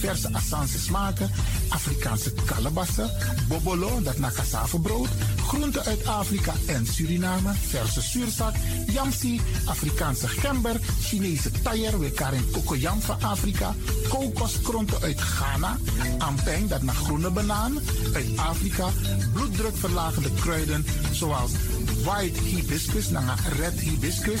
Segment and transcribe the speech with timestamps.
[0.00, 1.30] diverse Assange smaken,
[1.68, 3.10] Afrikaanse kalebassen,
[3.48, 4.30] bobolo, dat na
[4.82, 5.08] brood,
[5.46, 8.54] groenten uit Afrika en Suriname, verse zuurzak,
[8.86, 13.74] yamsi, Afrikaanse gember, Chinese taier, we karin kokoyam van Afrika,
[14.08, 15.76] kokoskronten uit Ghana,
[16.18, 17.78] ampeng, dat naar groene banaan
[18.14, 18.88] uit Afrika,
[19.32, 21.52] bloeddrukverlagende kruiden zoals
[22.04, 24.40] white hibiscus, naar red hibiscus,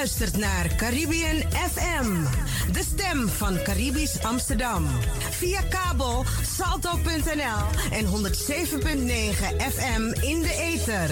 [0.00, 2.24] luistert naar Caribbean FM,
[2.72, 4.86] de stem van Caribisch Amsterdam.
[5.30, 8.10] Via kabel salto.nl en 107.9
[9.72, 11.10] FM in de ether.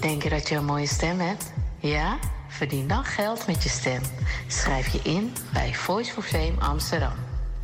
[0.00, 1.52] Denk je dat je een mooie stem hebt?
[1.78, 2.18] Ja?
[2.48, 4.02] Verdien dan geld met je stem.
[4.46, 7.14] Schrijf je in bij Voice for Fame Amsterdam.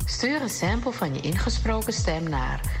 [0.05, 2.80] Stuur een sample van je ingesproken stem naar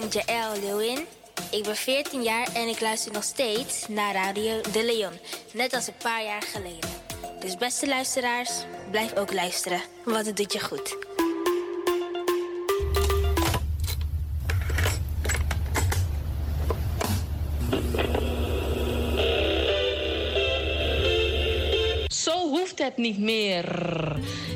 [0.00, 1.06] Ben Jaël Lewin.
[1.50, 5.12] Ik ben 14 jaar en ik luister nog steeds naar Radio De Leon.
[5.52, 6.90] Net als een paar jaar geleden.
[7.40, 8.50] Dus beste luisteraars,
[8.90, 10.96] blijf ook luisteren, want het doet je goed.
[22.14, 23.66] Zo hoeft het niet meer.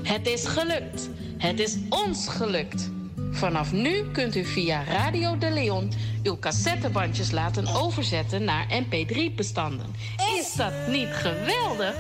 [0.03, 1.09] Het is gelukt.
[1.39, 2.96] Het is ons gelukt.
[3.37, 5.93] Vanaf nu kunt u via Radio de Leon
[6.23, 9.95] uw cassettebandjes laten overzetten naar mp3-bestanden.
[10.39, 11.95] Is dat niet geweldig?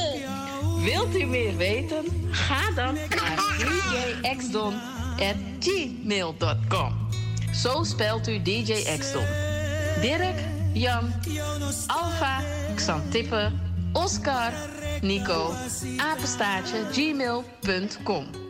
[0.84, 2.04] Wilt u meer weten?
[2.30, 3.38] Ga dan naar
[4.22, 6.92] djxdon.gmail.com.
[7.54, 9.26] Zo spelt u DJ Xdon.
[10.00, 10.38] Dirk,
[10.72, 11.12] Jan,
[11.86, 12.40] Alfa,
[12.74, 13.50] Xantippe,
[13.92, 14.52] Oscar,
[15.00, 15.50] Nico,
[15.96, 18.41] apenstaartje, gmail.com.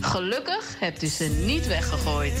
[0.00, 2.32] Gelukkig hebt u ze niet weggegooid.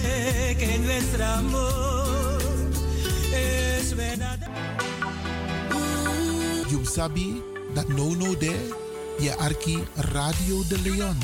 [6.68, 7.42] You sabi
[7.74, 8.68] dat no no de
[9.18, 11.18] je arki Radio de Leon.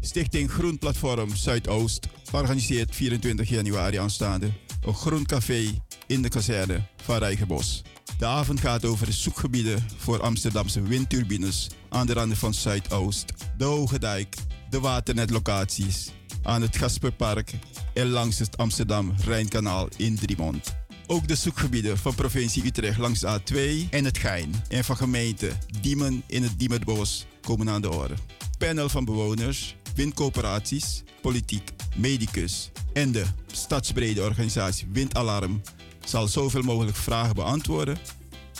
[0.00, 4.50] Stichting Groen Platform Zuidoost organiseert 24 januari aanstaande
[4.86, 7.82] een groen café in de kazerne van Rijgenbos.
[8.18, 13.64] De avond gaat over de zoekgebieden voor Amsterdamse windturbines aan de randen van Zuidoost, de
[13.64, 14.36] Hoge Dijk,
[14.70, 16.10] de waternetlocaties
[16.42, 17.52] aan het Gasperpark
[17.94, 20.74] en langs het Amsterdam-Rijnkanaal in Driemond.
[21.06, 25.50] Ook de zoekgebieden van provincie Utrecht langs de A2 en het Gein en van gemeente
[25.80, 28.14] Diemen in het Diemerbos komen aan de orde.
[28.58, 35.60] Panel van bewoners, windcoöperaties, politiek, medicus en de stadsbrede organisatie Windalarm
[36.04, 37.98] zal zoveel mogelijk vragen beantwoorden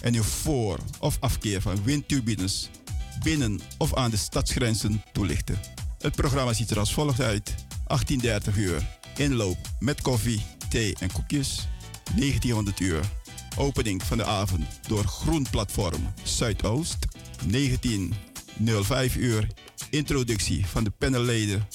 [0.00, 2.70] en uw voor- of afkeer van windturbines
[3.22, 5.58] binnen of aan de stadsgrenzen toelichten.
[5.98, 7.54] Het programma ziet er als volgt uit.
[7.86, 8.98] 18.30 uur.
[9.16, 11.68] Inloop met koffie, thee en koekjes.
[12.16, 13.00] 1900 uur.
[13.56, 17.06] Opening van de avond door Groenplatform Zuidoost.
[17.46, 19.46] 19.05 uur.
[19.90, 21.68] Introductie van de panelleden.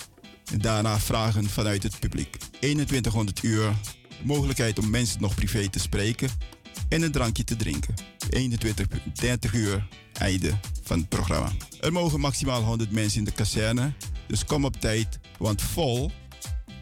[0.52, 2.38] En daarna vragen vanuit het publiek.
[2.60, 3.74] 2100 uur.
[4.24, 6.30] Mogelijkheid om mensen nog privé te spreken
[6.90, 7.94] en een drankje te drinken.
[8.30, 11.52] 21, 30 uur einde van het programma.
[11.82, 13.94] Er mogen maximaal 100 mensen in de kazerne,
[14.28, 16.12] dus kom op tijd, want vol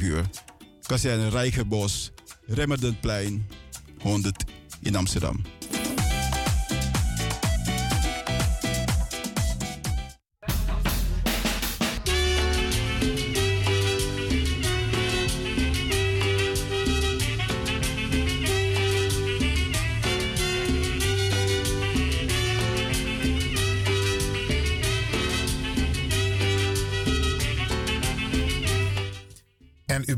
[0.00, 0.24] uur.
[0.86, 2.12] Kazerne Rijgenbos,
[2.48, 3.44] Remmerdenplein,
[4.02, 4.44] 100
[4.82, 5.42] in Amsterdam.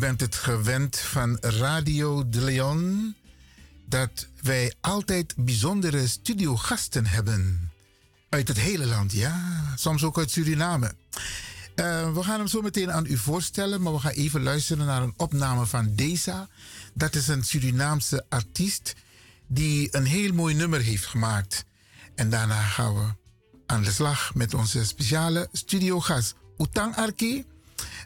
[0.06, 3.14] Bent het gewend van Radio de Leon
[3.87, 7.70] dat wij altijd bijzondere studiogasten hebben.
[8.29, 9.62] Uit het hele land, ja.
[9.76, 10.94] Soms ook uit Suriname.
[11.76, 15.03] Uh, we gaan hem zo meteen aan u voorstellen, maar we gaan even luisteren naar
[15.03, 16.49] een opname van Deza.
[16.94, 18.94] Dat is een Surinaamse artiest
[19.47, 21.64] die een heel mooi nummer heeft gemaakt.
[22.14, 23.08] En daarna gaan we
[23.67, 27.44] aan de slag met onze speciale studiogast, Utang Arki.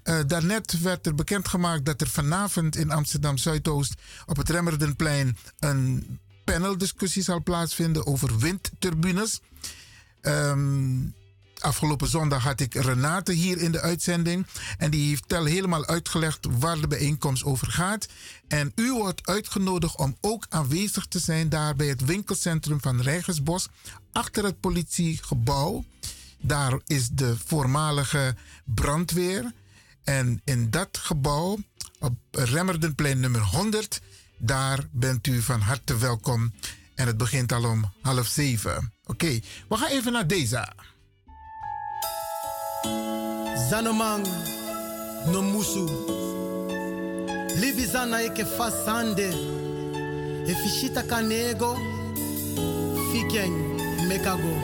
[0.05, 3.95] Uh, daarnet werd er bekendgemaakt dat er vanavond in Amsterdam Zuidoost
[4.27, 9.41] op het Remmerdenplein een paneldiscussie zal plaatsvinden over windturbines.
[10.23, 11.15] Um,
[11.59, 14.47] afgelopen zondag had ik Renate hier in de uitzending.
[14.79, 18.09] En die heeft al helemaal uitgelegd waar de bijeenkomst over gaat.
[18.49, 23.69] En u wordt uitgenodigd om ook aanwezig te zijn daar bij het winkelcentrum van Rijgersbos.
[24.13, 25.85] Achter het politiegebouw.
[26.41, 29.53] Daar is de voormalige brandweer.
[30.11, 31.59] En in dat gebouw,
[31.99, 34.01] op Remmerdenplein nummer 100,
[34.39, 36.53] daar bent u van harte welkom.
[36.95, 38.93] En het begint al om half zeven.
[39.07, 40.69] Oké, we gaan even naar deze.
[43.71, 44.27] Zanomang,
[45.27, 45.85] no musu.
[47.61, 49.29] Livi zana eke fasande.
[50.47, 51.79] E fichita kanego.
[53.11, 53.75] Fiken
[54.07, 54.55] mekago.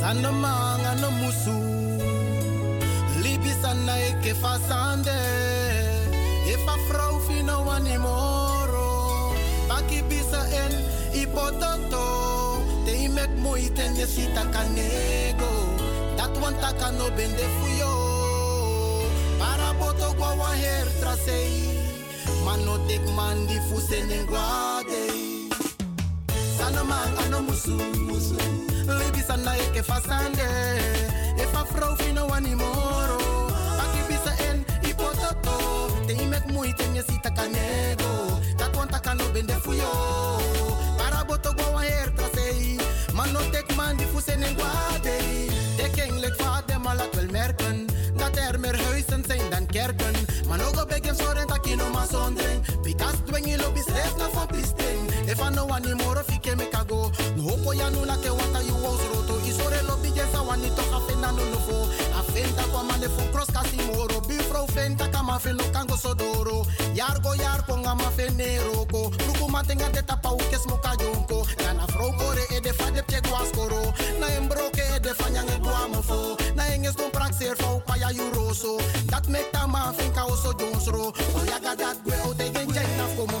[0.00, 1.10] Zanomang, no
[3.38, 3.56] musu.
[3.56, 5.16] Libisana eke fasande.
[6.46, 9.34] If a vrouw fino wanimoro.
[9.68, 10.72] Paki bisa en
[11.12, 12.62] ipototo.
[12.84, 15.48] Te imek moeite en je sita kanego.
[16.16, 17.92] Dat want taka no bende fuyo.
[19.38, 21.78] Para boto gwa wa her trasei.
[22.44, 25.04] Mano tek man di fusene guade.
[26.58, 28.36] Sana man ano musu musu.
[28.86, 30.48] Libisana eke fasande.
[31.38, 32.16] If a vrouw fino.
[36.96, 38.40] Je sita kanego.
[38.56, 39.92] Dat want no bende fuyo.
[40.96, 41.82] Para boto gwa wa
[42.16, 42.78] trasei.
[43.12, 45.16] Mano tek man di fusene guade.
[45.76, 50.14] De kingelijk vaat dem al laat wel merken Dat er meer huizen zijn dan kerken
[50.48, 54.16] Maar ook op ik zorgen dat je no maar zondering Pikas dweng je lobby stress
[54.16, 56.68] na van pisting If I know any more of ike me
[57.36, 61.30] No hopo ya no ke wata you was roto Isore lobby jesa wani toch afenda
[61.30, 62.05] no no fo
[64.56, 69.12] moro Bifro fenta kama fe no kango sodoro Yargo yar ponga ma fe neroko
[69.48, 74.26] matenga de tapa uke smoka jonko Yana fro kore e de fade pje guaskoro Na
[74.36, 76.36] embroke e de fanyang e guamofo.
[76.54, 77.10] Na enges don
[78.12, 78.78] yuroso.
[79.06, 79.50] Dat mek
[79.96, 81.12] finka oso jonsro.
[81.34, 82.34] O yaga dat gwe o
[82.96, 83.38] naf komo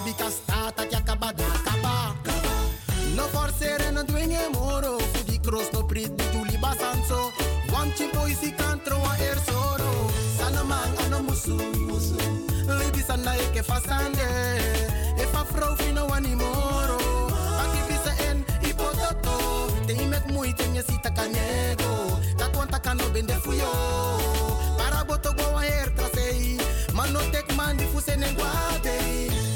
[13.38, 14.28] Eke fasande
[15.16, 16.98] If a vrouw fino wanimoro
[17.62, 19.36] Aki bisa en ipototo
[19.86, 23.70] Te imek moeite en je sita kanego Dat want taka no bende fuyo.
[24.76, 26.58] Para boto go wa her trasei
[26.94, 28.98] Man no tek man di fusene guade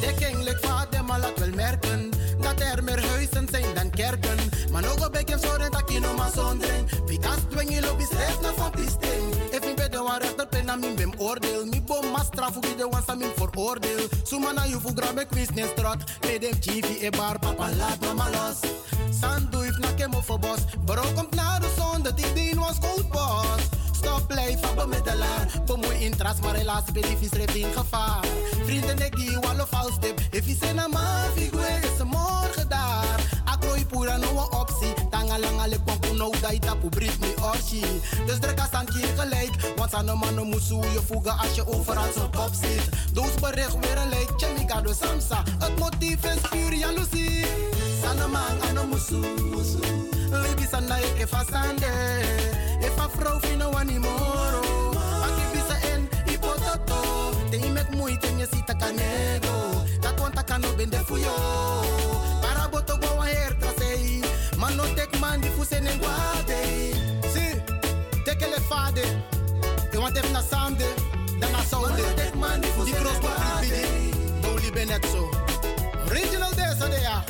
[0.00, 2.10] De kingelijk vaat dem al laat wel merken
[2.40, 4.38] Dat er meer huizen zijn dan kerken.
[4.70, 8.40] Man ook op ik zorgen dat je no maar zondering Pikas dweng je lobby stress
[8.40, 9.34] na van pisting.
[9.50, 11.64] If ik ben de wan rechter pen na min bem oordeel.
[11.66, 14.94] Mi bom ma straf u de wan sa min voor oordeel Suma na you fu
[14.94, 18.58] grabe quiz ne strat Me dem chiefy e bar papa laat mama los
[19.20, 22.76] Sandu if na kemo voor bos Bro komt naar de zon dat ik dien was
[22.80, 25.46] goud boss stop blijven bemiddelaar.
[25.66, 28.24] Bemoei in tras, maar helaas ben ik vis in gevaar.
[28.64, 30.20] Vrienden, wallo vals tip.
[30.30, 33.20] If je zin aan maar, is ze morgen daar.
[33.44, 34.94] Akrooi pura no optie.
[35.10, 35.38] Tanga
[36.20, 37.82] langa le pompo no da ita pu brief me orchi.
[38.26, 39.50] Dus druk als keer gelijk.
[39.76, 42.88] Want aan de mannen moet je voegen als je overal zo top zit.
[43.12, 45.42] Doos bericht weer een like, chemicado samsa.
[45.58, 47.46] Het motief is puur jaloezie.
[48.02, 49.20] Sana man aan de musu.
[50.30, 51.90] Libi sana eke fasande.
[52.80, 54.92] If a vrouw vindt nou animoro.
[55.22, 57.30] Aki bisa en ipototo.
[57.50, 59.84] Te met moeite en je ziet dat kanego.
[60.00, 61.34] Dat want dat kan ook ben de fuyo.
[62.40, 63.10] Para boto go.
[64.60, 66.60] Man no tek man di fuse ne guade.
[67.32, 67.44] Si,
[68.24, 69.04] tek ele fade.
[69.92, 70.84] E want even na samde.
[71.40, 72.04] Dan na saunde.
[72.84, 74.12] Die cross pa bidi.
[74.42, 75.30] Doli ben net zo.
[76.10, 77.24] Original desa de ya.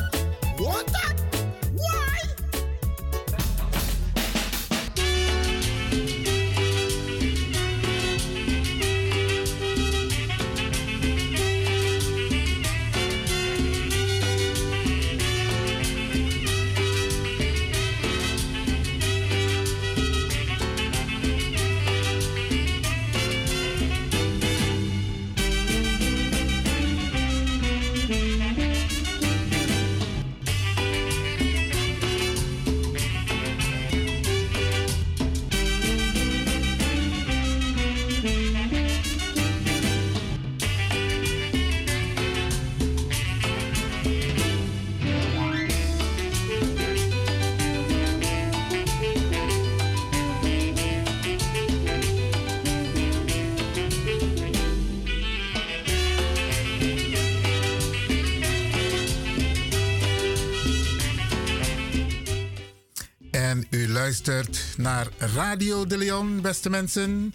[64.10, 67.34] Luistert naar Radio de Leon, beste mensen.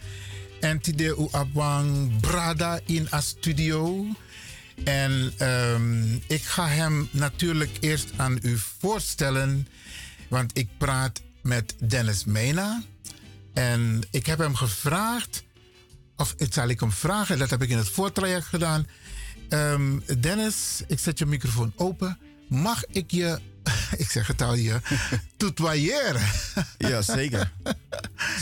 [0.60, 0.82] En
[1.32, 4.06] abwang brada in a studio.
[4.84, 9.68] En ehm, ik ga hem natuurlijk eerst aan u voorstellen.
[10.30, 12.84] Want ik praat met Dennis Mena.
[13.54, 15.44] En ik heb hem gevraagd,
[16.16, 18.88] of het zal ik hem vragen, dat heb ik in het voortraject gedaan.
[19.50, 22.18] Ehm, Dennis, ik zet je microfoon open.
[22.48, 23.40] Mag ik je,
[23.98, 24.80] ik zeg het al je,
[25.38, 26.22] tutoyeren?
[26.78, 27.52] Ja, zeker.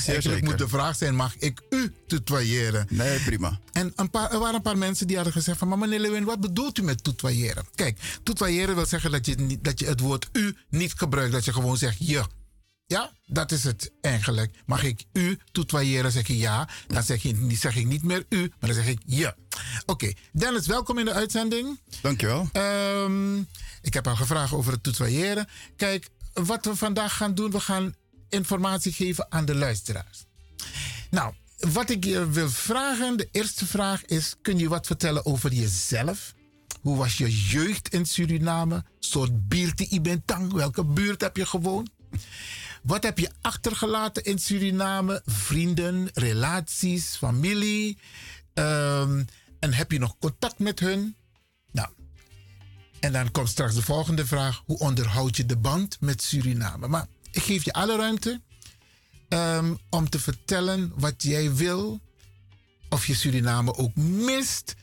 [0.07, 2.87] Eigenlijk moet de vraag zijn, mag ik u tutoyeren?
[2.89, 3.59] Nee, prima.
[3.71, 5.67] En een paar, er waren een paar mensen die hadden gezegd van...
[5.67, 7.65] maar meneer Lewin, wat bedoelt u met tutoyeren?
[7.75, 11.31] Kijk, tutoyeren wil zeggen dat je, dat je het woord u niet gebruikt.
[11.31, 12.23] Dat je gewoon zegt je.
[12.87, 14.51] Ja, dat is het eigenlijk.
[14.65, 16.11] Mag ik u tutoyeren?
[16.11, 16.67] Zeg je ja.
[16.87, 19.35] Dan zeg, je, zeg ik niet meer u, maar dan zeg ik je.
[19.85, 21.79] Oké, Dennis, welkom in de uitzending.
[22.01, 22.49] Dankjewel.
[22.51, 23.41] Ehm,
[23.83, 25.47] ik heb al gevraagd over het tutoyeren.
[25.75, 27.95] Kijk, wat we vandaag gaan doen, we gaan
[28.29, 30.25] informatie geven aan de luisteraars.
[31.09, 35.53] Nou, wat ik je wil vragen, de eerste vraag is: kun je wat vertellen over
[35.53, 36.33] jezelf?
[36.81, 38.83] Hoe was je jeugd in Suriname?
[38.99, 40.53] Soort buurt je bent tang?
[40.53, 41.89] Welke buurt heb je gewoond?
[42.83, 45.21] Wat heb je achtergelaten in Suriname?
[45.25, 47.97] Vrienden, relaties, familie?
[48.53, 49.23] Ehm,
[49.59, 51.15] en heb je nog contact met hun?
[51.71, 51.89] Nou,
[53.03, 56.87] en dan komt straks de volgende vraag: hoe onderhoud je de band met Suriname?
[56.87, 58.41] Maar ik geef je alle ruimte
[59.29, 61.99] ehm, om te vertellen wat jij wil,
[62.89, 64.75] of je Suriname ook mist.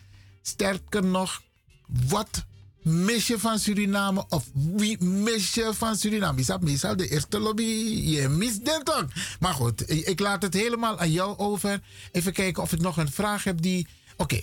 [0.43, 1.43] Sterker nog,
[1.87, 2.45] wat
[2.83, 6.39] mis je van Suriname of wie mis je van Suriname?
[6.39, 7.63] Je zat meestal de eerste lobby,
[8.05, 9.09] je mist dit ook.
[9.39, 11.81] Maar goed, ik laat het helemaal aan jou over.
[12.13, 13.87] Even kijken of ik nog een vraag heb die.
[14.17, 14.41] Oké,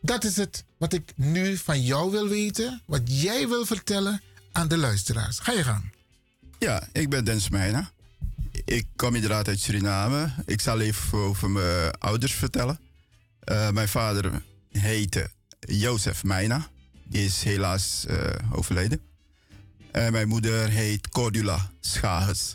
[0.00, 2.82] dat is het wat ik nu van jou wil weten.
[2.86, 5.38] Wat jij wil vertellen aan de luisteraars.
[5.38, 5.92] Ga je gang.
[6.58, 7.92] Ja, ik ben Dennis Meijner.
[8.64, 10.30] Ik kom inderdaad uit Suriname.
[10.46, 12.80] Ik zal even over mijn ouders vertellen.
[13.40, 16.68] Eh, mijn vader heette Jozef Meijner.
[17.04, 19.00] Die is helaas eh, overleden.
[19.92, 22.54] En mijn moeder heet Cordula Schagers.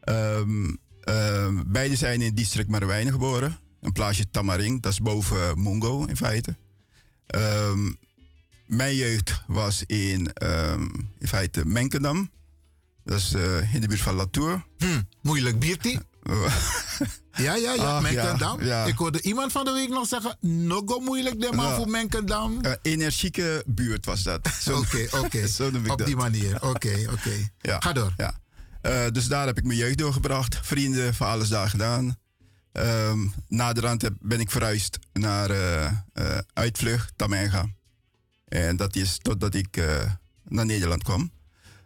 [0.00, 3.58] Ehm ehm, beide zijn in district Marwijnen geboren.
[3.84, 6.56] Een plaatsje Tamaring, dat is boven Mongo in feite.
[7.26, 7.92] Ehm,
[8.66, 10.82] mijn jeugd was in, ehm,
[11.18, 12.30] in feite Menkendam.
[13.04, 14.64] Dat is eh, in de buurt van Latour.
[14.78, 15.98] Hm, moeilijk biertie.
[17.36, 17.96] Ja, ja, ja.
[17.96, 18.60] Ach, Menkendam.
[18.60, 18.84] ja, ja.
[18.84, 20.36] Ik hoorde iemand van de week nog zeggen...
[20.40, 22.60] Nogal moeilijk, de man voor Menkendam.
[22.60, 24.40] Eh, energieke buurt was dat.
[24.70, 25.46] Oké, oké.
[25.90, 26.06] Op dat.
[26.06, 26.62] die manier.
[26.62, 27.48] Oké, oké.
[27.60, 27.80] Ja.
[27.80, 28.14] Ga door.
[28.16, 28.34] Ja.
[28.80, 30.58] Eh, dus daar heb ik mijn jeugd doorgebracht.
[30.62, 32.16] Vrienden, van alles daar gedaan.
[32.74, 37.68] Ehm naderhand ben ik verhuisd naar eh eh, Uitvlucht, Tamenga.
[38.44, 40.10] En dat is totdat ik eh,
[40.44, 41.30] naar Nederland kwam.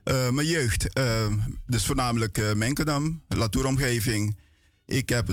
[0.05, 1.27] Mijn jeugd, eh,
[1.67, 4.39] dus voornamelijk eh Menkendam, Latour-omgeving.
[4.87, 5.33] Ik heb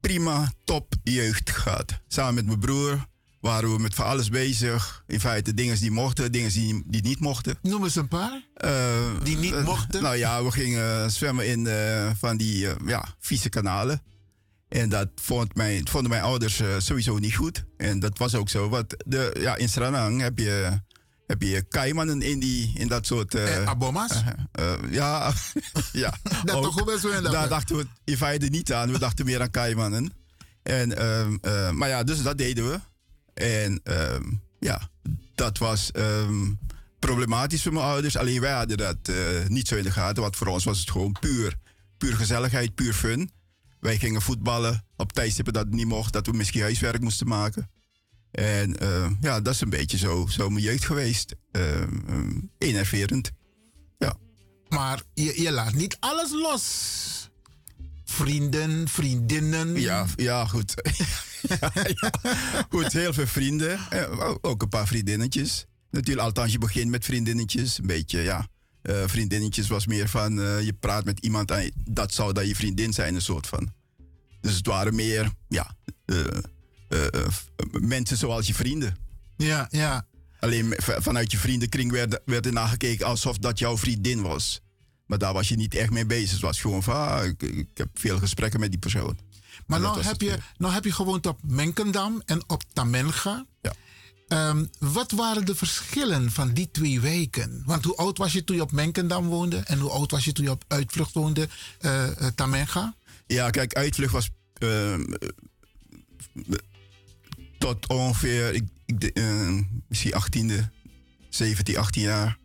[0.00, 2.00] prima top jeugd gehad.
[2.06, 3.06] Samen met mijn broer
[3.40, 5.04] waren we met van alles bezig.
[5.06, 7.58] In feite dingen die mochten, dingen die, die niet mochten.
[7.62, 8.42] Noem eens een paar.
[9.22, 10.02] Die niet mochten?
[10.02, 11.68] Nou ja, we gingen zwemmen in
[12.16, 14.02] van die ja, vieze kanalen.
[14.68, 17.64] En dat vond mijn, vonden mijn ouders sowieso niet goed.
[17.76, 18.68] En dat was ook zo.
[18.68, 20.80] Want de, ja, in Sranang heb je
[21.28, 23.34] heb je kaimannen in, die, in dat soort...
[23.34, 24.22] Uh, abomas?
[24.60, 25.32] Uh, ja,
[25.92, 26.14] ja.
[26.44, 28.92] dat ook, toch best wel Daar dachten we in feite niet aan.
[28.92, 30.12] We dachten meer aan kaimannen.
[30.62, 32.80] En, uh, maar ja, dus dat deden we.
[33.34, 34.24] En ehm,
[34.60, 34.88] ja,
[35.34, 36.52] dat was ehm,
[36.98, 38.16] problematisch voor mijn ouders.
[38.16, 39.12] Alleen wij hadden dat
[39.48, 40.22] niet zo in de gaten.
[40.22, 41.54] Want voor ons was het gewoon puur,
[41.98, 43.30] puur gezelligheid, puur fun.
[43.80, 46.12] Wij gingen voetballen op tijdstippen dat het niet mocht.
[46.12, 47.70] Dat we misschien huiswerk moesten maken.
[48.30, 51.34] En uh, ja, dat is een beetje zo, zo mijn jeugd geweest.
[51.52, 51.82] Uh,
[52.58, 53.30] enerverend.
[53.98, 54.16] Ja.
[54.68, 57.30] Maar je, je laat niet alles los.
[58.04, 59.80] Vrienden, vriendinnen.
[59.80, 60.74] Ja, ja goed.
[61.60, 62.12] ja, ja.
[62.68, 63.80] Goed, heel veel vrienden.
[63.92, 65.66] Uh, ook een paar vriendinnetjes.
[65.90, 67.78] Natuurlijk, althans, je begint met vriendinnetjes.
[67.78, 68.48] Een beetje, ja.
[68.88, 72.54] Uh, vriendinnetjes was meer van, uh, je praat met iemand en dat zou dan je
[72.54, 73.72] vriendin zijn, een soort van.
[74.40, 75.74] Dus het waren meer, ja,
[76.06, 76.24] uh,
[77.80, 78.96] mensen zoals je vrienden.
[79.36, 80.06] Ja, ja.
[80.40, 84.60] Alleen vanuit je vriendenkring werd, werd er naar gekeken alsof dat jouw vriendin was.
[85.06, 86.30] Maar daar was je niet echt mee bezig.
[86.30, 89.18] Het was gewoon van, ah, ik, ik, heb veel gesprekken met die persoon.
[89.66, 93.46] Maar nou heb, je, nou heb je gewoond op Menkendam en op Tamenga.
[93.60, 93.72] Ja.
[94.28, 97.62] Um, wat waren de verschillen van die twee wijken?
[97.66, 99.56] Want hoe oud was je toen je op Menkendam woonde?
[99.56, 101.48] En hoe oud was je toen je op Uitvlucht woonde,
[101.80, 102.94] uh, uh, Tamenga?
[103.26, 104.94] Ja, kijk, Uitvlucht was uh,
[107.58, 109.22] tot ongeveer, ik, ik,
[109.88, 110.12] misschien
[110.50, 110.64] 18e,
[111.28, 112.38] 17, 18 jaar.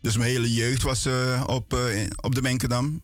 [0.00, 1.06] Dus mijn hele jeugd was
[1.46, 1.78] op,
[2.16, 3.02] op de Menkendam.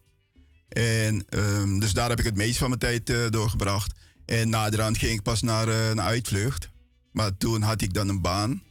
[0.69, 3.93] En um, dus daar heb ik het meest van mijn tijd doorgebracht.
[4.25, 6.69] En naderhand ging ik pas naar, naar uitvlucht.
[7.17, 8.63] Maar toen had ik dan een baan.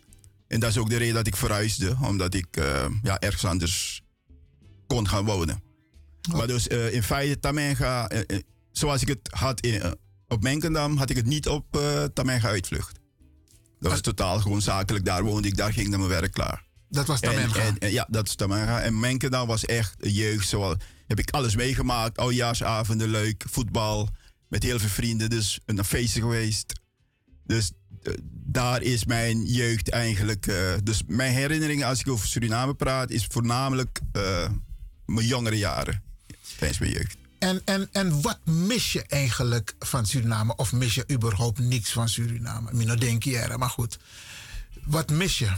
[0.47, 1.97] En dat is ook de reden dat ik verhuisde.
[2.01, 2.47] Omdat ik
[3.01, 4.01] ja, ergens anders
[4.87, 5.63] kon gaan wonen.
[6.29, 6.35] Oh.
[6.35, 8.09] Maar dus in feite Tamenga,
[8.71, 9.95] zoals ik het had in,
[10.27, 12.99] op Menkendam had ik het niet op uh, Tamenga uitvlucht.
[13.79, 15.05] Dat was totaal gewoon zakelijk.
[15.05, 16.65] Daar woonde ik, daar ging dan mijn werk klaar.
[16.89, 17.59] Dat was Tamenga?
[17.59, 18.81] En, en, ja, dat is Tamenga.
[18.81, 20.47] En Menkendam was echt jeugd.
[20.47, 20.75] Zoals,
[21.07, 22.17] heb ik alles meegemaakt.
[22.17, 23.43] Oudjaarsavonden, leuk.
[23.49, 24.09] Voetbal.
[24.47, 25.29] Met heel veel vrienden.
[25.29, 26.73] Dus een feestje geweest.
[27.43, 27.71] Dus
[28.45, 30.47] daar is mijn jeugd eigenlijk.
[30.47, 34.01] Uh, dus mijn herinneringen als ik over Suriname praat, is voornamelijk
[35.05, 36.03] mijn jongere jaren.
[36.57, 37.17] Tijdens mijn jeugd.
[37.39, 40.55] En, en, en wat mis je eigenlijk van Suriname?
[40.55, 42.73] Of mis je überhaupt niks van Suriname?
[42.73, 43.99] Mino denk je, maar goed.
[44.83, 45.51] Wat mis je?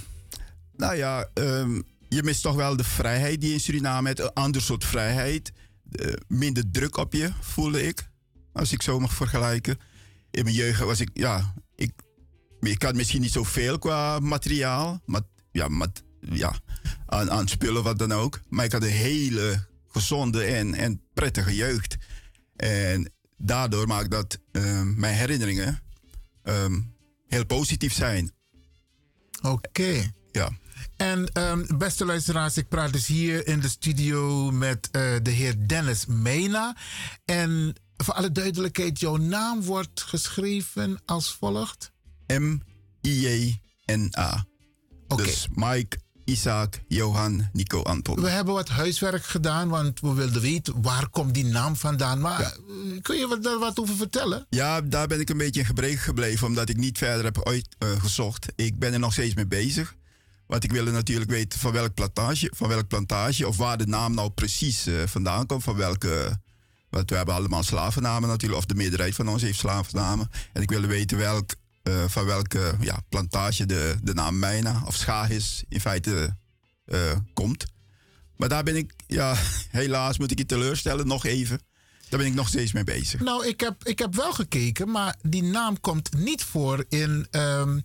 [0.77, 4.19] Nou ja, um, je mist toch wel de vrijheid die in Suriname hebt.
[4.19, 5.51] Een ander soort vrijheid.
[5.91, 8.09] Uh, minder druk op je, voelde ik.
[8.53, 9.79] Als ik zo mag vergelijken.
[10.31, 11.53] In mijn jeugd was ik, ja,
[12.69, 15.01] ik, had misschien niet zoveel qua materiaal.
[15.05, 16.53] Maar, ja, mat, ja
[17.05, 18.41] aan, aan spullen, wat dan ook.
[18.49, 21.97] Maar ik had een hele gezonde en, en prettige jeugd.
[22.55, 25.79] En daardoor maakt dat um, mijn herinneringen
[26.43, 26.95] um,
[27.27, 28.31] heel positief zijn.
[29.41, 29.67] Oké.
[29.67, 30.11] Okay.
[30.31, 30.49] Ja.
[30.95, 35.67] En um, beste luisteraars, ik praat dus hier in de studio met uh, de heer
[35.67, 36.77] Dennis Mena.
[37.25, 41.91] En voor alle duidelijkheid, jouw naam wordt geschreven als volgt:
[42.27, 43.65] M-I-J-N-A.
[45.07, 45.25] Okay.
[45.25, 48.21] Dus Mike Isaac, Johan, Nico, Anton.
[48.21, 52.19] We hebben wat huiswerk gedaan, want we wilden weten waar komt die naam vandaan.
[52.19, 52.51] Maar ja.
[52.51, 54.45] Eh, kun je daar wat over vertellen?
[54.49, 58.47] Ja, daar ben ik een beetje in gebreken gebleven, omdat ik niet verder heb uitgezocht.
[58.55, 59.95] Uh, ik ben er nog steeds mee bezig.
[60.47, 64.13] Want ik wilde natuurlijk weten van welk plantage, van welk plantage of waar de naam
[64.13, 65.63] nou precies uh, vandaan komt.
[65.63, 66.39] Van welke.
[66.89, 70.29] Want we hebben allemaal slavennamen natuurlijk, of de meerderheid van ons heeft slavennamen.
[70.53, 71.55] En ik wilde weten welk
[71.87, 76.37] uh, van welke ja, plantage de, de naam Mijna of Schagis in feite
[76.85, 76.99] uh,
[77.33, 77.65] komt.
[78.35, 79.35] Maar daar ben ik, ja,
[79.69, 81.61] helaas moet ik je teleurstellen, nog even.
[82.09, 83.19] Daar ben ik nog steeds mee bezig.
[83.19, 87.83] Nou, ik heb, ik heb wel gekeken, maar die naam komt niet voor in, um,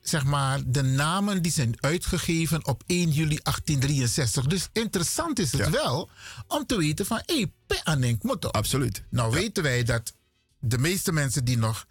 [0.00, 4.46] zeg maar, de namen die zijn uitgegeven op 1 juli 1863.
[4.46, 5.70] Dus interessant is het ja.
[5.70, 6.10] wel
[6.46, 7.46] om te weten van, hé,
[7.84, 8.48] hey, Motto.
[8.48, 9.02] Absoluut.
[9.08, 9.40] Nou ja.
[9.40, 10.14] weten wij dat
[10.58, 11.86] de meeste mensen die nog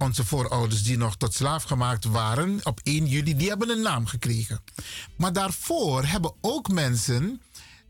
[0.00, 4.06] onze voorouders die nog tot slaaf gemaakt waren op 1 juli, die hebben een naam
[4.06, 4.60] gekregen.
[5.16, 7.42] Maar daarvoor hebben ook mensen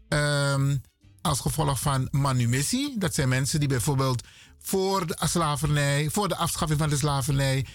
[0.09, 0.83] um,
[1.20, 4.23] als gevolg van manumissie, dat zijn mensen die bijvoorbeeld
[4.59, 7.66] voor de slavernij, voor de afschaffing van de slavernij,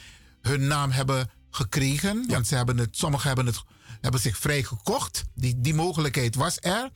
[0.41, 2.23] hun naam hebben gekregen.
[2.27, 2.33] Ja.
[2.33, 3.63] Want ze hebben het, sommigen hebben het
[4.01, 5.23] hebben zich vrijgekocht.
[5.33, 6.89] Die, die mogelijkheid was er.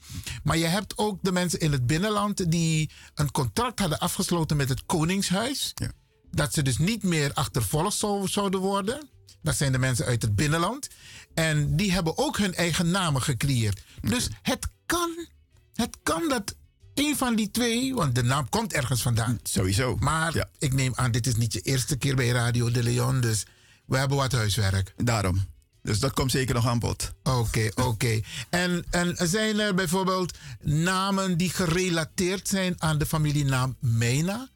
[0.43, 4.69] Maar je hebt ook de mensen in het binnenland die een contract hadden afgesloten met
[4.69, 5.71] het Koningshuis.
[5.75, 5.91] Ja.
[6.31, 9.09] Dat ze dus niet meer achtervolgd zouden worden.
[9.41, 10.87] Dat zijn de mensen uit het binnenland.
[11.33, 13.81] En die hebben ook hun eigen namen gecreëerd.
[14.01, 15.27] Dus het kan,
[15.73, 16.55] het kan dat
[16.93, 19.39] een van die twee, want de naam komt ergens vandaan.
[19.43, 19.95] Sowieso.
[19.99, 23.45] Maar ik neem aan, dit is niet je eerste keer bij Radio de Leon, dus
[23.85, 24.93] we hebben wat huiswerk.
[24.97, 25.47] Daarom.
[25.81, 27.13] Dus dat komt zeker nog aan bod.
[27.23, 28.21] Oké, oké.
[28.49, 34.49] En, en zijn er bijvoorbeeld namen die gerelateerd zijn aan de familienaam Mena?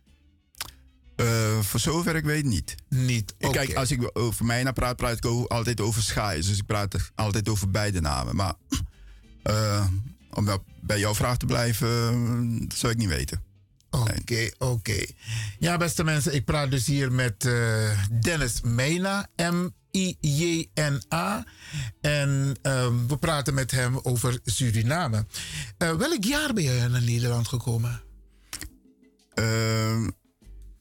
[1.15, 2.75] Uh, voor zover ik weet niet.
[2.89, 3.35] Niet.
[3.39, 3.65] Okay.
[3.65, 6.41] Kijk, als ik over Mena praat, praat ik altijd over Schaai.
[6.41, 8.35] Dus ik praat altijd over beide namen.
[8.35, 8.53] Maar
[9.43, 9.85] uh,
[10.37, 10.47] om
[10.81, 13.41] bij jouw vraag te blijven, dat zou ik niet weten.
[13.89, 14.71] Oké, okay, oké.
[14.71, 15.15] Okay.
[15.59, 21.45] Ja, beste mensen, ik praat dus hier met uh, Dennis Mena, M-I-J-N-A.
[22.01, 25.25] En um, we praten met hem over Suriname.
[25.77, 28.01] Welk jaar ben je naar Nederland gekomen?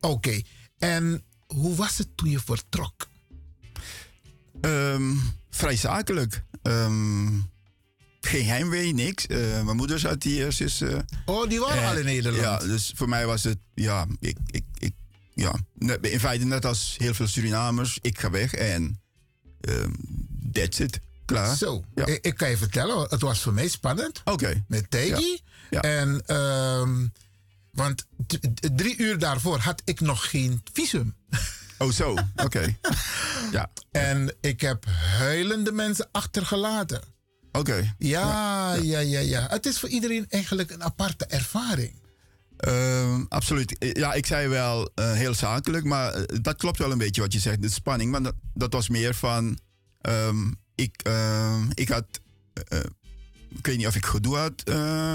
[0.00, 0.44] Oké, okay.
[0.78, 3.08] en hoe was het toen je vertrok?
[4.60, 6.44] Um, vrij zakelijk.
[6.62, 7.50] Um,
[8.20, 9.26] geen heimwee, niks.
[9.28, 10.52] Uh, mijn moeder zat hier.
[10.52, 12.42] Zus, uh, oh, die waren al in Nederland?
[12.44, 14.92] Ja, dus voor mij was het, ja, ik, ik, ik,
[15.34, 15.54] ja,
[16.00, 19.00] in feite net als heel veel Surinamers, ik ga weg en
[19.60, 19.96] um,
[20.52, 21.00] that's it.
[21.24, 21.56] Klaar.
[21.56, 22.06] Zo, ja.
[22.06, 24.18] ik, ik, kan je vertellen, het was voor mij spannend.
[24.18, 24.32] Oké.
[24.32, 24.64] Okay.
[24.68, 25.40] Met Tegi.
[25.70, 25.80] Ja.
[25.80, 27.12] En, um,
[27.72, 28.06] want
[28.76, 31.14] drie uur daarvoor had ik nog geen visum.
[31.78, 32.10] Oh, zo.
[32.10, 32.44] Oké.
[32.44, 32.78] Okay.
[33.52, 33.70] ja.
[33.90, 34.84] En ik heb
[35.18, 37.02] huilende mensen achtergelaten.
[37.52, 37.58] Oké.
[37.58, 37.94] Okay.
[37.98, 39.46] Ja, ja, ja, ja, ja.
[39.50, 41.98] Het is voor iedereen eigenlijk een aparte ervaring.
[42.68, 43.76] Uh, absoluut.
[43.78, 47.38] Ja, ik zei wel uh, heel zakelijk, maar dat klopt wel een beetje wat je
[47.38, 48.10] zegt, de spanning.
[48.10, 49.58] Maar dat, dat was meer van.
[50.00, 52.06] Um, ik, uh, ik had.
[53.48, 54.62] Ik weet niet of ik gedoe had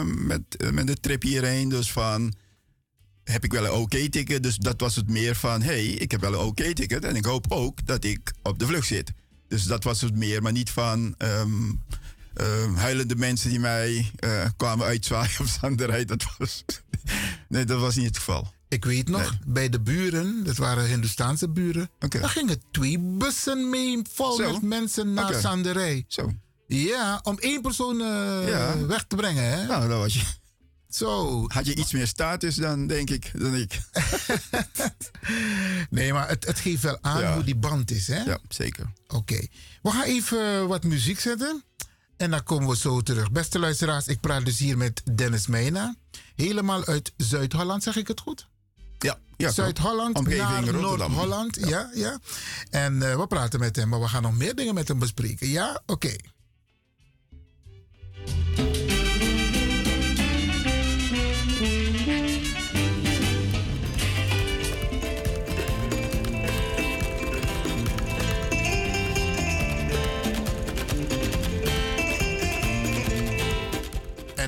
[0.05, 1.69] met, met de trip hierheen.
[1.69, 2.33] Dus van.
[3.25, 4.43] Heb ik wel een oké-ticket?
[4.43, 5.61] dus dat was het meer van.
[5.61, 8.88] hey, ik heb wel een oké-ticket en ik hoop ook dat ik op de vlucht
[8.88, 9.11] zit.
[9.47, 11.15] Dus dat was het meer, maar niet van.
[11.17, 11.81] Um,
[12.41, 16.05] uh, huilende mensen die mij uh, kwamen uitzwaaien op zanderij.
[16.05, 16.65] Dat was,
[17.49, 18.53] nee, dat was niet het geval.
[18.67, 19.39] Ik weet nog, nee.
[19.45, 22.21] bij de buren, dat waren Hindoestaanse buren, okay.
[22.21, 24.51] daar gingen twee bussen mee vol Zo?
[24.51, 26.05] met mensen naar zanderij.
[26.07, 26.31] Zo.
[26.67, 28.85] Ja, om één persoon uh, ja.
[28.85, 29.43] weg te brengen.
[29.43, 29.65] Hè?
[29.65, 30.21] Nou, dat was je.
[30.95, 31.43] Zo.
[31.47, 33.81] Had je iets meer status dan, denk ik, dan ik.
[35.89, 37.34] nee, maar het, het geeft wel aan ja.
[37.34, 38.23] hoe die band is, hè?
[38.23, 38.86] Ja, zeker.
[39.08, 39.15] Oké.
[39.15, 39.49] Okay.
[39.81, 41.63] We gaan even wat muziek zetten.
[42.17, 43.31] En dan komen we zo terug.
[43.31, 45.95] Beste luisteraars, ik praat dus hier met Dennis Meijna.
[46.36, 48.47] Helemaal uit Zuid-Holland, zeg ik het goed?
[48.97, 51.58] Ja, ja Zuid-Holland naar Noord-Holland.
[51.60, 51.67] Ja.
[51.67, 52.19] ja, ja.
[52.69, 55.47] En uh, we praten met hem, maar we gaan nog meer dingen met hem bespreken.
[55.47, 55.91] Ja, oké.
[55.93, 56.19] Okay.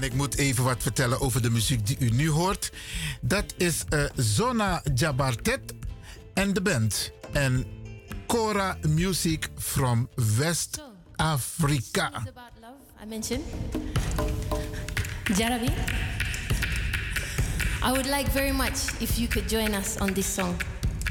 [0.08, 2.72] Ik moet even wat vertellen over de muziek die u nu hoort.
[3.22, 5.74] Dat is uh, Zona Jabartet
[6.34, 7.12] en de band.
[7.32, 7.66] En
[8.28, 10.82] Cora Music from West
[11.16, 12.12] Africa.
[13.04, 13.44] I mentioned
[15.38, 15.72] Jarabi.
[17.84, 20.56] I would like very much if you could join us on this song.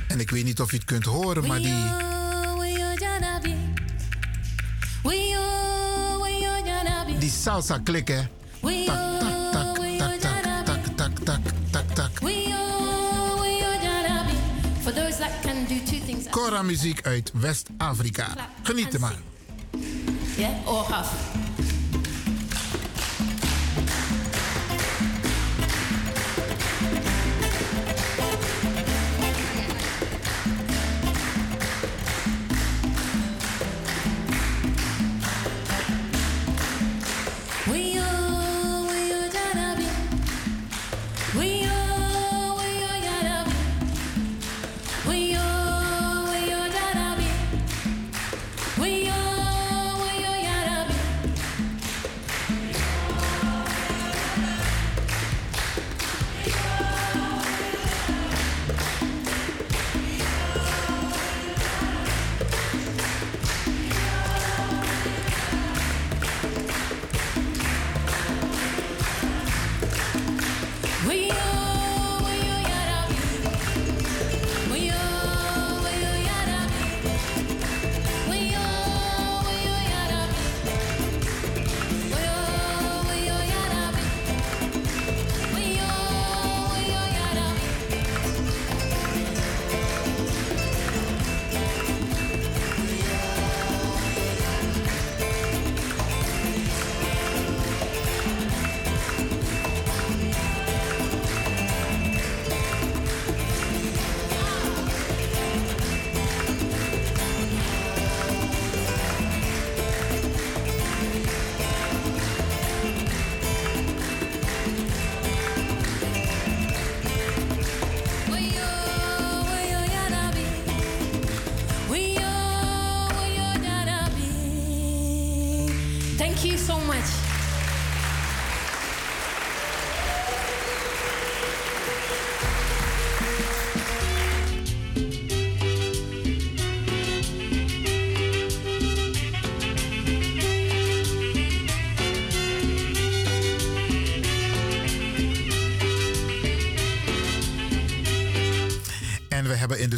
[0.08, 2.04] En ik weet niet of je het kunt horen, maar die.
[7.18, 8.18] Die salsa klikken.
[8.18, 8.30] Tak,
[8.66, 10.20] tak, tak, tak, tak,
[10.94, 12.10] tak, tak, tak, tak.
[16.30, 18.26] Cora muziek uit West-Afrika.
[18.62, 19.18] Geniet er maar.
[20.36, 20.84] Yeah, or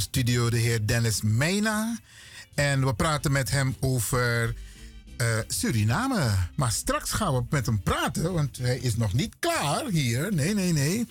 [0.00, 1.98] studio de heer Dennis Mena.
[2.54, 4.54] En we praten met hem over
[5.16, 6.30] eh, Suriname.
[6.56, 10.34] Maar straks gaan we met hem praten, want hij is nog niet klaar hier.
[10.34, 11.06] Nee, nee, nee.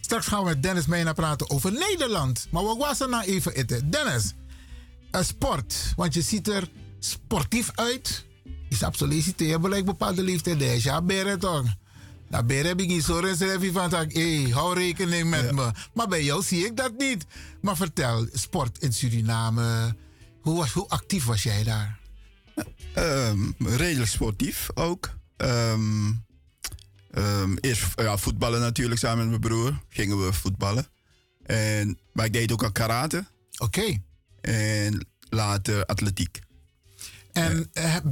[0.00, 2.46] Straks gaan we met Dennis Mena praten over Nederland.
[2.50, 3.90] Maar we er nou even eten.
[3.90, 4.32] Dennis,
[5.10, 5.92] een sport.
[5.96, 6.68] Want je ziet er
[6.98, 8.24] sportief uit.
[8.68, 10.82] Je snapt solliciteren, je bereikt bepaalde leeftijd.
[10.82, 11.66] Ja, beren toch?
[12.28, 13.90] Nou, heb ik niet zo reserve van.
[13.94, 15.70] Hé, hey, hou rekening met me.
[15.94, 17.26] Maar bij jou zie ik dat niet.
[17.60, 19.96] Maar vertel, sport in Suriname.
[20.40, 21.98] Hoe, was, hoe actief was jij daar?
[22.94, 25.10] Ehm, redelijk sportief ook.
[25.36, 26.12] Ehm,
[27.10, 29.82] ehm, eerst ja, voetballen natuurlijk samen met mijn broer.
[29.88, 30.86] Gingen we voetballen.
[31.42, 33.26] En, maar ik deed ook al karate.
[33.58, 34.02] Oké.
[34.40, 36.40] En later atletiek.
[37.32, 38.02] En eh, eh,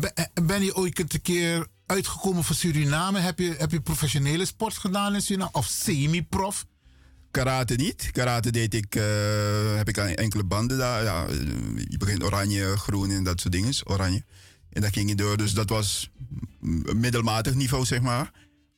[0.42, 3.18] ben je ooit een keer uitgekomen voor Suriname?
[3.18, 5.50] Heb je, heb je professionele sport gedaan in Suriname?
[5.52, 6.66] Of semi-prof?
[7.30, 8.10] Karate niet.
[8.10, 11.02] Karate deed ik, eh, heb ik enkele banden daar.
[11.02, 11.36] Ja, eh,
[11.88, 13.74] je begint oranje, groen en dat soort dingen.
[13.84, 14.24] Oranje.
[14.70, 15.36] En dat ging je door.
[15.36, 16.10] Dus dat was
[16.94, 18.30] middelmatig niveau, zeg maar.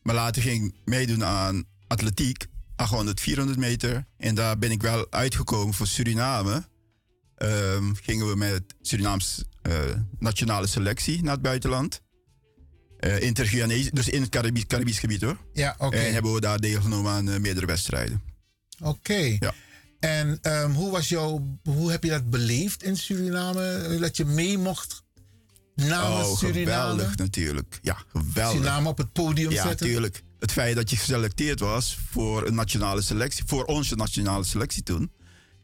[0.03, 2.47] Maar later ging ik meedoen aan atletiek.
[2.77, 4.07] 800, 400 meter.
[4.17, 6.69] En daar ben ik wel uitgekomen voor Suriname.
[7.37, 9.73] Ehm, gingen we met Surinaams eh,
[10.19, 12.03] nationale selectie naar het buitenland.
[13.05, 15.37] Eh Inter-Guyanese, dus in het Caribisch, Caribisch gebied hoor.
[15.53, 15.97] Ja, oké.
[15.97, 18.23] En hebben we daar deelgenomen aan eh, meerdere wedstrijden.
[18.83, 19.37] Oké.
[19.41, 19.53] Ja.
[20.01, 23.97] En ehm, hoe, was jouw, hoe heb je dat beleefd in Suriname?
[24.01, 25.03] Dat je mee mocht
[25.75, 26.65] namens oh, Suriname?
[26.65, 27.79] geweldig natuurlijk.
[27.83, 28.57] Ja, geweldig.
[28.57, 29.87] Suriname op het podium ja, zetten?
[29.87, 30.23] tuurlijk.
[30.39, 35.11] Het feit dat je geselecteerd was voor een nationale selectie, voor onze nationale selectie toen.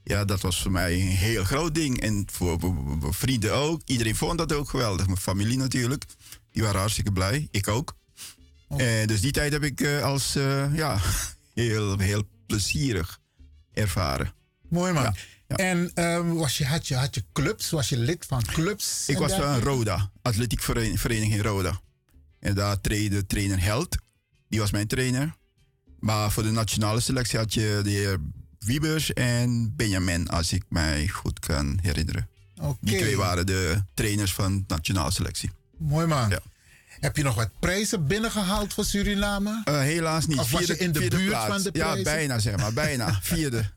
[0.05, 2.01] Ja, dat was voor mij een heel groot ding.
[2.01, 3.81] En voor, voor- voor- voor vrienden ook.
[3.85, 5.07] Iedereen vond dat ook geweldig.
[5.07, 6.05] Mijn familie natuurlijk.
[6.53, 7.49] Die waren hartstikke blij.
[7.51, 7.97] Ik ook.
[8.69, 10.99] Eh, dus die tijd heb ik eh, als eh, ja,
[11.55, 13.21] heel, heel plezierig
[13.73, 14.33] ervaren.
[14.69, 15.15] Mooi man.
[15.47, 17.71] En ehm, was je, had, je, had je clubs?
[17.71, 19.09] Was je lid van clubs?
[19.09, 19.61] Ik was van?
[19.61, 21.81] Roda, atletiek vereniging, Roda.
[22.39, 23.97] En daar trainde trainer Held,
[24.49, 25.35] die was mijn trainer.
[25.99, 28.19] Maar voor de nationale selectie had je de heer
[28.59, 32.29] Wiebers en Benjamin, als ik mij goed kan herinneren.
[32.81, 35.51] Die twee waren de trainers van de nationale selectie.
[35.81, 36.33] Mooi man.
[37.01, 39.63] Heb je nog wat prijzen binnengehaald voor Suriname?
[39.65, 40.39] Eh, helaas niet.
[40.39, 41.47] Of was je in de buurt plaats.
[41.49, 42.05] van de Ja, prijzen?
[42.05, 43.19] bijna zeg maar, bijna.
[43.23, 43.71] Vierde.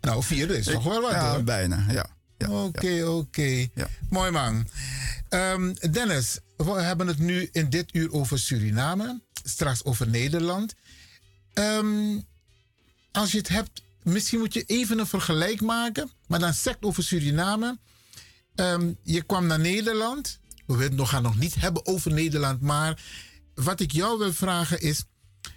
[0.00, 1.44] nou, vierde is toch wel wat Ja, hoor.
[1.44, 2.06] bijna, ja.
[2.48, 3.68] Oké, oké.
[4.10, 4.68] Mooi man.
[5.28, 9.20] Ehm, Dennis, we hebben het nu in dit uur over Suriname.
[9.44, 10.74] Straks over Nederland.
[11.52, 12.18] Ehm,
[13.12, 16.10] als je het hebt, misschien moet je even een vergelijk maken.
[16.26, 17.78] Maar dan sect over Suriname.
[18.56, 20.40] Ehm, je kwam naar Nederland.
[20.66, 22.60] We gaan nog niet hebben over Nederland.
[22.60, 23.02] Maar
[23.54, 25.04] wat ik jou wil vragen is...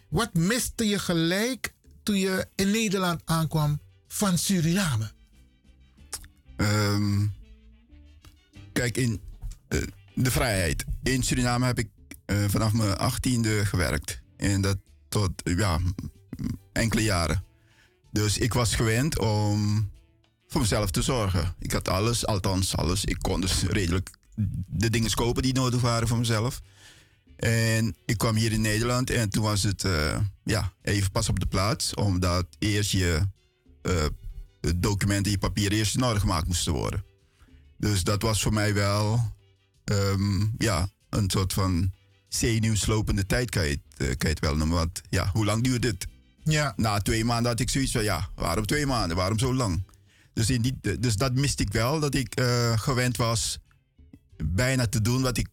[0.09, 5.12] Wat miste je gelijk toen je in Nederland aankwam van Suriname?
[6.55, 7.27] Ehm,
[8.73, 9.21] kijk, in
[9.67, 9.81] eh,
[10.13, 10.85] de vrijheid.
[11.03, 11.89] In Suriname heb ik
[12.25, 14.21] eh, vanaf mijn achttiende gewerkt.
[14.38, 14.77] En dat
[15.09, 15.79] tot ja,
[16.73, 17.43] enkele jaren.
[18.12, 19.89] Dus ik was gewend om
[20.49, 21.55] voor mezelf te zorgen.
[21.59, 23.05] Ik had alles, althans alles.
[23.05, 24.09] Ik kon dus redelijk
[24.67, 26.62] de dingen kopen die nodig waren voor mezelf.
[27.35, 31.39] En ik kwam hier in Nederland en toen was het eh, ja, even pas op
[31.39, 31.93] de plaats.
[31.93, 33.21] Omdat eerst je
[33.81, 34.05] eh,
[34.75, 37.05] documenten, je papieren eerst in orde gemaakt moesten worden.
[37.77, 39.33] Dus dat was voor mij wel
[39.83, 41.91] ehm, ja, een soort van
[42.27, 44.77] zenuwslopende tijd, kan je, het, eh, kan je het wel noemen.
[44.77, 46.07] Want ja, hoe lang duurt dit?
[46.43, 46.73] Ja.
[46.75, 49.17] Na twee maanden had ik zoiets van, ja, waarom twee maanden?
[49.17, 49.83] Waarom zo lang?
[50.39, 53.60] Dus, in die, dus dat miste ik wel, dat ik eh, gewend was
[54.43, 55.47] bijna te doen wat ik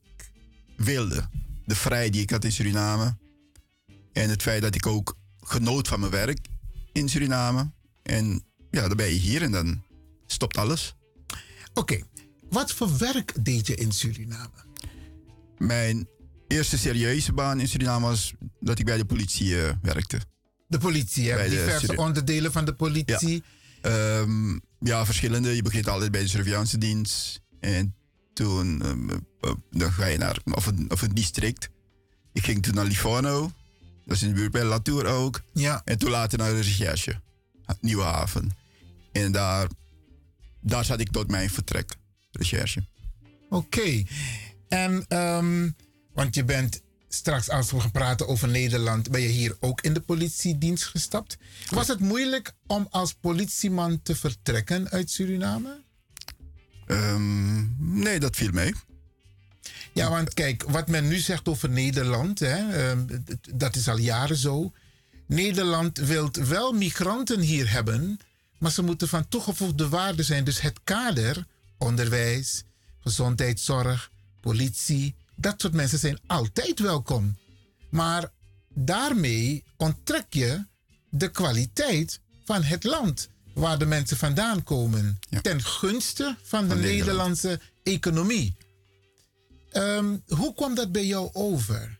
[0.76, 1.28] wilde.
[1.64, 3.16] De vrijheid die ik had in Suriname.
[4.12, 6.48] En het feit dat ik ook genoot van mijn werk
[6.92, 7.72] in Suriname.
[8.02, 9.82] En ja, dan ben je hier en dan
[10.26, 10.94] stopt alles.
[11.74, 12.02] Oké,
[12.50, 14.64] wat voor werk deed je in Suriname?
[15.58, 16.08] Mijn
[16.48, 20.20] eerste serieuze baan in Suriname was dat ik bij de politie eh, werkte.
[20.66, 21.36] De politie, hè?
[21.36, 23.34] Bij diverse onderdelen van de politie.
[23.34, 23.55] Ja.
[23.86, 25.56] Ehm, ja, verschillende.
[25.56, 27.40] Je begint altijd bij de surveillance dienst.
[27.60, 27.94] En
[28.34, 31.70] toen ehm, eh, dan ga je naar of een, of een district.
[32.32, 33.52] Ik ging toen naar Livorno.
[34.04, 35.40] Dat is in de buurt bij Latour ook.
[35.52, 35.82] Ja.
[35.84, 37.20] En toen later naar de recherche.
[37.80, 38.50] Nieuwe Haven.
[39.12, 39.68] En daar,
[40.60, 41.96] daar zat ik tot mijn vertrek.
[42.30, 42.86] Recherche.
[43.48, 44.02] Oké.
[44.68, 45.70] En, ehm,
[46.12, 46.82] want je bent
[47.16, 51.36] straks, als we gaan praten over Nederland, ben je hier ook in de politiedienst gestapt.
[51.70, 55.82] Was het moeilijk om als politieman te vertrekken uit Suriname?
[56.86, 58.74] Ehm, nee, dat viel mee.
[59.92, 63.06] Ja, want kijk, wat men nu zegt over Nederland, hè, ehm,
[63.54, 64.72] dat is al jaren zo.
[65.26, 68.18] Nederland wil wel migranten hier hebben,
[68.58, 70.44] maar ze moeten van toegevoegde waarde zijn.
[70.44, 71.46] Dus het kader,
[71.78, 72.64] onderwijs,
[73.00, 77.36] gezondheidszorg, politie, dat soort mensen zijn altijd welkom.
[77.90, 78.32] Maar
[78.74, 80.64] daarmee onttrek je
[81.10, 85.18] de kwaliteit van het land waar de mensen vandaan komen.
[85.42, 86.98] Ten gunste van de Van Nederland.
[86.98, 88.56] Nederlandse economie.
[89.70, 91.98] Ehm, hoe kwam dat bij jou over?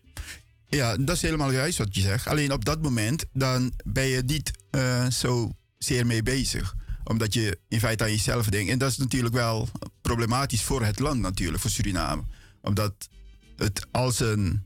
[0.68, 2.26] Ja, dat is helemaal juist wat je zegt.
[2.26, 6.74] Alleen op dat moment dan ben je niet eh, zo zeer mee bezig.
[7.04, 8.70] Omdat je in feite aan jezelf denkt.
[8.70, 9.68] En dat is natuurlijk wel
[10.00, 12.22] problematisch voor het land natuurlijk, voor Suriname.
[12.62, 13.08] Omdat
[13.56, 14.62] het als een,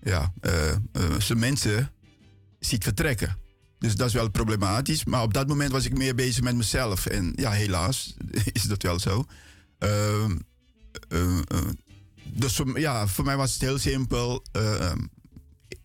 [0.00, 0.78] ja, eh, eh,
[1.18, 1.90] zijn mensen
[2.58, 3.36] ziet vertrekken.
[3.78, 5.04] Dus dat is wel problematisch.
[5.04, 7.06] Maar op dat moment was ik meer bezig met mezelf.
[7.06, 8.14] En ja, helaas
[8.52, 9.24] is dat wel zo.
[9.78, 10.36] Ehm,
[11.08, 11.38] eh,
[12.24, 14.44] dus voor, ja, voor mij was het heel simpel.
[14.52, 14.98] Eh, ehm,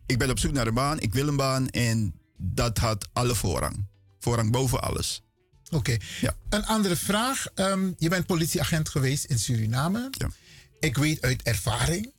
[0.06, 3.36] ik ben op zoek naar een baan, ik wil een baan en dat had alle
[3.36, 3.88] voorrang.
[4.20, 5.24] Voorrang boven alles.
[5.72, 5.98] Oké.
[6.22, 6.36] Ja.
[6.50, 7.48] Een andere vraag.
[7.56, 10.08] Ehm, je bent politieagent geweest in Suriname.
[10.12, 10.30] Ja.
[10.80, 12.14] Ik weet uit ervaring,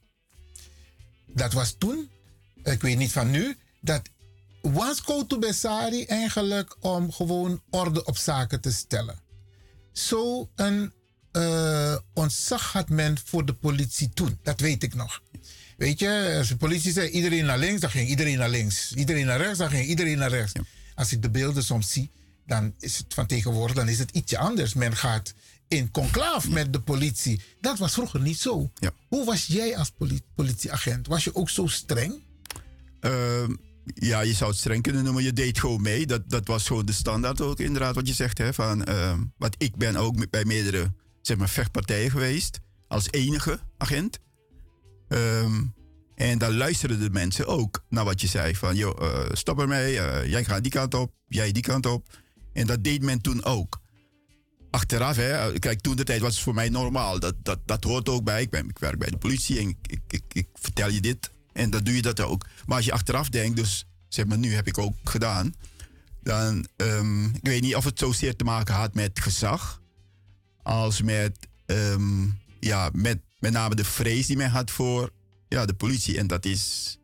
[1.34, 2.10] dat was toen,
[2.62, 4.02] ik weet niet van nu, dat
[4.62, 9.18] was to Besari eigenlijk om gewoon orde op zaken te stellen.
[9.92, 10.92] Zo een
[11.32, 14.38] eh, ontzag had men voor de politie toen.
[14.42, 15.22] Dat weet ik nog.
[15.76, 18.92] Weet je, als de politie zei iedereen naar links, dan ging iedereen naar links.
[18.92, 20.52] Iedereen naar rechts, dan ging iedereen naar rechts.
[20.94, 22.10] Als ik de beelden soms zie,
[22.46, 24.74] dan is het van tegenwoordig dan is het ietsje anders.
[24.74, 25.34] Men gaat
[25.70, 27.40] in conclaaf met de politie.
[27.60, 28.70] Dat was vroeger niet zo.
[28.74, 28.90] Ja.
[29.08, 31.06] Hoe was jij als poli- politieagent?
[31.06, 32.22] Was je ook zo streng?
[33.00, 33.54] Ehm,
[33.94, 35.22] ja, je zou het streng kunnen noemen.
[35.22, 36.06] Je deed gewoon mee.
[36.06, 38.38] Dat, dat was gewoon de standaard ook, inderdaad, wat je zegt.
[38.38, 42.58] Hè, van, ehm, wat ik ben ook bij meerdere zeg maar, vechtpartijen geweest.
[42.88, 44.18] Als enige agent.
[45.08, 45.62] Ehm,
[46.14, 48.54] en daar luisterden de mensen ook naar wat je zei.
[48.56, 49.98] Van, joh, eh, stop ermee.
[49.98, 51.14] eh, jij gaat die kant op.
[51.28, 52.08] Jij die kant op.
[52.52, 53.79] En dat deed men toen ook.
[54.70, 57.20] Achteraf, hè, kijk, toen de tijd was het voor mij normaal.
[57.20, 58.42] Dat, dat, dat hoort ook bij.
[58.42, 61.30] Ik, ben, ik werk bij de politie en ik, ik, ik, vertel je dit.
[61.52, 62.46] En dan doe je dat ook.
[62.66, 65.54] Maar als je achteraf denkt, dus zeg maar, nu heb ik ook gedaan.
[66.22, 69.80] Dan, ehm, ik weet niet of het zozeer te maken had met gezag.
[70.62, 72.26] Als met, ehm,
[72.60, 75.10] ja, met met name de vrees die men had voor
[75.48, 76.18] ja, de politie.
[76.18, 76.96] En dat is,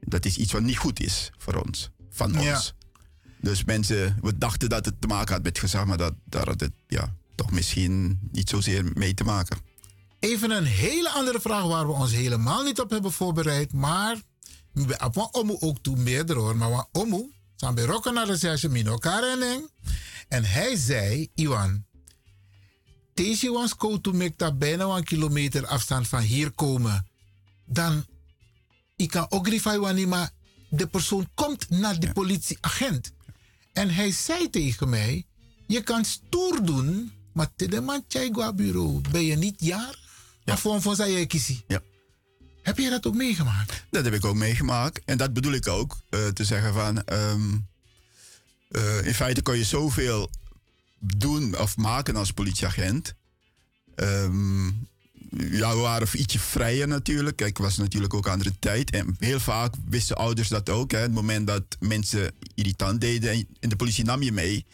[0.00, 2.54] dat is iets wat niet goed is voor ons, van Ja.
[2.54, 2.74] ons.
[3.40, 6.60] Dus mensen, we dachten dat het te maken had met gezag, maar dat, daar had
[6.60, 9.58] het ja, toch misschien niet zozeer mee te maken.
[10.20, 13.72] Even een hele andere vraag waar we ons helemaal niet op hebben voorbereid.
[13.72, 14.22] Maar
[14.72, 16.56] we hebben Omu ook toe meerdere hoor.
[16.56, 19.70] Maar wat Omu, zijn bij Rokken naar de zesje Mino Kareneng.
[20.28, 21.84] En hij zei, Iwan,
[23.14, 27.06] deze was to mekta bijna een kilometer afstand van hier komen.
[27.64, 28.06] Dan,
[28.96, 30.30] ik kan ook grifai maar
[30.70, 33.12] de persoon komt naar de politieagent.
[33.76, 35.26] En hij zei tegen mij,
[35.66, 38.04] je kan stoer doen, maar te de man
[38.54, 39.98] bureau ben je niet jarig.
[40.44, 40.56] Ja.
[40.56, 41.64] Voor voor zei je kiesie.
[41.66, 41.82] Ja.
[42.62, 43.84] Heb je dat ook meegemaakt?
[43.90, 45.00] Dat heb ik ook meegemaakt.
[45.04, 45.96] En dat bedoel ik ook.
[46.10, 47.04] eh, te zeggen van...
[47.04, 47.56] ehm,
[48.68, 50.30] eh, in feite kan je zoveel
[50.98, 53.14] doen of maken als politieagent.
[53.94, 54.66] Ehm,
[55.30, 57.36] ja, we waren ietsje vrijer natuurlijk.
[57.36, 58.90] Kijk, was natuurlijk ook andere tijd.
[58.90, 60.90] En heel vaak wisten ouders dat ook.
[60.90, 60.98] Hè.
[60.98, 64.66] Het moment dat mensen irritant deden en- de politie nam je mee...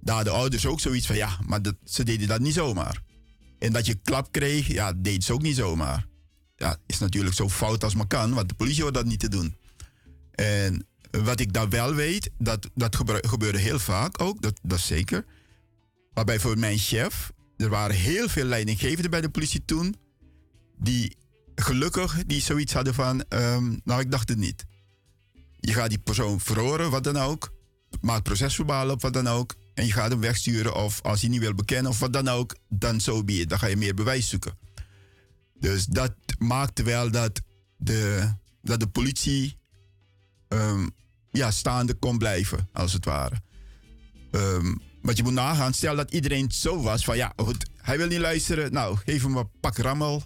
[0.00, 1.16] daar hadden ouders ook zoiets van...
[1.16, 3.02] ja, maar dat, ze deden dat niet zomaar.
[3.58, 6.06] En dat je klap kreeg, ja, deed ze ook niet zomaar
[6.58, 9.28] ja, is natuurlijk zo fout als maar kan, want de politie hoort dat niet te
[9.28, 9.56] doen.
[10.34, 15.24] En wat ik dan wel weet, dat, dat gebeurde heel vaak ook, dat, dat zeker.
[16.12, 19.96] Waarbij voor mijn chef, er waren heel veel leidinggevenden bij de politie toen,
[20.78, 21.16] die
[21.54, 24.64] gelukkig die zoiets hadden van, ehm, nou ik dacht het niet.
[25.60, 27.54] Je gaat die persoon verhoren, wat dan ook,
[28.00, 31.40] maak procesverbaal op, wat dan ook, en je gaat hem wegsturen of als hij niet
[31.40, 33.48] wil bekennen of wat dan ook, dan zo be it.
[33.48, 34.58] Dan ga je meer bewijs zoeken.
[35.54, 37.40] Dus dat maakte wel dat
[37.76, 38.32] de,
[38.62, 39.58] dat de politie
[40.48, 40.88] ehm,
[41.30, 43.42] ja, staande kon blijven, als het ware.
[44.30, 44.74] Ehm
[45.08, 48.18] want je moet nagaan, stel dat iedereen zo was van ja, goed, hij wil niet
[48.18, 50.22] luisteren, nou geef hem een pak rammel.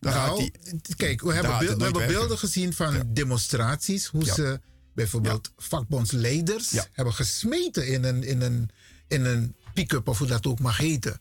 [0.00, 0.80] Dan gaat nou, hij.
[0.96, 4.06] kijk, we hebben, beeld- we beelden gezien van demonstraties.
[4.06, 4.34] Hoe Ja.
[4.34, 4.60] ze
[4.94, 8.70] bijvoorbeeld vakbondsleiders hebben gesmeten in een, in een,
[9.08, 11.20] in een pick-up, of hoe dat ook mag heten.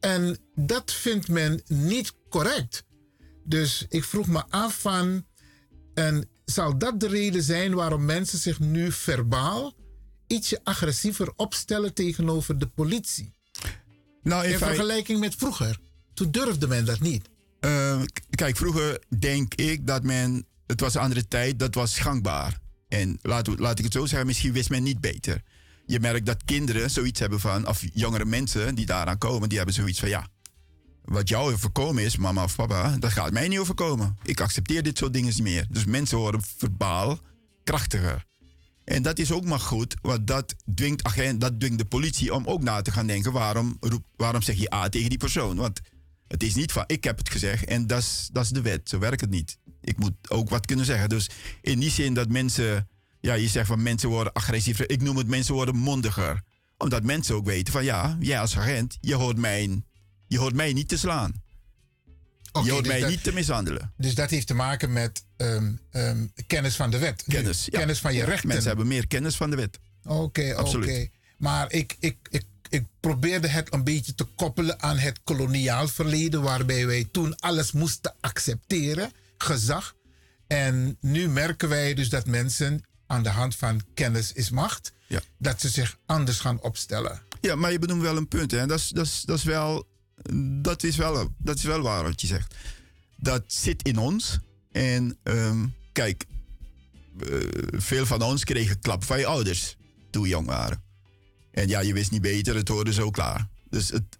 [0.00, 2.84] En dat vindt men niet correct.
[3.44, 5.26] Dus ik vroeg me af van,
[5.94, 9.74] en zal dat de reden zijn waarom mensen zich nu verbaal
[10.26, 13.32] ietsje agressiever opstellen tegenover de politie?
[14.22, 15.78] Nou, in vergelijking met vroeger.
[16.14, 17.28] Toen durfde men dat niet.
[17.60, 20.46] Uh, kijk, vroeger denk ik dat men.
[20.66, 22.58] Het was een andere tijd, dat was gangbaar.
[22.88, 25.42] En laat, laat ik het zo zeggen, misschien wist men niet beter.
[25.86, 29.74] Je merkt dat kinderen zoiets hebben van, of jongere mensen die daaraan komen, die hebben
[29.74, 30.28] zoiets van ja.
[31.04, 34.18] Wat jou overkomen is, mama of papa, dat gaat mij niet overkomen.
[34.22, 35.66] Ik accepteer dit soort dingen niet meer.
[35.70, 37.18] Dus mensen worden verbaal
[37.64, 38.26] krachtiger.
[38.84, 42.46] En dat is ook maar goed, want dat dwingt, agent, dat dwingt de politie om
[42.46, 45.56] ook na te gaan denken: waarom, roep, waarom zeg je A tegen die persoon?
[45.56, 45.80] Want
[46.28, 48.88] het is niet van ik heb het gezegd en dat is de wet.
[48.88, 49.58] Zo werkt het niet.
[49.80, 51.08] Ik moet ook wat kunnen zeggen.
[51.08, 51.30] Dus
[51.60, 52.88] in die zin dat mensen,
[53.20, 54.90] ja, je zegt van mensen worden agressiever.
[54.90, 56.42] Ik noem het mensen worden mondiger.
[56.78, 59.82] Omdat mensen ook weten van ja, jij als agent, je hoort mij,
[60.26, 61.42] je hoort mij niet te slaan.
[62.62, 63.92] Je hoort dus mij niet te mishandelen.
[63.96, 67.24] Dus dat heeft te maken met um, um, kennis van de wet.
[67.26, 67.78] Kennis, ja.
[67.78, 68.48] kennis van je rechten.
[68.48, 69.78] Mensen hebben meer kennis van de wet.
[70.04, 71.08] Oké, oké.
[71.36, 72.44] Maar ik, ik, ik
[72.74, 77.72] ik probeerde het een beetje te koppelen aan het koloniaal verleden, waarbij wij toen alles
[77.72, 79.94] moesten accepteren, gezag.
[80.46, 85.20] En nu merken wij dus dat mensen aan de hand van kennis is macht, ja.
[85.38, 87.22] dat ze zich anders gaan opstellen.
[87.40, 88.50] Ja, maar je benoemt wel een punt.
[88.50, 88.66] Hè?
[88.66, 89.86] Dat, is, dat, is, dat, is wel,
[90.62, 92.54] dat, is wel, dat is wel waar wat je zegt.
[93.16, 94.38] Dat zit in ons.
[94.72, 96.24] En um, kijk,
[97.30, 97.38] uh,
[97.72, 99.76] veel van ons kregen klap van je ouders
[100.10, 100.82] toen we jong waren.
[101.50, 103.48] En ja, je wist niet beter, het hoorde zo klaar.
[103.70, 104.18] Dus, het,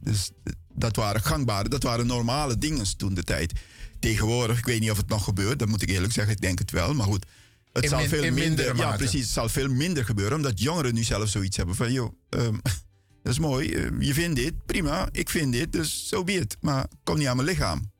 [0.00, 0.30] dus
[0.74, 3.52] dat waren gangbare, dat waren normale dingen toen de tijd.
[4.00, 6.58] Tegenwoordig, ik weet niet of het nog gebeurt, dat moet ik eerlijk zeggen, ik denk
[6.58, 6.94] het wel.
[6.94, 7.26] Maar goed,
[7.72, 11.02] het in zal veel minder, ja, precies, het zal veel minder gebeuren, omdat jongeren nu
[11.02, 12.60] zelf zoiets hebben van, joh, um,
[13.26, 16.46] dat is mooi, eh, je vindt dit, prima, ik vind dit, dus zo so be.
[16.60, 17.92] Maar kom niet aan mijn lichaam.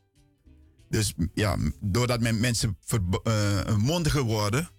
[0.89, 2.79] Dus ja, doordat men mensen
[3.24, 4.70] uh, mondiger worden,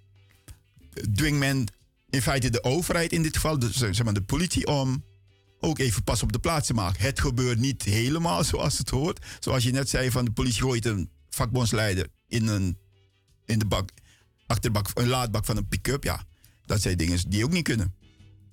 [1.14, 1.66] dwingt men
[2.10, 5.04] in feite de overheid in dit geval, de, zeg maar de politie, om
[5.60, 7.02] ook even pas op de plaats te maken.
[7.02, 9.26] Het gebeurt niet helemaal zoals het hoort.
[9.40, 12.78] Zoals je net zei, van de politie gooit een vakbondsleider in, een,
[13.46, 13.90] in de bak,
[14.46, 16.04] achterbak, een laadbak van een pick-up.
[16.04, 16.24] Ja,
[16.66, 17.96] dat zijn dingen die ook niet kunnen.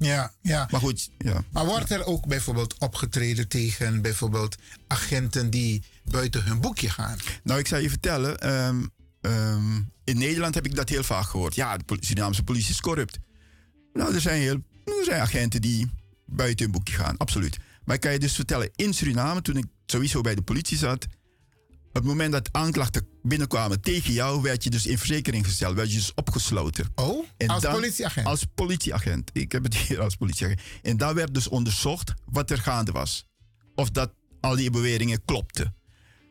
[0.05, 0.69] Ja, ja.
[0.71, 1.45] Maar goed, ja.
[1.53, 7.19] Maar wordt er ook bijvoorbeeld opgetreden tegen bijvoorbeeld agenten die buiten hun boekje gaan?
[7.43, 8.55] Nou, ik zal je vertellen.
[8.55, 8.91] Um,
[9.21, 11.55] um, in Nederland heb ik dat heel vaak gehoord.
[11.55, 13.19] Ja, de Surinaamse politie is corrupt.
[13.93, 15.91] Nou, er zijn, heel, er zijn agenten die
[16.27, 17.57] buiten hun boekje gaan, absoluut.
[17.85, 21.07] Maar ik kan je dus vertellen, in Suriname, toen ik sowieso bij de politie zat,
[21.95, 25.97] het moment dat aanklachten binnenkwamen tegen jou, werd je dus in verzekering gesteld, werd je
[25.97, 26.87] dus opgesloten.
[26.95, 28.27] Oh, en als politieagent?
[28.27, 29.31] Als politieagent.
[29.33, 30.61] Ik heb het hier als politieagent.
[30.83, 33.27] En daar werd dus onderzocht wat er gaande was.
[33.75, 35.75] Of dat al die beweringen klopten.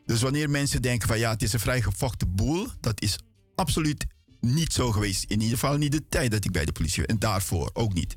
[0.06, 3.18] Dus wanneer mensen denken van ja, het is een vrij gevochten boel, dat is
[3.54, 4.06] absoluut
[4.40, 5.24] niet zo geweest.
[5.24, 7.14] In ieder geval niet de tijd dat ik bij de politie was.
[7.14, 8.16] En daarvoor ook niet.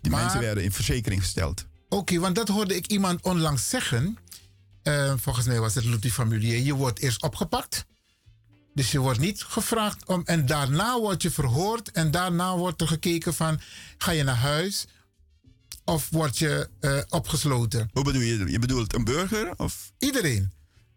[0.00, 1.66] Die mensen werden in verzekering gesteld.
[1.88, 4.18] Oké, want dat hoorde ik iemand onlangs zeggen.
[4.88, 6.58] Uh, volgens mij was het Ludwig Familier.
[6.58, 7.86] Je wordt eerst opgepakt.
[8.74, 10.22] Dus je wordt niet gevraagd om.
[10.24, 11.90] En daarna word je verhoord.
[11.90, 13.60] En daarna wordt er gekeken van.
[13.98, 14.86] Ga je naar huis?
[15.84, 17.90] Of word je uh, opgesloten?
[17.92, 18.50] Hoe bedoel je?
[18.50, 19.52] Je bedoelt een burger?
[19.56, 19.92] Of?
[19.98, 20.52] Iedereen.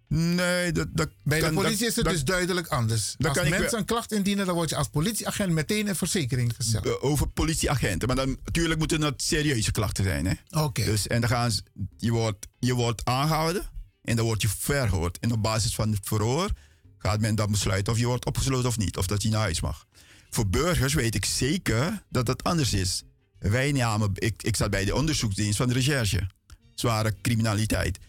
[0.08, 3.16] Nee, dat, dat Bij de politie is het dus duidelijk anders.
[3.18, 7.02] als mensen een klacht indienen, dan word je als politieagent meteen in verzekering gesteld.
[7.02, 8.08] Over politieagenten.
[8.08, 10.40] Maar dan natuurlijk moeten dat serieuze klachten zijn.
[10.50, 10.64] Oké.
[10.64, 10.86] Okay.
[10.86, 11.62] Dus, en dan gaan ze,
[11.98, 13.66] je, wordt, je wordt aangehouden
[14.04, 15.20] en dan word je verhoord.
[15.20, 16.52] En op basis van het verhoor
[16.98, 18.98] gaat men dan besluiten of je wordt opgesloten of niet.
[18.98, 19.86] Of dat je naar huis mag.
[20.30, 23.04] Voor burgers weet ik zeker dat dat anders is.
[23.40, 26.28] Wij namen, ik, ik zat bij de onderzoeksdienst van de recherche.
[26.76, 28.00] Zware criminaliteit.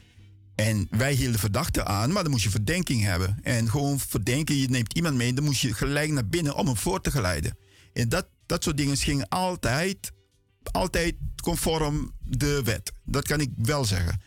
[0.54, 3.38] En wij hielden verdachten aan, maar dan moest je verdenking hebben.
[3.42, 6.76] En gewoon verdenken, je neemt iemand mee, dan moest je gelijk naar binnen om hem
[6.76, 7.56] voor te geleiden.
[7.92, 10.12] En dat, dat soort dingen gingen altijd,
[10.62, 12.92] altijd conform de wet.
[13.04, 14.20] Dat kan ik wel zeggen.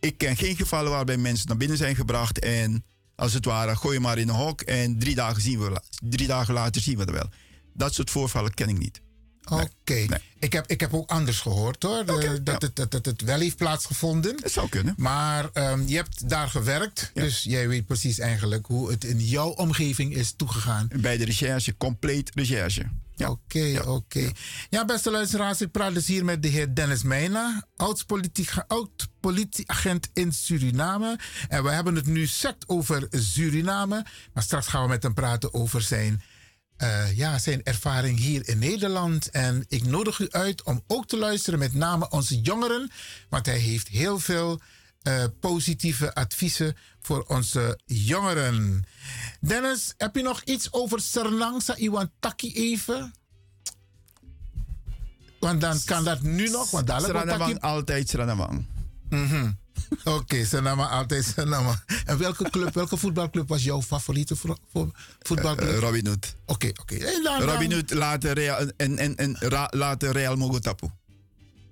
[0.00, 2.84] Ik ken geen gevallen waarbij mensen naar binnen zijn gebracht en
[3.14, 6.26] als het ware, gooi je maar in een hok en drie dagen, zien we, drie
[6.26, 7.28] dagen later zien we het wel.
[7.74, 9.00] Dat soort voorvallen ken ik niet.
[9.48, 10.06] Oké.
[10.38, 12.04] Ik, heb, ik heb ook anders gehoord hoor.
[12.04, 14.36] dat, het, dat, dat het wel heeft plaatsgevonden.
[14.42, 14.94] Het zou kunnen.
[14.96, 17.10] Maar um, je hebt daar gewerkt.
[17.14, 20.88] Dus jij weet precies eigenlijk hoe het in jouw omgeving is toegegaan.
[21.00, 22.86] Bij de recherche, compleet recherche.
[23.28, 23.66] Oké, oké.
[23.66, 23.82] Ja.
[23.82, 24.34] Okay.
[24.70, 24.84] ja.
[24.84, 27.66] beste luisteraars, ik praat dus hier met de heer Dennis Meijna,
[28.66, 31.18] oud-politieagent in Suriname.
[31.48, 35.54] En we hebben het nu sect over Suriname, maar straks gaan we met hem praten
[35.54, 36.22] over zijn
[36.82, 39.30] uh, ja, zijn ervaring hier in Nederland.
[39.30, 42.90] En ik nodig u uit om ook te luisteren, met name onze jongeren.
[43.28, 44.60] Want hij heeft heel veel
[45.02, 48.84] eh, positieve adviezen voor onze jongeren.
[49.40, 53.14] Dennis, heb je nog iets over Sernangsa Iwan Taki even?
[55.40, 56.70] Want dan kan dat nu nog.
[56.70, 58.66] Want dadelijk Sranamang, altijd Sranamang.
[59.08, 59.50] Mhm.
[60.04, 61.82] Oké, Sanama, altijd Sanama.
[62.04, 65.68] En welke club, welke voetbalclub was jouw favoriete vo- vo- voetbalclub?
[65.70, 66.34] Eh, Robin Hood.
[66.46, 66.98] Oké, oké.
[67.38, 69.36] Robin Hood later Real, en, en, en
[69.70, 70.88] later Real Mogotapu.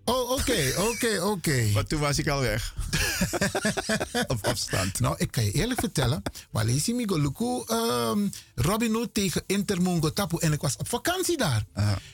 [0.08, 1.70] Oh, oké, oké, oké.
[1.74, 2.74] Maar toen was ik al weg.
[4.26, 5.00] Op afstand.
[5.00, 6.22] Nou, ik kan je eerlijk vertellen.
[6.50, 10.36] Walesi Migoluku, um, Robin Hood tegen Inter Mungo Tapu.
[10.38, 11.64] En ik was op vakantie daar.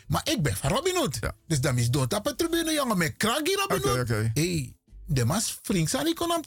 [0.07, 1.18] Maar ik ben van Robin Hood.
[1.47, 2.99] Dus dan is Don Tapu tribune, jongen.
[2.99, 4.01] Met Kragi Robin Oké, Hood.
[4.01, 4.30] oké.
[4.34, 4.74] hey,
[5.07, 6.42] de mas zijn ik kon hem.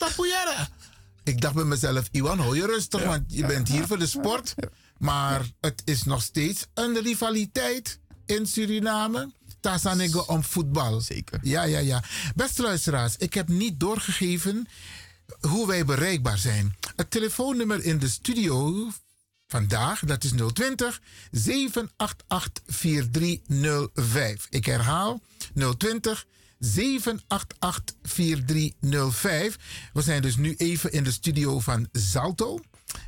[1.23, 4.53] Ik dacht bij mezelf, Iwan, hou je rustig, want je bent hier voor de sport.
[4.97, 9.35] Maar het is nog steeds een rivaliteit in Suriname.
[9.59, 11.01] Tasanego om voetbal.
[11.01, 11.39] Zeker.
[11.41, 12.03] Ja, ja, ja.
[12.35, 14.67] Beste luisteraars, ik heb niet doorgegeven
[15.39, 16.75] hoe wij bereikbaar zijn.
[16.95, 18.87] Het telefoonnummer in de studio
[19.47, 21.01] vandaag, dat is 020
[21.31, 24.47] 788 4305.
[24.49, 25.21] Ik herhaal
[25.77, 26.25] 020
[26.59, 29.57] 788 4305.
[29.93, 32.59] We zijn dus nu even in de studio van Zalto.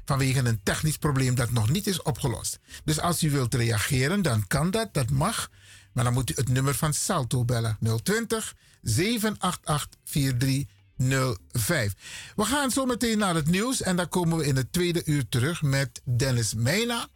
[0.06, 2.60] Vanwege een technisch probleem dat nog niet is opgelost.
[2.84, 5.50] Dus als u wilt reageren, dan kan dat, dat mag.
[5.92, 7.78] Maar dan moet u het nummer van Salto bellen.
[8.04, 11.94] 020 788 4305.
[12.36, 13.82] We gaan zo meteen naar het nieuws.
[13.82, 17.08] En dan komen we in het tweede uur terug met Dennis Meina.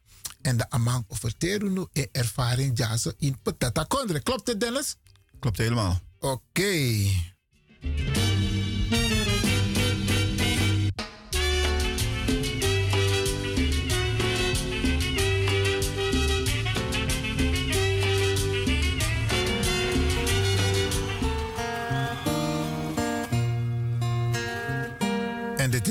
[0.42, 4.20] En de Amang Overterunu in ervaring jazen in Petata Kondre.
[4.20, 4.96] Klopt het, Dennis?
[5.40, 6.00] Klopt helemaal.
[6.20, 7.10] Oké.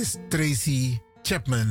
[0.02, 1.68] Is Tracy Chapman.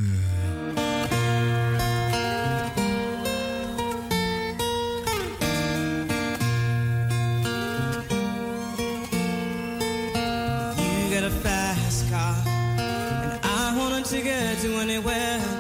[10.78, 14.06] You got a fast car, and I want
[14.80, 15.51] anywhere.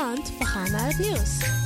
[0.00, 1.59] Want we gaan naar het nieuws.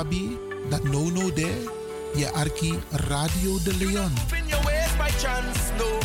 [0.00, 1.70] Dat no no there.
[2.14, 4.12] Je arki Radio de Leon.
[4.36, 5.98] In your ways by chance, no.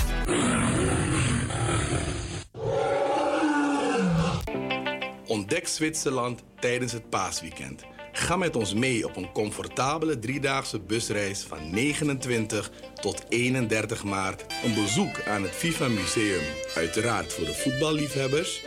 [5.28, 7.84] Ontdek Zwitserland tijdens het paasweekend.
[8.12, 12.72] Ga met ons mee op een comfortabele driedaagse busreis van 29
[13.02, 14.46] tot 31 maart.
[14.64, 16.44] Een bezoek aan het FIFA Museum,
[16.76, 18.62] uiteraard voor de voetballiefhebbers.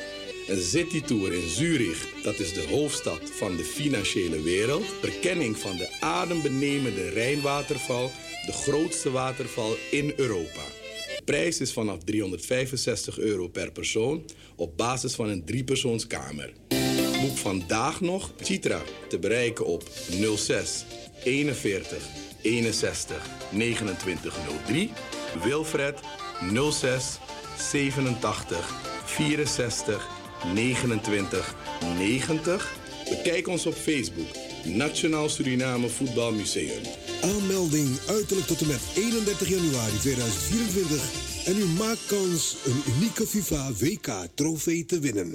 [0.49, 4.85] Een citytour in Zurich, dat is de hoofdstad van de financiële wereld.
[5.01, 8.11] Verkenning van de adembenemende Rijnwaterval,
[8.47, 10.61] de grootste waterval in Europa.
[11.25, 14.25] Prijs is vanaf 365 euro per persoon
[14.57, 16.53] op basis van een driepersoonskamer.
[17.21, 19.83] Boek vandaag nog Citra te bereiken op
[20.37, 20.85] 06
[21.25, 22.09] 41
[22.43, 24.91] 61 2903.
[25.43, 25.99] Wilfred
[26.71, 27.19] 06
[27.57, 28.75] 87
[29.05, 30.18] 64
[30.55, 31.55] 29
[31.99, 32.77] 90.
[33.09, 34.29] Bekijk ons op Facebook.
[34.65, 36.83] Nationaal Suriname Voetbalmuseum.
[37.23, 41.47] Aanmelding uiterlijk tot en met 31 januari 2024.
[41.47, 45.35] En u maakt kans een unieke FIFA WK-trofee te winnen.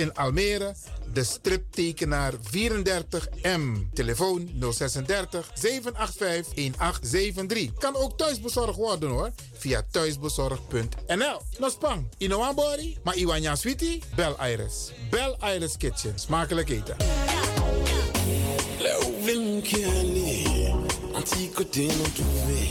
[0.01, 0.75] in Almere,
[1.13, 3.93] de striptekenaar 34M.
[3.93, 7.73] Telefoon 036 785 1873.
[7.77, 11.41] Kan ook thuisbezorgd worden hoor, via thuisbezorgd.nl.
[11.59, 14.01] Nospang, Inoambori, maar Iwanya Sweetie?
[14.15, 14.91] Bel Iris.
[15.09, 16.19] Bel Iris Kitchen.
[16.19, 16.95] Smakelijk eten.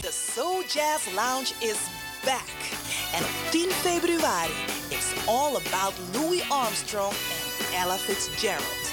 [0.01, 1.77] The Soul Jazz Lounge is
[2.25, 2.49] back.
[3.15, 4.53] En op 10 februari
[5.27, 7.13] all about Louis Armstrong
[7.73, 8.89] en Ella Fitzgerald.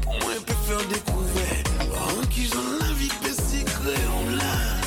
[0.01, 1.63] Pour moi, peut faire découvert.
[1.95, 4.81] En qui j'en la vie, peut secret, on l'a.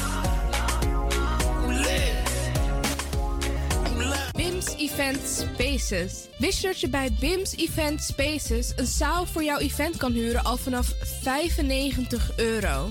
[4.34, 6.28] BIMS Event Spaces.
[6.38, 10.44] Wist je dat je bij BIMS Event Spaces een zaal voor jouw event kan huren
[10.44, 12.90] al vanaf 95 euro?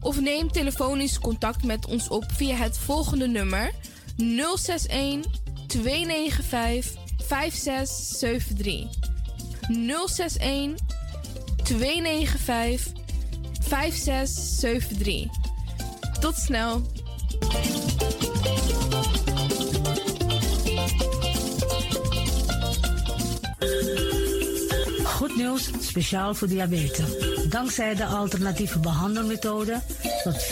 [0.00, 3.72] of neem telefonisch contact met ons op via het volgende nummer
[4.16, 5.24] 061
[5.66, 8.86] 295 5673.
[9.68, 10.74] 061
[11.62, 12.92] 295
[13.60, 15.26] 5673.
[16.20, 16.82] Tot snel.
[25.04, 27.29] Goed nieuws, speciaal voor diabetes.
[27.48, 29.80] Dankzij de alternatieve behandelmethode
[30.22, 30.46] tot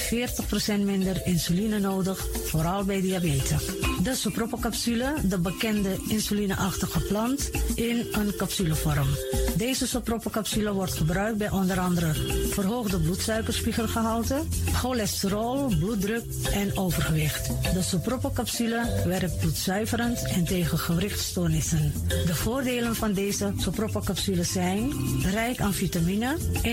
[0.81, 3.65] 40% minder insuline nodig, vooral bij diabetes.
[4.03, 9.09] De sopropocapsule, de bekende insulineachtige plant, in een capsulevorm.
[9.57, 12.13] Deze sopropocapsule wordt gebruikt bij onder andere
[12.51, 17.47] verhoogde bloedsuikerspiegelgehalte, cholesterol, bloeddruk en overgewicht.
[17.75, 21.93] De sopropocapsule werkt bloedzuiverend en tegen gewrichtstoornissen.
[22.27, 26.37] De voordelen van deze sopropocapsule zijn rijk aan vitamine,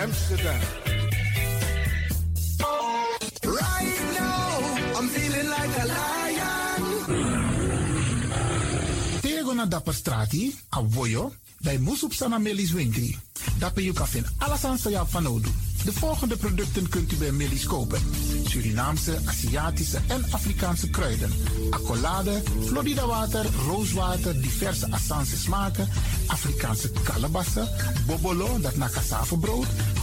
[0.00, 0.60] Amsterdam.
[3.44, 6.80] Right now, I'm feeling like a lion.
[9.20, 13.18] Tego na dapper strati, a voyo, bij Moesop Sana Melis Winkri.
[13.58, 14.78] Dapper you kan vinden alles aan
[15.08, 15.52] van nodig.
[15.84, 18.00] De volgende producten kunt u bij Melis kopen.
[18.50, 21.32] Surinaamse, Aziatische en Afrikaanse kruiden.
[21.70, 25.88] Accolade, Florida water, rooswater, diverse Assange smaken.
[26.26, 27.68] Afrikaanse kalebassen,
[28.06, 28.88] bobolo, dat na
[29.40, 29.66] brood.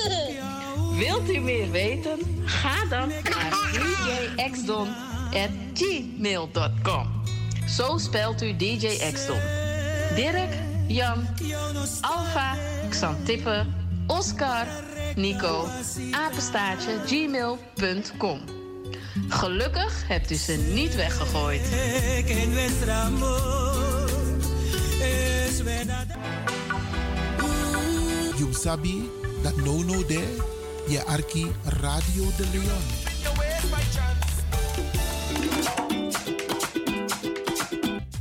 [1.02, 2.18] Wilt u meer weten?
[2.44, 3.52] Ga dan naar
[4.36, 7.22] djxdon.gmail.com.
[7.68, 9.38] Zo spelt u DJ Xdon.
[10.14, 10.52] Dirk,
[10.86, 11.26] Jan,
[12.00, 12.56] Alfa,
[12.88, 13.66] Xantippe,
[14.06, 14.66] Oscar,
[15.14, 15.66] Nico,
[16.10, 18.40] apenstaartje, gmail.com.
[19.28, 21.68] Gelukkig hebt u ze niet weggegooid.
[28.36, 30.42] You sabi dat no no there,
[30.88, 32.82] je arki Radio de Leon.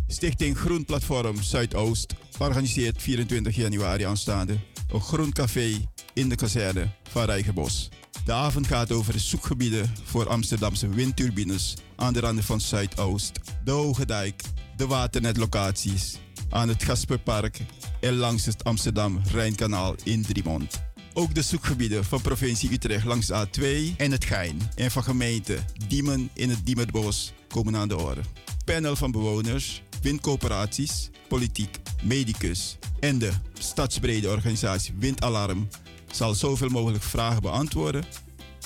[0.07, 4.57] Stichting Groen Platform Zuidoost organiseert 24 januari aanstaande
[4.93, 7.89] een groen café in de kazerne van Rijgenbos.
[8.25, 13.71] De avond gaat over de zoekgebieden voor Amsterdamse windturbines aan de randen van Zuidoost, de
[13.71, 14.43] Hoge Dijk,
[14.77, 16.17] de waternetlocaties
[16.49, 17.59] aan het Gasperpark
[17.99, 20.90] en langs het Amsterdam-Rijnkanaal in Driemond.
[21.13, 25.57] Ook de zoekgebieden van provincie Utrecht langs de A2 en het Gein en van gemeente
[25.87, 28.21] Diemen in het Diemerbos komen aan de orde.
[28.65, 35.67] Panel van bewoners, windcoöperaties, politiek, medicus en de stadsbrede organisatie Windalarm
[36.11, 38.03] zal zoveel mogelijk vragen beantwoorden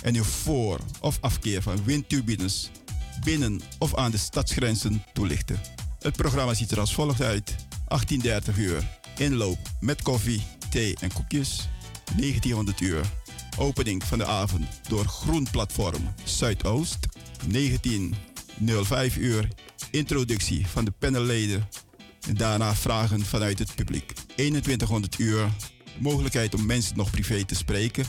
[0.01, 2.69] en uw voor- of afkeer van windturbines
[3.23, 5.59] binnen of aan de stadsgrenzen toelichten.
[5.99, 7.55] Het programma ziet er als volgt uit.
[8.23, 11.67] 18.30 uur inloop met koffie, thee en koekjes.
[12.17, 13.01] 1900 uur
[13.57, 17.07] opening van de avond door Groen Platform Zuidoost.
[17.51, 19.47] 19.05 uur
[19.91, 21.67] introductie van de panelleden
[22.27, 24.13] en daarna vragen vanuit het publiek.
[24.35, 25.49] 2100 uur
[25.99, 28.05] mogelijkheid om mensen nog privé te spreken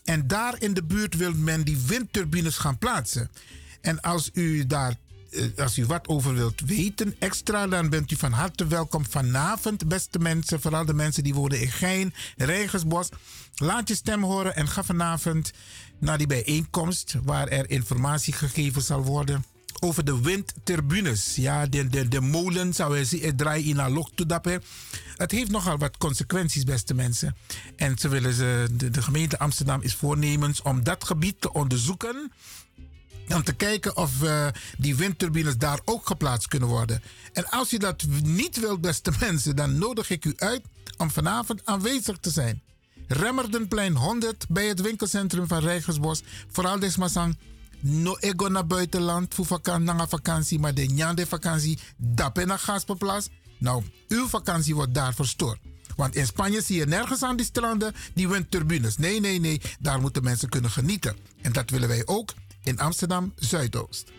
[0.04, 3.30] En daar in de buurt wil men die windturbines gaan plaatsen.
[3.80, 4.94] En als u daar
[5.56, 10.18] als u wat over wilt weten extra, dan bent u van harte welkom vanavond, beste
[10.18, 10.60] mensen.
[10.60, 13.08] Vooral de mensen die wonen in Gein, Regensbos.
[13.54, 15.52] Laat je stem horen en ga vanavond
[15.98, 19.44] naar die bijeenkomst waar er informatie gegeven zal worden
[19.82, 21.34] over de windturbines.
[21.34, 24.62] Ja, de, de, de molen zou je draaien in een dappen.
[25.16, 27.36] Het heeft nogal wat consequenties, beste mensen.
[27.76, 32.32] En ze willen ze, de, de gemeente Amsterdam is voornemens om dat gebied te onderzoeken
[33.34, 34.46] om te kijken of uh,
[34.78, 37.02] die windturbines daar ook geplaatst kunnen worden.
[37.32, 40.62] En als je dat niet wilt, beste mensen, dan nodig ik u uit
[40.96, 42.62] om vanavond aanwezig te zijn.
[43.06, 46.22] Remmerdenplein 100 bij het winkelcentrum van Rijgersbos.
[46.50, 47.36] Vooral desmasang
[47.80, 53.28] no ego naar buitenland voor vakantie, vakantie, maar de njande vakantie, dappen naar Gasperplas.
[53.58, 55.58] Nou, uw vakantie wordt daar verstoord.
[55.96, 58.96] Want in Spanje zie je nergens aan die stranden die windturbines.
[58.96, 61.16] Nee, nee, nee, daar moeten mensen kunnen genieten.
[61.42, 64.10] En dat willen wij ook in Amsterdam Zuidoost.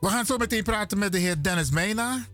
[0.00, 2.26] We gaan zo meteen praten met de heer Dennis Meijna.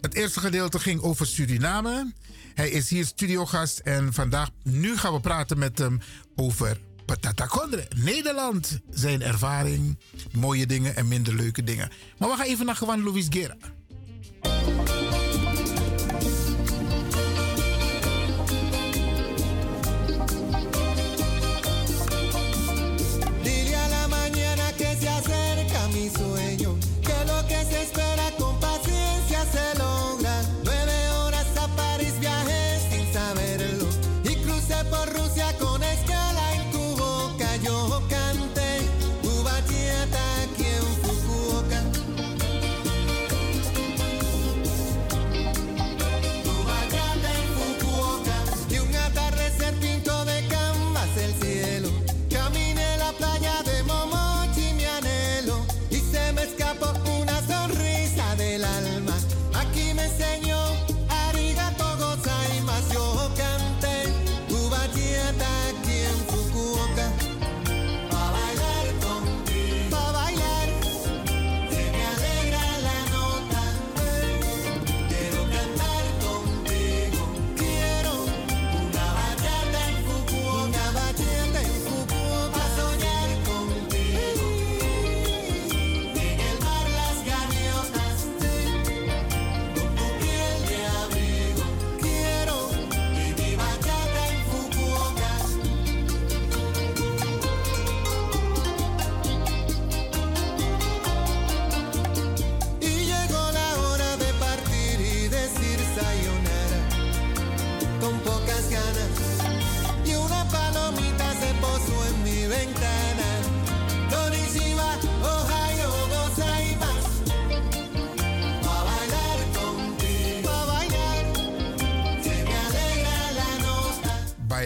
[0.00, 2.12] Het eerste gedeelte ging over Suriname.
[2.54, 6.00] Hij is hier studiogast en vandaag, nu gaan we praten met hem
[6.36, 7.88] over Patata Kondre.
[7.96, 9.98] Nederland, zijn ervaring,
[10.32, 11.90] mooie dingen en minder leuke dingen.
[12.18, 13.56] Maar we gaan even naar Juan Luis Guerra.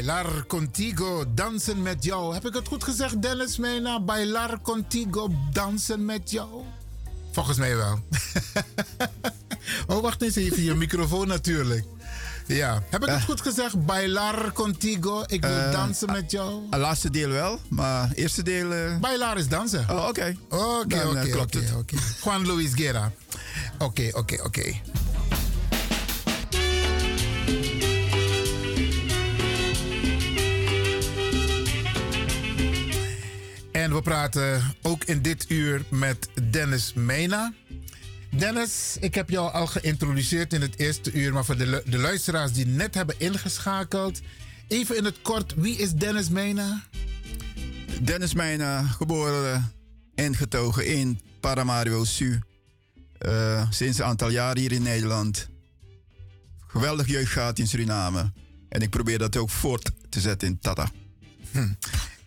[0.08, 2.34] Bailar contigo, dansen met jou.
[2.34, 4.00] Heb ik het goed gezegd, Dennis Mena?
[4.00, 6.48] Bailar contigo, dansen met jou?
[7.32, 7.98] Volgens mij wel.
[9.96, 10.62] oh, wacht eens even.
[10.62, 11.84] Je microfoon natuurlijk.
[12.46, 13.86] Ja, heb ik het goed gezegd?
[13.86, 15.24] Bailar contigo.
[15.26, 16.62] Ik wil uh, dansen met jou.
[16.70, 18.72] Het laatste deel wel, maar eerste deel.
[18.72, 18.98] Uh...
[18.98, 19.86] Bailar is dansen.
[19.90, 20.36] Oh, oké.
[20.48, 21.38] Oké, oké,
[21.76, 21.96] oké.
[22.24, 23.12] Juan Luis Guerra.
[23.78, 24.74] Oké, oké, oké.
[33.98, 37.52] We praten ook in dit uur met Dennis Mena.
[38.30, 42.52] Dennis, ik heb jou al geïntroduceerd in het eerste uur, maar voor de, de luisteraars
[42.52, 44.20] die net hebben ingeschakeld,
[44.68, 46.82] even in het kort, wie is Dennis Mena?
[48.02, 49.72] Dennis Mena, geboren
[50.14, 52.38] en getogen in Paramaribo Su.
[53.20, 55.48] Uh, sinds een aantal jaren hier in Nederland.
[56.66, 58.32] Geweldig jeugd gehad in Suriname.
[58.68, 60.90] En ik probeer dat ook voort te zetten in Tata.
[61.52, 61.72] Hm.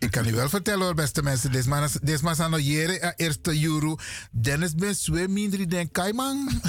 [0.02, 2.42] Ik kan u wel vertellen hoor, beste mensen.
[2.42, 3.96] Aan jere eh, eerste euro.
[4.30, 6.60] Dennis ben zwem minder dan Kaiman.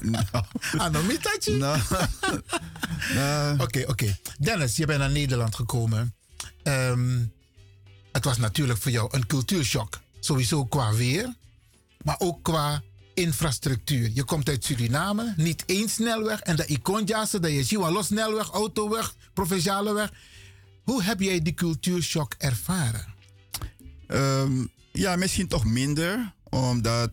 [0.00, 0.20] no.
[0.76, 1.56] Anomitachi?
[1.56, 1.76] No.
[3.58, 4.18] Oké, oké.
[4.38, 6.14] Dennis, je bent naar Nederland gekomen.
[6.62, 7.32] Um,
[8.12, 10.00] het was natuurlijk voor jou een cultuurshock.
[10.20, 11.34] Sowieso qua weer,
[12.02, 12.82] maar ook qua
[13.14, 14.10] infrastructuur.
[14.14, 19.14] Je komt uit Suriname, niet één snelweg en de Iconja's, dat je los snelweg, autoweg,
[19.32, 20.12] provinciale weg.
[20.84, 23.14] Hoe heb jij die cultuurshock ervaren?
[24.06, 27.10] Ehm, ja, misschien toch minder, omdat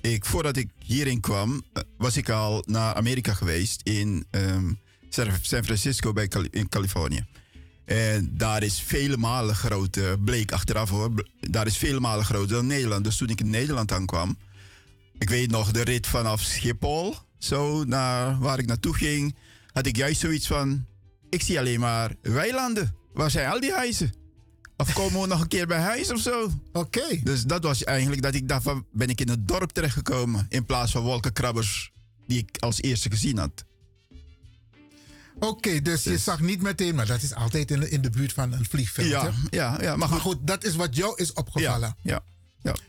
[0.00, 4.72] ik voordat ik hierin kwam, eh, was ik al naar Amerika geweest in ehm,
[5.42, 7.26] San Francisco bij in Californië.
[7.84, 12.66] En daar is vele malen groter, bleek achteraf hoor, daar is vele malen groter dan
[12.66, 13.04] Nederland.
[13.04, 14.38] Dus toen ik in Nederland aankwam,
[15.18, 19.36] ik weet nog de rit vanaf Schiphol, zo naar waar ik naartoe ging,
[19.72, 20.86] had ik juist zoiets van,
[21.30, 22.94] ik zie alleen maar weilanden.
[23.16, 24.14] Waar zijn al die huizen?
[24.76, 26.50] Of komen we nog een keer bij huis of zo?
[26.72, 27.20] Oké.
[27.22, 30.64] Dus dat was eigenlijk dat ik dacht van, ben ik in het dorp terechtgekomen in
[30.64, 31.92] plaats van wolkenkrabbers
[32.26, 33.64] die ik als eerste gezien had.
[35.38, 38.10] Oké, dus, je dus- zag niet meteen, maar dat is altijd in de, in de
[38.10, 39.08] buurt van een vliegveld.
[39.08, 40.46] Ja, ja, ja maar, goed.
[40.46, 41.96] dat is wat jou is opgevallen.
[42.02, 42.22] Ja, ja.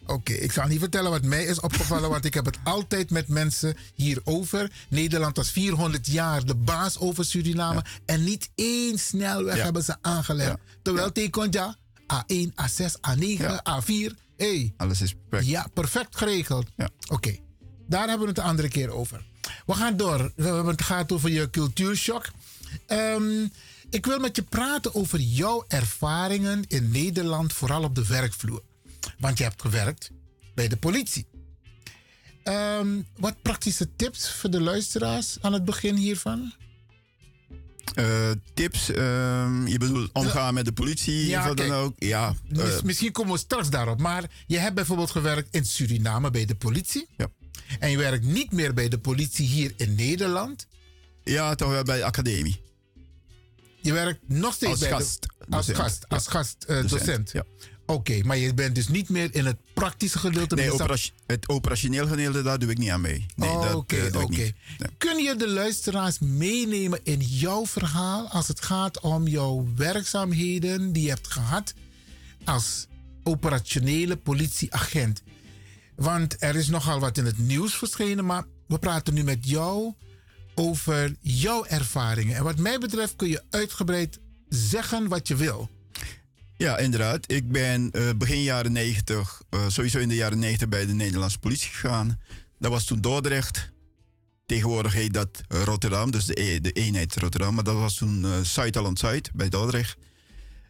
[0.06, 3.28] Oké, ik zal niet vertellen wat mij is opgevallen, want ik heb het altijd met
[3.28, 4.72] mensen hierover.
[4.90, 10.58] Nederland was 400 jaar de baas over Suriname en niet één snelweg hebben ze aangelegd.
[10.82, 11.76] Terwijl Tekonja
[12.14, 14.74] A1, A6, A9, A4, hey.
[14.78, 15.52] Alles is perfect.
[15.52, 16.68] Ja, perfect geregeld.
[17.08, 17.38] Oké,
[17.88, 19.26] daar hebben we het de andere keer over.
[19.66, 20.32] We gaan door.
[20.68, 22.30] Het gaat over je cultuurshock.
[22.88, 23.52] Um,
[23.90, 28.62] ik wil met je praten over jouw ervaringen in Nederland, vooral op de werkvloer.
[29.20, 30.12] Want je hebt gewerkt
[30.56, 31.28] bij de politie.
[32.44, 36.54] Um, wat praktische tips voor de luisteraars aan het begin hiervan?
[37.96, 38.96] Uh, tips, uh,
[39.66, 41.94] je bedoelt omgaan met de politie ja, of dan ook?
[41.98, 44.00] Ja, uh, misschien komen we straks daarop.
[44.00, 47.08] Maar je hebt bijvoorbeeld gewerkt in Suriname bij de politie.
[47.18, 47.28] Ja.
[47.80, 50.68] En je werkt niet meer bij de politie hier in Nederland.
[51.24, 52.62] Ja, toch wel bij de academie.
[53.82, 57.32] Je werkt nog steeds als bij gast, de, als gast, als gastdocent.
[57.32, 57.44] ja.
[57.90, 60.56] Oké, maar je bent dus niet meer in het praktische gedeelte.
[60.56, 60.72] Nee,
[61.26, 63.26] het operationeel gedeelte, daar doe ik niet aan mee.
[63.36, 64.18] Nee, Oké, oké.
[64.18, 64.54] Okay,
[64.98, 71.04] Kun je de luisteraars meenemen in jouw verhaal als het gaat om jouw werkzaamheden die
[71.04, 71.74] je hebt gehad
[72.44, 72.88] als
[73.24, 75.22] operationele politieagent?
[75.96, 79.94] Want er is nogal wat in het nieuws verschenen, maar we praten nu met jou
[80.56, 82.36] over jouw ervaringen.
[82.36, 84.20] En wat mij betreft kun je uitgebreid
[84.50, 85.70] zeggen wat je wil.
[86.58, 87.32] Ja, inderdaad.
[87.32, 90.94] Ik ben uh, begin jaren 90, uh, eh, sowieso in de jaren 90 bij de
[90.94, 92.20] Nederlandse politie gegaan.
[92.60, 93.72] Dat was toen Dordrecht.
[94.46, 97.56] Tegenwoordig heet dat Rotterdam, dus de, e-, de eenheid Rotterdam.
[97.56, 99.98] Maar dat was toen uh, Zuid-Holland-Zuid bij Dordrecht.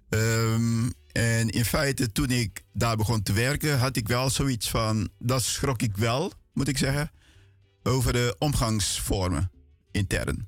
[0.09, 5.09] Um, en in feite, toen ik daar begon te werken, had ik wel zoiets van.
[5.19, 7.11] Dat schrok ik wel, moet ik zeggen.
[7.83, 9.51] Over de omgangsvormen
[9.91, 10.47] intern.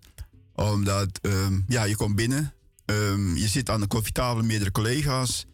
[0.54, 2.54] Omdat, um, ja, je komt binnen.
[2.90, 5.46] Um, je zit aan de koffietafel meerdere collega's.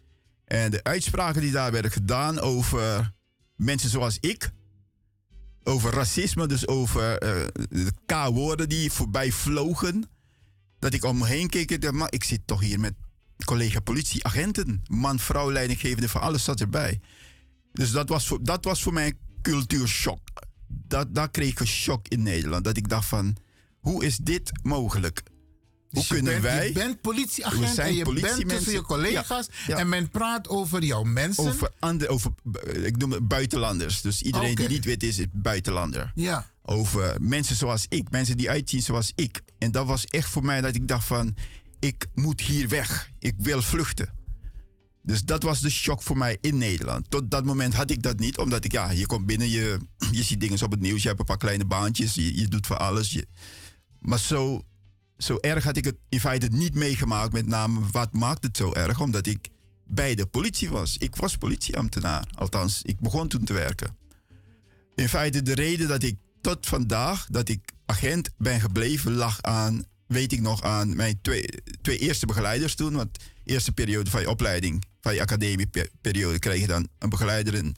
[0.44, 3.12] En de uitspraken die daar werden gedaan over
[3.56, 4.50] mensen zoals ik.
[5.62, 10.08] Over racisme, dus over uh, de K-woorden die voorbij vlogen.
[10.78, 12.94] Dat ik om me heen keek en dacht, ik zit toch hier met
[13.44, 17.00] collega politieagenten, man, vrouw, leidinggevende, van alles zat erbij.
[17.72, 20.28] Dus dat was voor, dat was voor mij cultuurshock.
[20.68, 22.64] Dat, dat kreeg ik een shock in Nederland.
[22.64, 23.36] Dat ik dacht van,
[23.78, 25.22] hoe is dit mogelijk?
[25.96, 26.66] Hoe dus kunnen wij...
[26.66, 31.44] Je bent politieagent en je bent tussen je collega's en men praat over jouw mensen.
[31.44, 32.32] Over, andere, over
[32.82, 34.00] ik noem het buitenlanders.
[34.00, 36.12] Dus iedereen die niet weet is, is buitenlander.
[36.14, 36.50] Ja.
[36.62, 39.40] Over mensen zoals ik, mensen die uitzien zoals ik.
[39.58, 41.36] En dat was echt voor mij dat ik dacht van,
[41.78, 43.10] ik moet hier weg.
[43.18, 44.14] Ik wil vluchten.
[45.02, 47.10] Dus dat was de shock voor mij in Nederland.
[47.10, 49.78] Tot dat moment had ik dat niet, omdat ik, ja, je komt binnen, je,
[50.10, 52.66] je ziet dingen op het nieuws, je hebt een paar kleine baantjes, je, je doet
[52.66, 53.12] voor alles.
[53.12, 53.26] Je,
[54.00, 54.62] maar zo,
[55.18, 57.32] zo erg had ik het in feite niet meegemaakt.
[57.32, 59.00] Met name, wat maakt het zo erg?
[59.00, 59.48] Omdat ik
[59.84, 60.96] bij de politie was.
[60.96, 63.96] Ik was politieambtenaar, althans, ik begon toen te werken.
[64.94, 69.84] In feite, de reden dat ik tot vandaag, dat ik agent ben gebleven, lag aan
[70.06, 71.44] weet ik nog aan mijn twee,
[71.82, 72.94] twee eerste begeleiders toen.
[72.94, 77.54] Want de eerste periode van je opleiding, van je academieperiode, krijg je dan een begeleider.
[77.54, 77.74] En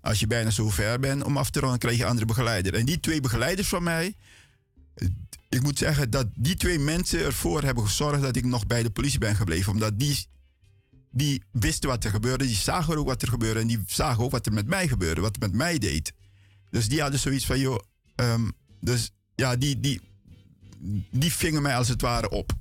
[0.00, 2.74] als je bijna zo ver bent om af te ronden, krijg je een andere begeleider.
[2.74, 4.14] En die twee begeleiders van mij,
[5.52, 8.90] ik moet zeggen dat die twee mensen ervoor hebben gezorgd dat ik nog bij de
[8.90, 9.72] politie ben gebleven.
[9.72, 10.26] Omdat die,
[11.10, 13.60] die wisten wat er gebeurde, die zagen ook wat er gebeurde.
[13.60, 16.12] En die zagen ook wat er met mij gebeurde, wat er met mij deed.
[16.70, 17.78] Dus die hadden zoiets van, joh,
[18.16, 20.00] um, dus ja, die, die,
[21.10, 22.52] die vingen mij als het ware op.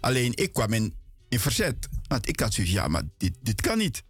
[0.00, 0.94] Alleen ik kwam in,
[1.28, 1.88] in verzet.
[2.06, 4.02] Want ik had zoiets, ja, maar dit, dit kan niet.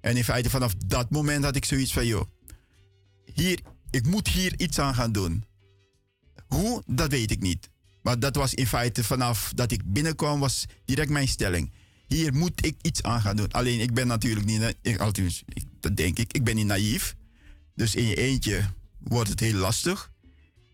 [0.00, 2.24] En in feite vanaf dat moment had ik zoiets van, joh,
[3.34, 5.44] hier, ik moet hier iets aan gaan doen.
[6.46, 7.68] Hoe, dat weet ik niet.
[8.02, 11.72] Maar dat was in feite vanaf dat ik binnenkwam, was direct mijn stelling.
[12.06, 13.52] hier moet ik iets aan gaan doen.
[13.52, 17.14] Alleen ik ben natuurlijk niet, ik, althans, ik, dat denk ik, ik ben niet naïef.
[17.74, 18.64] Dus in je eentje
[18.98, 20.12] wordt het heel lastig.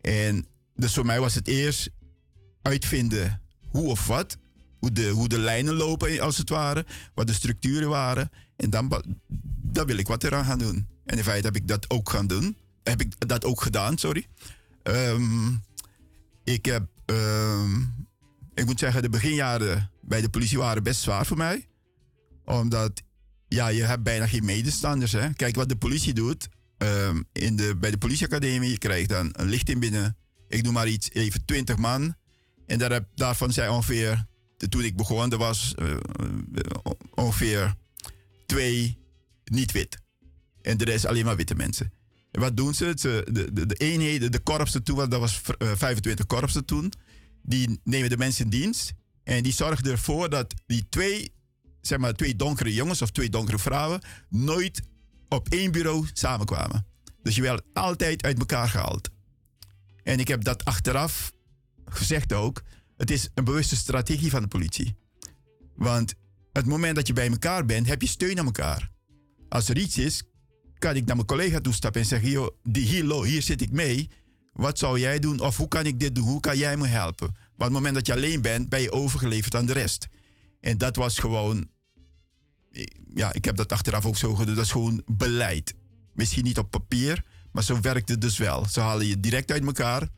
[0.00, 0.46] En
[0.76, 1.90] dus voor mij was het eerst
[2.62, 4.38] uitvinden hoe of wat.
[4.78, 6.86] Hoe de, hoe de lijnen lopen, als het ware.
[7.14, 8.30] Wat de structuren waren.
[8.56, 9.04] En dan,
[9.62, 10.86] dan wil ik wat eraan gaan doen.
[11.04, 12.56] En in feite heb ik dat ook gaan doen.
[12.82, 14.26] Heb ik dat ook gedaan, sorry.
[14.82, 15.48] Ehm,
[16.44, 16.86] ik heb...
[17.04, 17.80] ehm,
[18.54, 21.68] ik moet zeggen, de beginjaren bij de politie waren best zwaar voor mij.
[22.44, 23.02] Omdat,
[23.48, 25.12] ja, je hebt bijna geen medestanders.
[25.12, 25.32] Hè?
[25.32, 26.48] Kijk, wat de politie doet.
[26.78, 30.16] ehm, in de, bij de politieacademie, je dan een licht in binnen.
[30.48, 32.14] Ik noem maar iets, even 20 man.
[32.66, 34.26] En daar heb, daarvan zijn ongeveer,
[34.68, 35.96] toen ik begon, er was eh, eh,
[37.14, 37.74] ongeveer
[38.46, 38.98] twee
[39.44, 40.00] niet wit.
[40.62, 41.92] En de rest alleen maar witte mensen.
[42.32, 42.94] Wat doen ze?
[42.94, 46.92] de, de, de eenheden, de korpsen toen, dat was eh, 25 korpsen toen,
[47.42, 48.92] die nemen de mensen in dienst.
[49.24, 51.32] En die zorgen ervoor dat die twee,
[51.80, 54.82] zeg maar, twee donkere jongens of twee donkere vrouwen nooit
[55.28, 56.86] op één bureau samenkwamen.
[57.22, 59.10] Dus je werd altijd uit elkaar gehaald.
[60.02, 61.32] En ik heb dat achteraf
[61.84, 62.62] gezegd ook.
[62.96, 64.96] Het is een bewuste strategie van de politie.
[65.74, 66.14] Want
[66.52, 68.90] het moment dat je bij elkaar bent, heb je steun aan elkaar.
[69.48, 70.22] Als er iets is,
[70.82, 74.10] kan ik naar mijn collega toestappen en zeggen: die hier, hier zit ik mee.
[74.52, 75.40] Wat zou jij doen?
[75.40, 76.24] Of hoe kan ik dit doen?
[76.24, 77.28] Hoe kan jij me helpen?
[77.32, 80.08] Maar op het moment dat je alleen bent, ben je overgeleverd aan de rest.
[80.60, 81.68] En dat was gewoon.
[83.14, 84.54] Ja, ik heb dat achteraf ook zo gedaan.
[84.54, 85.74] Dat is gewoon beleid.
[86.14, 88.66] Misschien niet op papier, maar zo werkt het dus wel.
[88.66, 90.08] Ze halen je direct uit elkaar.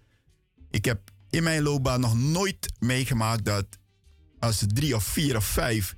[0.71, 3.67] Ik heb in mijn loopbaan nog nooit meegemaakt dat
[4.39, 5.95] als drie of vier of vijf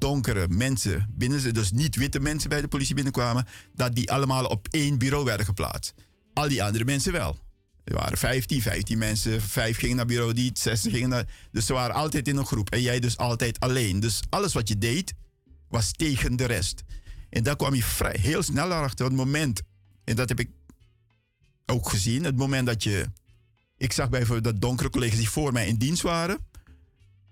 [0.00, 4.68] donkere mensen binnen dus niet witte mensen bij de politie binnenkwamen, dat die allemaal op
[4.70, 5.94] één bureau werden geplaatst.
[6.32, 7.38] Al die andere mensen wel.
[7.84, 11.26] Er waren 15, 15 mensen, vijf gingen naar bureau dit, 60 gingen naar.
[11.50, 14.00] Dus ze waren altijd in een groep en jij dus altijd alleen.
[14.00, 15.14] Dus alles wat je deed
[15.68, 16.82] was tegen de rest.
[17.30, 19.04] En daar kwam je vrij, heel snel achter.
[19.04, 19.62] Het moment,
[20.04, 20.50] en dat heb ik
[21.66, 23.06] ook gezien, het moment dat je.
[23.76, 26.38] Ik zag bijvoorbeeld dat donkere collega's die voor mij in dienst waren,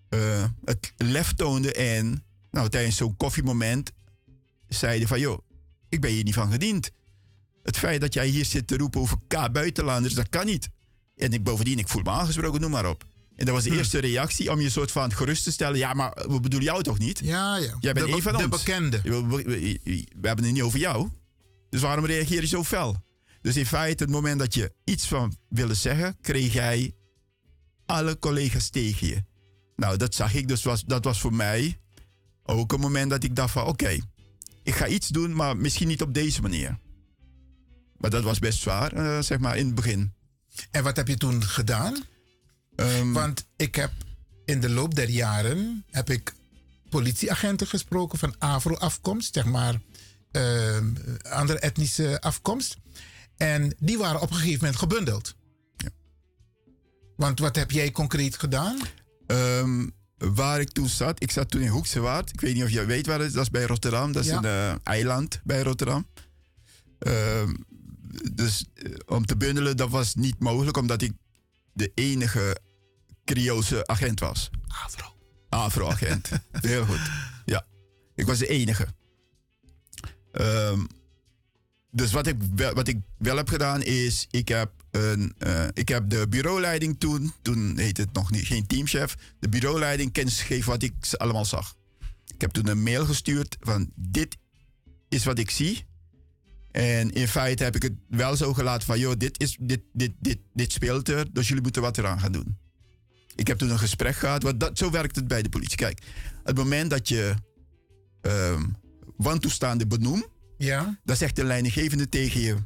[0.08, 3.92] eh, het lef toonden en nou, tijdens zo'n koffiemoment
[4.68, 5.38] zeiden van joh,
[5.88, 6.90] ik ben hier niet van gediend.
[7.62, 10.68] Het feit dat jij hier zit te roepen over K-buitenlanders, dat kan niet.
[11.16, 13.04] En ik, bovendien, ik voel me aangesproken, noem maar op.
[13.36, 13.76] En dat was de Hm.
[13.76, 15.78] eerste reactie om je soort van gerust te stellen.
[15.78, 17.18] Ja, maar we bedoelen jou toch niet?
[17.18, 17.76] Ja, ja.
[17.80, 18.62] Jij bent een van be- de ons.
[18.62, 19.00] bekende.
[19.02, 19.80] We, we- we-
[20.20, 21.08] we hebben het niet over jou.
[21.70, 22.96] Dus waarom reageer je zo fel?
[23.40, 26.94] Dus in feite, het moment dat je iets van wilde zeggen, kreeg jij
[27.86, 29.22] alle collega's tegen je.
[29.76, 30.48] Nou, dat zag ik.
[30.48, 31.78] Dus was, dat was voor mij
[32.48, 33.64] ook een moment dat ik dacht van...
[33.64, 33.98] Oké,
[34.62, 36.78] ik ga iets doen, maar misschien niet op deze manier.
[37.96, 40.12] Maar dat was best zwaar, eh, zeg maar, in het begin.
[40.70, 42.04] En wat heb je toen gedaan?
[42.74, 43.92] Ehm, Want ik heb
[44.44, 46.34] in de loop der jaren heb ik
[46.90, 49.80] politieagenten gesproken van Afro-afkomst, zeg maar
[50.30, 52.76] ehm, andere etnische afkomst.
[53.36, 55.34] En die waren op een gegeven moment gebundeld.
[57.16, 58.78] Want wat heb jij concreet gedaan?
[59.26, 59.88] Ehm,
[60.18, 62.32] waar ik toen zat, ik zat toen in Hoekse Waard.
[62.32, 64.12] Ik weet niet of jij weet waar het is, dat is bij Rotterdam.
[64.12, 64.36] Dat is Ja.
[64.38, 66.06] een eh, eiland bij Rotterdam.
[66.98, 67.54] Ehm,
[68.32, 71.12] dus eh, om te bundelen, dat was niet mogelijk, omdat ik
[71.72, 72.56] de enige
[73.24, 74.50] Creoolse agent was.
[74.84, 75.14] Afro.
[75.48, 76.28] Afro-agent.
[76.52, 77.00] Heel goed.
[77.44, 77.64] Ja,
[78.14, 78.86] ik was de enige.
[80.32, 80.80] Ehm,
[81.90, 84.70] dus wat ik, wel, wat ik wel heb gedaan is, ik heb,
[85.04, 89.48] een, eh, ik heb de bureauleiding toen, toen heette het nog niet, geen teamchef, de
[89.48, 91.74] bureauleiding kennis gegeven wat ik allemaal zag.
[92.34, 94.36] Ik heb toen een mail gestuurd van dit
[95.08, 95.86] is wat ik zie.
[96.70, 100.12] En in feite heb ik het wel zo gelaten van, joh, dit, is, dit, dit,
[100.20, 102.56] dit, dit speelt er, dus jullie moeten wat eraan gaan doen.
[103.34, 105.76] Ik heb toen een gesprek gehad, want dat, zo werkt het bij de politie.
[105.76, 105.98] Kijk,
[106.44, 107.34] het moment dat je
[109.16, 110.98] wantoestanden benoemt, Ja.
[111.04, 112.56] dan zegt de leidinggevende tegen je: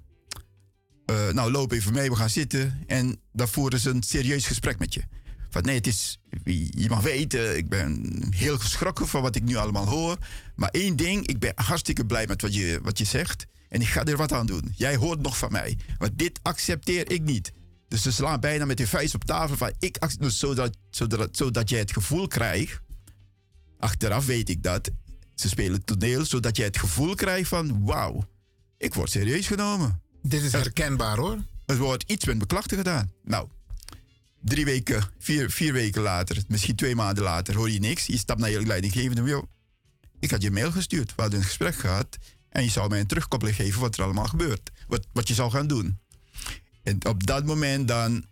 [1.06, 2.84] eh, Nou, loop even mee, we gaan zitten.
[2.86, 5.02] En dan voeren ze een serieus gesprek met je.
[5.50, 6.18] Van nee, het is,
[6.70, 10.18] je mag weten, ik ben heel geschrokken van wat ik nu allemaal hoor.
[10.54, 13.46] Maar één ding, ik ben hartstikke blij met wat je, wat je zegt.
[13.68, 14.72] En ik ga er wat aan doen.
[14.76, 15.78] Jij hoort nog van mij.
[15.98, 17.52] Want dit accepteer ik niet.
[17.88, 21.68] Dus ze slaan bijna met hun vuist op tafel van ik dus zodat, zodat, zodat
[21.68, 22.80] jij het gevoel krijgt.
[23.78, 24.90] Achteraf weet ik dat.
[25.34, 28.24] Ze spelen toneel zodat jij het gevoel krijgt van wauw,
[28.78, 30.01] ik word serieus genomen.
[30.22, 31.38] Dit is herkenbaar hoor.
[31.66, 33.12] Er wordt iets met mijn klachten gedaan.
[33.24, 33.48] Nou,
[34.40, 38.06] drie weken, vier, vier weken later, misschien twee maanden later, hoor je niks.
[38.06, 39.22] Je stapt naar je leidinggevende.
[39.22, 39.48] Yo,
[40.18, 41.14] ik had je mail gestuurd.
[41.14, 42.18] We hadden een gesprek gehad.
[42.48, 44.70] En je zou mij een terugkoppeling geven wat er allemaal gebeurt.
[44.86, 45.98] Wat, wat je zou gaan doen.
[46.82, 48.24] En op dat moment dan,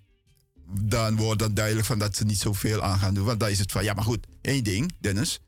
[0.80, 3.24] dan wordt dan duidelijk van dat ze niet zoveel aan gaan doen.
[3.24, 5.40] Want dan is het van, ja maar goed, één ding, Dennis.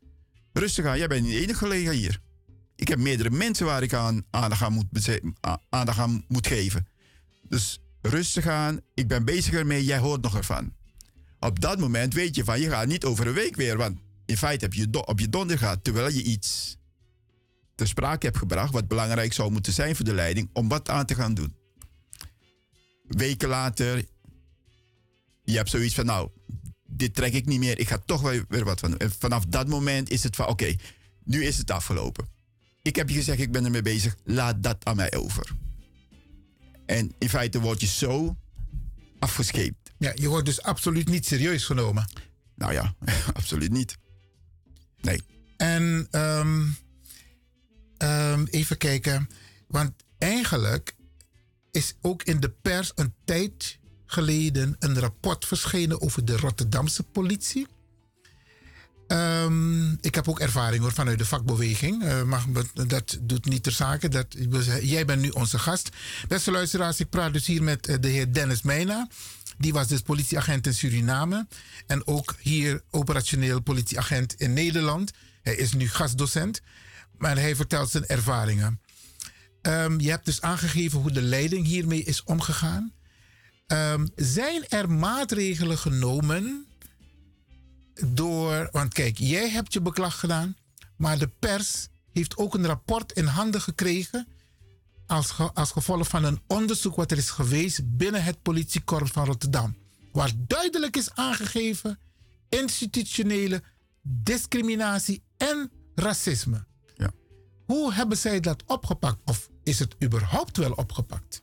[0.53, 2.21] Rustig aan, jij bent niet de enige collega hier.
[2.77, 5.21] Ik heb meerdere mensen waar ik aan aandacht aan moet,
[5.69, 6.87] aandacht aan moet geven.
[7.49, 10.73] Dus rustig aan, ik ben bezig ermee, jij hoort nog ervan.
[11.39, 14.37] Op dat moment weet je van, je gaat niet over een week weer, want in
[14.37, 16.77] feite heb je op je donder terwijl je iets
[17.75, 21.07] ter sprake hebt gebracht wat belangrijk zou moeten zijn voor de leiding om wat aan
[21.07, 21.55] te gaan doen.
[23.07, 24.05] Weken later,
[25.45, 26.31] je hebt zoiets van, nou,
[26.87, 28.99] dit trek ik niet meer, ik ga toch weer, weer wat van doen.
[28.99, 30.77] En vanaf dat moment is het van, oké,
[31.25, 32.32] nu is het afgelopen.
[32.83, 35.51] Ik heb je gezegd, ik ben ermee bezig, laat dat aan mij over.
[36.87, 38.37] En in feite word je zo
[39.19, 39.93] afgescheept.
[39.99, 42.11] Ja, je wordt dus absoluut niet serieus genomen.
[42.55, 42.95] Nou ja,
[43.33, 43.99] absoluut niet.
[45.01, 45.23] Nee.
[45.57, 46.67] En ehm,
[47.97, 49.29] ehm, even kijken.
[49.69, 50.97] Want eigenlijk
[51.71, 57.67] is ook in de pers een tijd geleden een rapport verschenen over de Rotterdamse politie.
[59.13, 62.05] Ehm, ik heb ook ervaring hoor, vanuit de vakbeweging.
[62.05, 62.43] Eh, maar
[62.87, 64.09] dat doet niet ter zake.
[64.09, 64.27] Dat,
[64.83, 65.89] jij bent nu onze gast.
[66.29, 69.09] Beste luisteraars, ik praat dus hier met eh, de heer Dennis Meijna.
[69.59, 71.47] Die was dus politieagent in Suriname.
[71.87, 75.13] En ook hier operationeel politieagent in Nederland.
[75.43, 76.61] Hij is nu gastdocent.
[77.19, 78.81] Maar hij vertelt zijn ervaringen.
[79.63, 82.93] Ehm, je hebt dus aangegeven hoe de leiding hiermee is omgegaan.
[83.67, 86.67] Ehm, zijn er maatregelen genomen
[88.07, 88.69] door.
[88.73, 90.57] Want kijk, jij hebt je beklag gedaan,
[90.97, 94.27] maar de pers heeft ook een rapport in handen gekregen.
[95.07, 99.25] Als, ge- als gevolg van een onderzoek wat er is geweest binnen het politiekorps van
[99.25, 99.77] Rotterdam.
[100.13, 101.99] Waar duidelijk is aangegeven
[102.49, 103.63] institutionele
[104.03, 106.65] discriminatie en racisme.
[106.95, 107.11] Ja.
[107.67, 109.21] Hoe hebben zij dat opgepakt?
[109.25, 111.43] Of is het überhaupt wel opgepakt?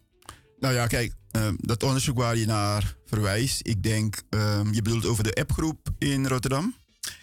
[0.60, 5.06] Nou ja, kijk, ehm, dat onderzoek waar je naar verwijst, ik denk, ehm, je bedoelt
[5.06, 6.76] over de appgroep in Rotterdam?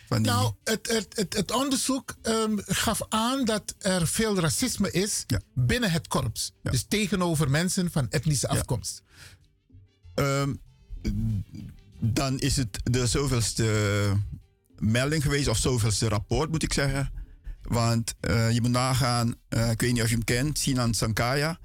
[0.09, 4.91] Van die, Nou, het, het, het, het onderzoek ehm, gaf aan dat er veel racisme
[4.91, 6.53] is binnen het korps.
[6.63, 9.03] Dus tegenover mensen van etnische afkomst.
[11.99, 14.13] Dan is het de zoveelste
[14.79, 17.13] melding geweest, of zoveelste rapport moet ik zeggen.
[17.63, 21.59] Want eh, je moet nagaan, eh, ik weet niet of je hem kent, Sinan Sankaya.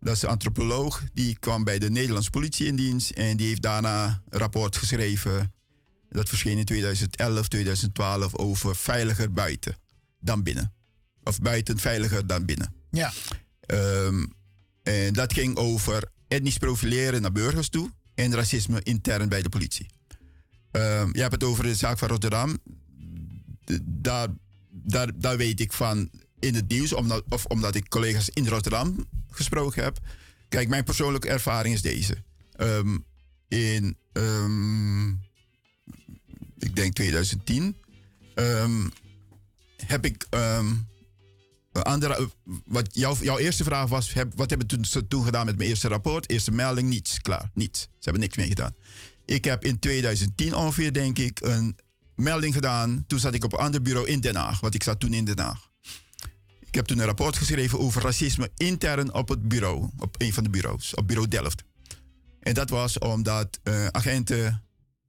[0.00, 1.04] Dat is een antropoloog.
[1.12, 3.10] Die kwam bij de Nederlandse politie in dienst.
[3.10, 5.52] En die heeft daarna een rapport geschreven.
[6.10, 9.76] Dat verscheen in 2011, 2012 over veiliger buiten
[10.20, 10.72] dan binnen.
[11.22, 12.74] Of buiten veiliger dan binnen.
[12.90, 13.12] Ja.
[13.60, 14.24] Ehm,
[14.82, 19.86] en dat ging over etnisch profileren naar burgers toe en racisme intern bij de politie.
[20.70, 22.58] Ehm, je hebt het over de zaak van Rotterdam.
[23.82, 24.28] Daar,
[24.70, 26.92] daar, daar weet ik van in het nieuws,
[27.28, 29.98] of omdat ik collega's in Rotterdam gesproken heb.
[30.48, 32.16] Kijk, mijn persoonlijke ervaring is deze.
[32.52, 32.98] Ehm,
[33.48, 35.08] in, ehm,
[36.58, 37.76] ik denk 2010,
[38.34, 38.88] ehm,
[39.76, 40.26] heb ik
[41.82, 42.30] andere,
[42.64, 45.88] wat jouw, jouw eerste vraag was, heb, wat hebben ze toen gedaan met mijn eerste
[45.88, 46.30] rapport?
[46.30, 47.80] Eerste melding, niets, klaar, niets.
[47.80, 48.74] Ze hebben niks mee gedaan.
[49.24, 51.76] Ik heb in 2010 ongeveer, denk ik, een
[52.14, 53.04] melding gedaan.
[53.06, 55.24] Toen zat ik op een ander bureau in Den Haag, want ik zat toen in
[55.24, 55.67] Den Haag.
[56.68, 60.44] Ik heb toen een rapport geschreven over racisme intern op het bureau, op een van
[60.44, 61.64] de bureaus, op bureau Delft.
[62.40, 64.62] En dat was omdat eh, agenten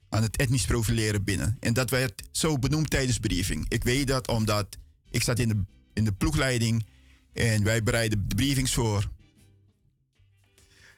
[0.10, 1.58] aan het etnisch profileren binnen.
[1.60, 3.66] En dat werd zo benoemd tijdens briefing.
[3.68, 4.78] Ik weet dat omdat
[5.10, 5.62] ik zat in de,
[5.94, 6.86] in de ploegleiding
[7.34, 9.10] en wij bereiden de briefings voor.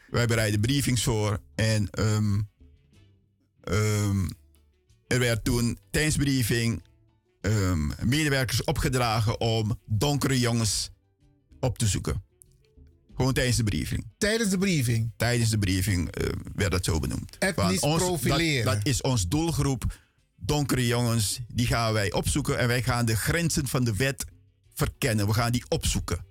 [0.10, 2.42] Wij bereiden briefings voor en ehm,
[3.64, 4.30] ehm,
[5.08, 6.82] er werd toen tijdens briefing
[7.42, 10.90] ehm, medewerkers opgedragen om donkere jongens
[11.60, 12.24] op te zoeken.
[13.16, 14.06] Gewoon tijdens de briefing.
[14.18, 15.12] Tijdens de briefing?
[15.18, 17.38] Tijdens de briefing eh, werd dat zo benoemd.
[17.38, 18.66] Etnisch Van ons- profileren.
[18.66, 20.00] Dat, dat is ons doelgroep.
[20.36, 22.58] Donkere jongens, die gaan wij opzoeken.
[22.58, 24.26] En wij gaan de grenzen van de wet
[24.74, 25.28] verkennen.
[25.28, 26.26] We gaan die opzoeken.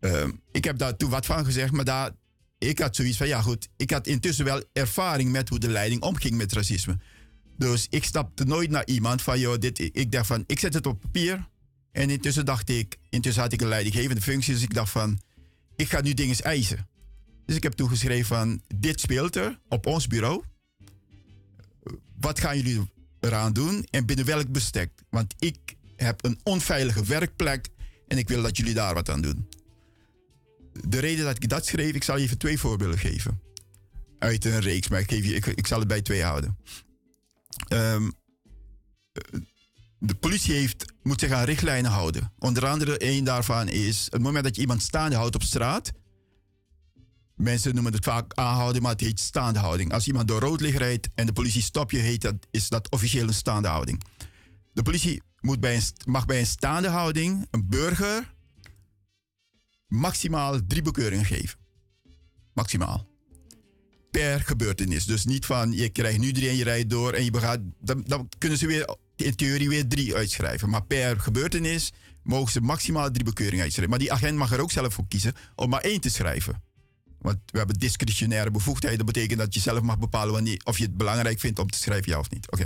[0.00, 2.10] Ehm, ik heb daar toen wat van gezegd, maar daar,
[2.58, 6.02] ik had zoiets van, ja goed, ik had intussen wel ervaring met hoe de leiding
[6.02, 6.98] omging met racisme.
[7.56, 10.86] Dus ik stapte nooit naar iemand van, joh, dit, ik dacht van, ik zet het
[10.86, 11.50] op papier.
[11.92, 15.20] En intussen dacht ik, intussen had ik een leidinggevende functie, dus ik dacht van,
[15.76, 16.88] ik ga nu dingen eisen.
[17.46, 20.42] Dus ik heb toen geschreven van, dit speelt er op ons bureau.
[22.20, 24.90] Wat gaan jullie eraan doen en binnen welk bestek?
[25.10, 27.68] Want ik heb een onveilige werkplek
[28.08, 29.48] en ik wil dat jullie daar wat aan doen.
[30.88, 33.40] De reden dat ik dat schreef, ik zal even twee voorbeelden geven.
[34.18, 36.56] Uit een reeks, maar ik, geef je, ik, ik zal het bij twee houden.
[37.68, 38.10] Ehm,
[39.12, 39.40] eh,
[39.98, 42.32] de politie heeft, moet zich aan richtlijnen houden.
[42.38, 44.06] Onder andere één daarvan is...
[44.10, 45.92] het moment dat je iemand staande houdt op straat...
[47.34, 49.92] mensen noemen het vaak aanhouden, maar het heet staande houding.
[49.92, 52.90] Als iemand door rood licht rijdt en de politie stopt je, heet dat, is dat
[52.90, 54.02] officieel een staande houding.
[54.72, 58.34] De politie moet bij mag bij een staande houding een burger
[59.86, 61.58] maximaal drie bekeuringen geven.
[62.52, 63.11] Maximaal.
[64.12, 65.04] Per gebeurtenis.
[65.04, 67.60] Dus niet van je krijgt nu drie en je rijdt door en je begaat.
[67.80, 70.68] Dan, dan kunnen ze weer in theorie weer drie uitschrijven.
[70.68, 73.90] Maar per gebeurtenis mogen ze maximaal drie bekeuringen uitschrijven.
[73.90, 76.62] Maar die agent mag er ook zelf voor kiezen om maar één te schrijven.
[77.18, 78.96] Want we hebben discretionaire bevoegdheden.
[78.96, 81.78] Dat betekent dat je zelf mag bepalen wanneer, of je het belangrijk vindt om te
[81.78, 82.50] schrijven, ja of niet.
[82.50, 82.64] Oké.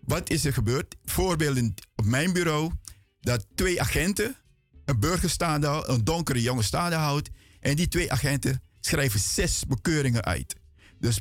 [0.00, 0.96] Wat is er gebeurd?
[1.04, 2.72] Voorbeelden op mijn bureau.
[3.20, 4.36] Dat twee agenten
[4.84, 7.30] een burger staande houdt, een donkere jongen staande houdt.
[7.60, 10.56] En die twee agenten schrijven zes bekeuringen uit.
[10.98, 11.20] Dus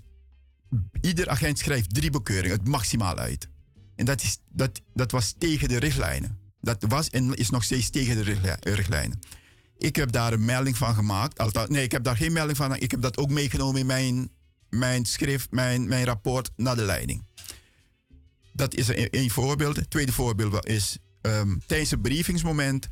[1.02, 3.48] ieder agent schrijft drie bekeuringen, het maximaal uit.
[3.96, 6.38] En dat, is, dat, dat was tegen de richtlijnen.
[6.62, 9.20] Dat was en is nog steeds tegen de richtlijnen.
[9.78, 11.40] Ik heb daar een melding van gemaakt.
[11.40, 12.76] Althans, nee, ik heb daar geen melding van.
[12.76, 14.30] Ik heb dat ook meegenomen in mijn,
[14.70, 17.26] mijn schrift, mijn, mijn rapport naar de leiding.
[18.54, 19.76] Dat is een, voorbeeld.
[19.76, 22.90] Het tweede voorbeeld is um, tijdens het briefingsmoment.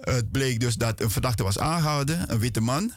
[0.00, 2.92] Het bleek dus dat een verdachte was aangehouden, een witte man.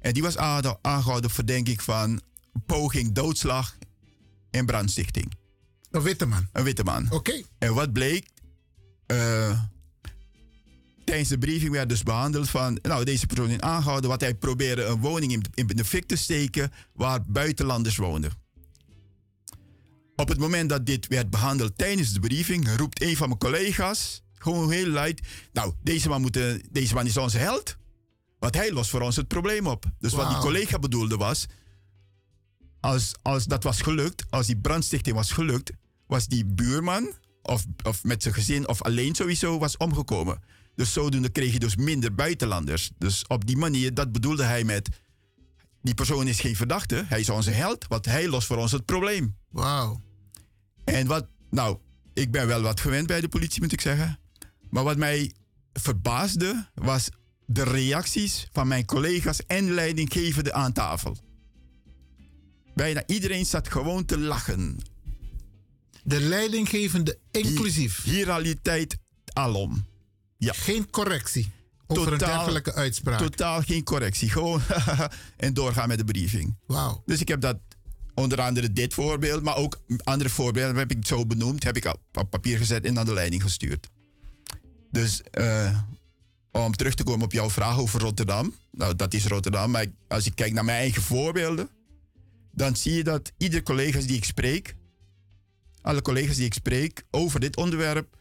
[0.00, 0.36] En die was
[0.82, 2.20] aangehouden voor denk ik van
[2.66, 3.76] poging doodslag
[4.50, 5.32] en brandstichting.
[5.90, 6.48] Een witte man?
[6.52, 7.06] Een witte man.
[7.10, 7.42] Oké.
[7.58, 8.28] En wat bleek?
[9.06, 9.62] Uh,
[11.04, 14.84] tijdens de briefing werd dus behandeld van, nou, deze persoon is aangehouden, wat hij probeerde
[14.84, 18.32] een woning in, in de fik te steken waar buitenlanders woonden.
[20.16, 24.22] Op het moment dat dit werd behandeld tijdens de briefing, roept een van mijn collega's
[24.34, 25.20] gewoon heel luid,
[25.52, 26.38] nou, deze man, moet,
[26.70, 27.76] deze man is onze held.
[28.38, 29.84] Want hij lost voor ons het probleem op.
[29.98, 31.46] Dus wat die collega bedoelde was,
[32.80, 35.70] als, als dat was gelukt, als die brandstichting was gelukt,
[36.06, 37.12] was die buurman,
[37.42, 40.42] of, of met zijn gezin, of alleen sowieso, was omgekomen.
[40.74, 42.90] Dus zodoende kreeg je dus minder buitenlanders.
[42.98, 44.88] Dus op die manier, dat bedoelde hij met...
[45.82, 48.84] Die persoon is geen verdachte, hij is onze held, want hij lost voor ons het
[48.84, 49.36] probleem.
[49.50, 50.00] Wauw.
[50.84, 51.78] En wat, nou,
[52.14, 54.18] ik ben wel wat gewend bij de politie, moet ik zeggen.
[54.70, 55.32] Maar wat mij
[55.72, 57.08] verbaasde, was
[57.50, 61.16] de reacties van mijn collega's en leidinggevenden aan tafel.
[62.74, 64.78] Bijna iedereen zat gewoon te lachen.
[66.02, 68.00] De leidinggevende inclusief.
[68.00, 68.98] Viraliteit
[69.32, 69.86] alom.
[70.36, 70.52] Ja.
[70.52, 71.50] Geen correctie
[71.86, 73.18] over een dergelijke uitspraak.
[73.18, 74.30] Totaal geen correctie.
[74.30, 74.60] Gewoon
[75.36, 76.56] en doorgaan met de briefing.
[76.66, 77.02] Wauw.
[77.06, 77.58] Dus ik heb dat
[78.14, 82.30] onder andere dit voorbeeld, maar ook andere voorbeelden heb ik zo benoemd, heb ik op
[82.30, 83.88] papier gezet en naar de leiding gestuurd.
[84.90, 85.78] Dus uh,
[86.64, 88.54] om terug te komen op jouw vraag over Rotterdam.
[88.70, 89.70] Nou, dat is Rotterdam.
[89.70, 91.68] Maar als ik kijk naar mijn eigen voorbeelden,
[92.52, 94.76] dan zie je dat ieder collega's die ik spreek,
[95.82, 98.16] alle collega's die ik spreek over dit onderwerp,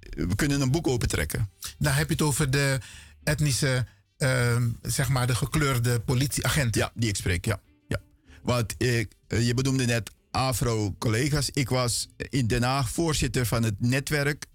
[0.00, 1.50] we kunnen een boek opentrekken.
[1.78, 2.78] Dan heb je het over de
[3.24, 3.86] etnische,
[4.18, 6.80] uh, zeg maar de gekleurde politieagenten.
[6.80, 7.60] Ja, die ik spreek, ja.
[7.88, 8.00] ja.
[8.42, 11.50] Want ik, eh, je benoemde net Afro-collega's.
[11.52, 14.46] Ik was in Den Haag voorzitter van het netwerk.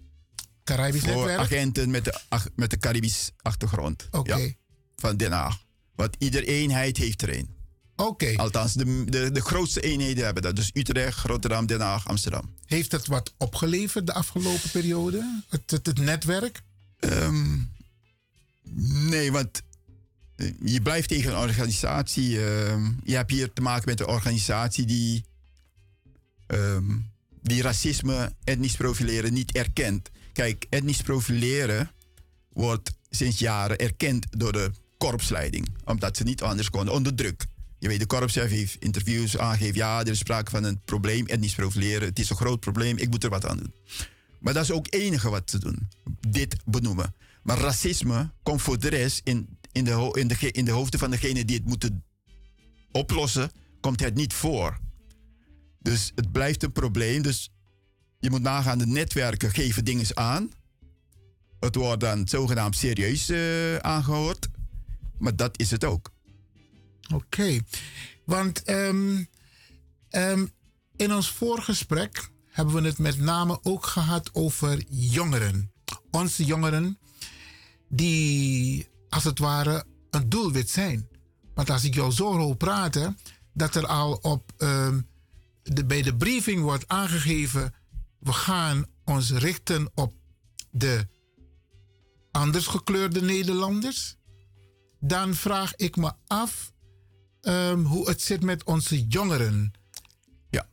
[0.66, 1.38] Caribisch voor netwerk?
[1.38, 2.20] agenten met de,
[2.54, 4.08] met de Caribisch achtergrond.
[4.10, 4.36] Oké.
[4.36, 4.52] Ja,
[4.96, 5.64] van Den Haag.
[5.94, 7.54] Want ieder eenheid heeft er een.
[7.96, 8.36] Oké.
[8.36, 10.56] Althans, de, de, de grootste eenheden hebben dat.
[10.56, 12.54] Dus Utrecht, Rotterdam, Den Haag, Amsterdam.
[12.66, 15.42] Heeft het wat opgeleverd de afgelopen periode?
[15.48, 16.62] Het, het, het netwerk?
[16.98, 17.58] Ehm,
[19.08, 19.62] nee, want
[20.36, 22.44] eh, je blijft tegen een organisatie.
[22.44, 25.24] Ehm, je hebt hier te maken met een organisatie die,
[26.46, 26.96] ehm,
[27.42, 30.10] die racisme, etnisch profileren niet erkent.
[30.36, 31.90] Kijk, etnisch profileren
[32.52, 37.46] wordt sinds jaren erkend door de korpsleiding, omdat ze niet anders konden onder druk.
[37.78, 39.74] Je weet, de korpschef heeft interviews aangegeven.
[39.74, 42.08] Ja, er is sprake van een probleem, etnisch profileren.
[42.08, 43.72] Het is een groot probleem, ik moet er wat aan doen.
[44.38, 45.88] Maar dat is ook het enige wat te doen.
[46.28, 47.14] Dit benoemen.
[47.42, 51.10] Maar racisme komt voor de rest in, in, de, in, de, in de hoofden van
[51.10, 52.04] degene die het moeten
[52.92, 53.50] oplossen,
[53.80, 54.78] komt het niet voor.
[55.80, 57.22] Dus het blijft een probleem.
[57.22, 57.50] Dus
[58.18, 60.50] je moet nagaan, de netwerken geven dingen aan.
[61.60, 64.48] Het wordt dan zogenaamd serieus uh, aangehoord.
[65.18, 66.10] Maar dat is het ook.
[67.14, 67.60] Oké,
[68.24, 69.28] want um,
[70.10, 70.50] um,
[70.96, 75.72] in ons voorgesprek hebben we het met name ook gehad over jongeren.
[76.10, 76.98] Onze jongeren
[77.88, 81.08] die als het ware een doelwit zijn.
[81.54, 83.18] Want als ik jou zo hoor praten,
[83.52, 85.06] dat er al op um,
[85.62, 87.74] de, bij de briefing wordt aangegeven,
[88.26, 90.14] we gaan ons richten op
[90.70, 91.06] de
[92.30, 94.16] anders gekleurde Nederlanders,
[95.00, 96.72] dan vraag ik me af
[97.42, 99.72] um, hoe het zit met onze jongeren.
[100.50, 100.68] Ja.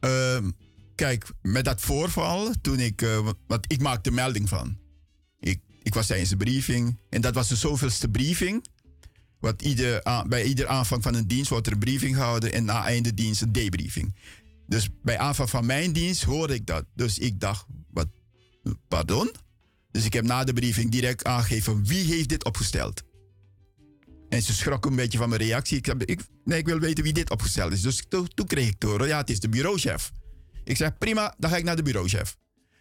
[0.00, 0.56] Um,
[0.94, 3.02] kijk, met dat voorval, toen ik.
[3.02, 4.78] Uh, want ik maakte melding van.
[5.38, 6.98] Ik, ik was tijdens de briefing.
[7.10, 8.66] En dat was de zoveelste briefing.
[9.40, 12.52] Wat ieder, bij ieder aanvang van een dienst wordt er een briefing gehouden.
[12.52, 14.14] En na einde dienst een debriefing.
[14.66, 16.84] Dus bij aanvang van mijn dienst hoorde ik dat.
[16.94, 18.08] Dus ik dacht, wat
[18.88, 19.30] pardon?
[19.90, 23.02] Dus ik heb na de briefing direct aangegeven wie heeft dit opgesteld.
[24.28, 25.76] En ze schrok een beetje van mijn reactie.
[25.76, 27.82] Ik, ik, nee, ik wil weten wie dit opgesteld is.
[27.82, 30.12] Dus to, toen kreeg ik te horen, ja, het is de bureauchef.
[30.64, 32.36] Ik zeg, prima, dan ga ik naar de bureauchef.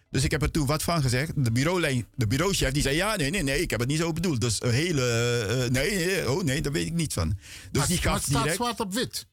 [0.10, 1.44] Dus ik heb er toen wat van gezegd.
[1.44, 4.14] De, bureaulijn, de bureauchef die zei, ja, nee, nee, nee, ik heb het niet zo
[4.14, 4.42] bedoeld.
[4.42, 7.30] Dus een hele, uh, nee, nee, oh nee, daar weet ik niet van.
[7.30, 7.38] Dus
[7.72, 9.28] maar, die gaf maar het staat direct, zwart op wit.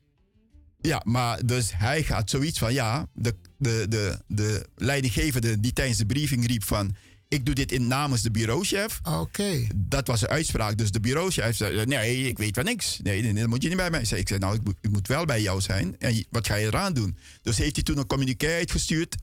[0.83, 5.99] Ja, maar dus hij gaat zoiets van, ja, de, de, de, de leidinggevende die tijdens
[5.99, 6.95] de briefing riep van,
[7.29, 9.01] ik doe dit in namens de bureauchef.
[9.03, 9.67] Oké.
[9.75, 10.79] Dat was de uitspraak.
[10.79, 12.99] Dus de bureauchef zei, nee, ik weet van niks.
[13.03, 14.21] Nee, nee, nee, dat moet je niet bij mij zijn.
[14.21, 15.97] Ik zei, nou, ik moet, ik moet wel bij jou zijn.
[15.99, 17.17] En wat ga je eraan doen?
[17.43, 19.17] Dus heeft hij toen een communiqué uitgestuurd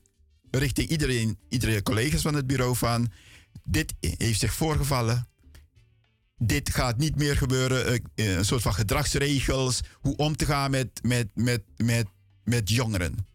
[0.52, 3.12] richting iedereen, iedere collega's van het bureau van,
[3.64, 5.28] dit heeft zich voorgevallen.
[6.42, 8.02] Dit gaat niet meer gebeuren.
[8.16, 9.80] Eh, Een soort van gedragsregels.
[9.94, 12.08] Hoe om te gaan met, met, met, met,
[12.44, 13.28] met jongeren.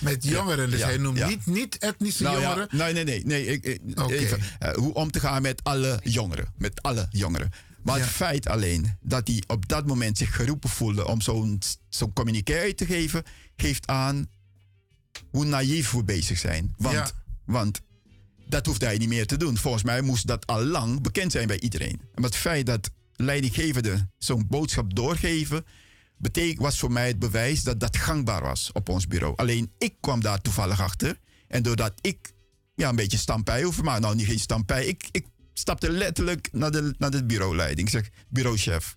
[0.00, 1.28] Met jongeren, dus Ja, hij noemt ja.
[1.28, 2.68] niet, niet etnische Nou jongeren.
[2.70, 3.24] nee, nee, nee.
[3.26, 4.14] nee ik, ik- Oké.
[4.14, 6.52] even, eh, hoe om te gaan met alle jongeren.
[6.58, 7.50] Met alle jongeren.
[7.82, 12.12] Maar het feit alleen dat hij op dat moment zich geroepen voelde om zo'n zo'n
[12.12, 13.22] communiqué uit te geven,
[13.56, 14.26] geeft aan
[15.30, 16.74] hoe naïef we bezig zijn.
[16.76, 17.14] Want,
[17.44, 17.80] want
[18.48, 19.56] dat hoefde hij niet meer te doen.
[19.56, 22.00] Volgens mij moest dat al lang bekend zijn bij iedereen.
[22.14, 25.64] Maar het feit dat leidinggevenden zo'n boodschap doorgeven,
[26.16, 29.36] betekent, was voor mij het bewijs dat dat gangbaar was op ons bureau.
[29.36, 31.18] Alleen ik kwam daar toevallig achter.
[31.48, 32.32] En doordat ik
[32.74, 34.86] ja, een beetje stampij hoef, maar nou niet geen stampij.
[34.86, 37.86] Ik, ik stapte letterlijk naar de, naar de bureauleiding.
[37.88, 38.96] Ik zeg, bureauchef.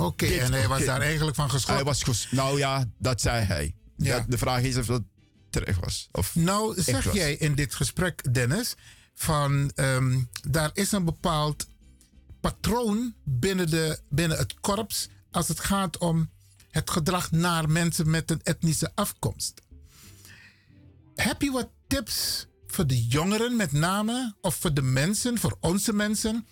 [0.00, 1.86] Oké, en hij was daar eigenlijk van geschrokken.
[1.86, 3.74] Hij was nou ja, dat zei hij.
[3.96, 4.18] Ja.
[4.18, 5.02] Dat- de vraag is of dat
[5.50, 6.08] terecht was.
[6.12, 7.14] Of Nou, zeg was.
[7.14, 8.74] jij in dit gesprek, Dennis,
[9.14, 11.66] van ehm, daar is een bepaald
[12.40, 16.30] patroon binnen, de, binnen het korps als het gaat om
[16.70, 19.60] het gedrag naar mensen met een etnische afkomst.
[21.14, 25.92] Heb je wat tips voor de jongeren met name, of voor de mensen, voor onze
[25.92, 26.46] mensen,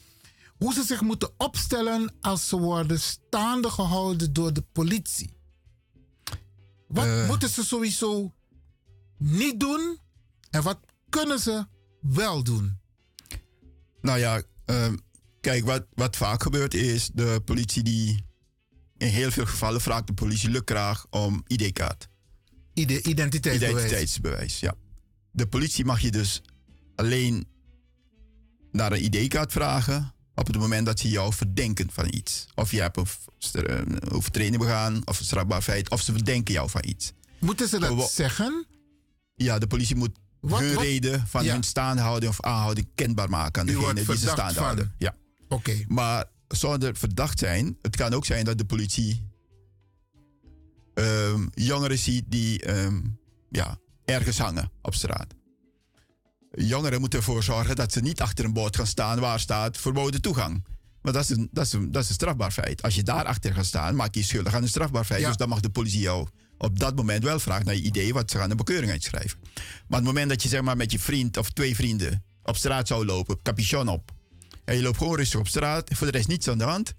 [0.59, 5.37] hoe ze zich moeten opstellen als ze worden staande gehouden door de politie?
[6.89, 7.27] Wat Eh.
[7.27, 8.35] moeten ze sowieso
[9.19, 9.99] niet doen
[10.51, 10.79] en wat
[11.09, 11.67] kunnen ze
[12.01, 12.79] wel doen?
[14.01, 14.97] Nou ja, ehm,
[15.41, 18.25] kijk, wat, wat vaak gebeurt is de politie die
[18.97, 22.09] in heel veel gevallen vraagt de politie lukraag om ID-kaart.
[22.75, 23.77] Ide- identiteitsbewijs.
[23.77, 24.75] Identiteitsbewijs, ja.
[25.31, 26.43] De politie mag je dus
[26.95, 27.47] alleen
[28.73, 32.47] naar een ID-kaart vragen op het moment dat ze jou verdenken van iets.
[32.55, 32.97] Of je hebt
[33.53, 37.13] een overtreding begaan of een strafbaar feit, of ze verdenken jou van iets.
[37.39, 38.67] Moeten ze dat zeggen?
[39.39, 41.53] Ja, de politie moet Wat- wat- reden van Ja.
[41.53, 44.55] hun staanhouding of aanhouding kenbaar maken aan degene die ze van.
[44.55, 44.95] houden.
[44.99, 45.15] Ja.
[45.49, 45.85] Oké.
[45.89, 49.27] Maar zonder verdacht zijn, het kan ook zijn dat de politie
[50.95, 53.01] ehm, jongeren ziet die ehm,
[53.51, 55.35] ja, ergens hangen op straat.
[56.53, 60.21] Jongeren moeten ervoor zorgen dat ze niet achter een bord gaan staan waar staat verboden
[60.21, 60.65] toegang.
[61.03, 62.83] Maar dat is, een, dat, is een, dat is een strafbaar feit.
[62.83, 65.25] Als je daar achter gaat staan, maak je je schuldig aan een strafbaar feit.
[65.25, 66.29] Dus dan mag de politie jou
[66.59, 69.39] op dat moment wel vragen naar je idee wat ze gaan een bekeuring uitschrijven.
[69.55, 72.57] Maar op het moment dat je zeg maar, met je vriend of twee vrienden op
[72.57, 74.13] straat zou lopen, capuchon op.
[74.65, 76.95] En je loopt gewoon rustig op straat, voor de rest niets aan de hand.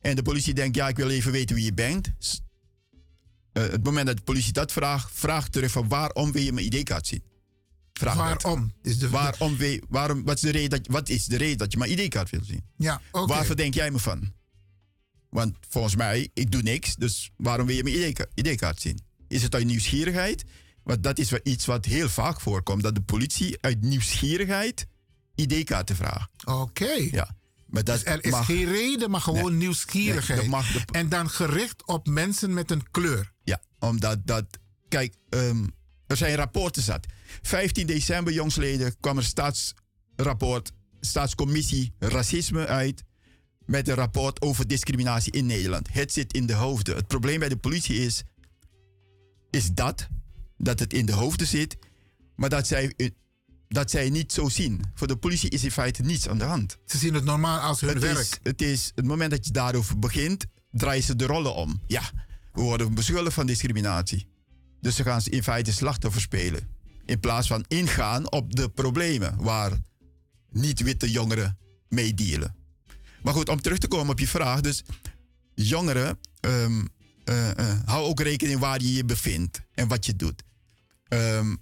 [0.00, 2.12] En de politie denkt, ja, ik wil even weten wie je bent.
[3.52, 6.66] Eh, het moment dat de politie dat vraagt, vraag terug van waarom wil je mijn
[6.66, 7.22] ID-kaart zien?
[7.92, 8.14] Vraag.
[8.14, 8.72] Waarom?
[8.82, 9.56] Is de, Waarom,
[9.88, 12.44] waarom, wat, is de reden dat, wat is de reden dat je mijn ID-kaart wil
[12.44, 12.64] zien?
[12.76, 13.26] Ja, oké.
[13.26, 14.32] Waar verdenk jij me van?
[15.30, 19.00] Want volgens mij, ik doe niks, dus waarom wil je mijn ID-ka- ID-kaart zien?
[19.28, 20.44] Is het uit nieuwsgierigheid?
[20.82, 24.86] Want dat is wel iets wat heel vaak voorkomt, dat de politie uit nieuwsgierigheid
[25.34, 26.28] ID-kaarten vraagt.
[26.44, 26.92] Oké.
[27.10, 27.36] Ja.
[27.66, 29.58] Maar dat Dus er is mag- geen reden, maar gewoon Nee.
[29.58, 30.50] nieuwsgierigheid.
[30.50, 30.60] Nee,
[30.90, 33.32] En dan gericht op mensen met een kleur.
[33.44, 34.44] Ja, omdat dat.
[34.88, 35.66] Kijk, ehm,
[36.06, 37.06] er zijn rapporten zat.
[37.42, 43.04] 15 december, jongsleden, kwam er staatsrapport, staatscommissie racisme uit.
[43.68, 45.88] Met een rapport over discriminatie in Nederland.
[45.92, 46.96] Het zit in de hoofden.
[46.96, 48.22] Het probleem bij de politie is.
[49.50, 50.08] Is dat.
[50.56, 51.76] Dat het in de hoofden zit.
[52.36, 53.10] Maar dat zij, eh,
[53.68, 54.84] dat zij niet zo zien.
[54.94, 56.78] Voor de politie is in feite niets aan de hand.
[56.84, 58.18] Ze zien het normaal als hun het werk.
[58.18, 61.82] Is, het is het moment dat je daarover begint, draaien ze de rollen om.
[61.86, 62.02] Ja,
[62.52, 64.28] we worden beschuldigd van discriminatie.
[64.80, 66.68] Dus ze gaan in feite slachtoffer spelen.
[67.04, 69.78] In plaats van ingaan op de problemen waar
[70.50, 71.58] niet-witte jongeren
[71.88, 72.57] mee dealen.
[73.22, 74.60] Maar goed, om terug te komen op je vraag.
[74.60, 74.82] Dus
[75.54, 76.84] jongeren, ehm,
[77.24, 80.42] eh, eh, hou ook rekening waar je je bevindt en wat je doet.
[81.08, 81.56] Ehm,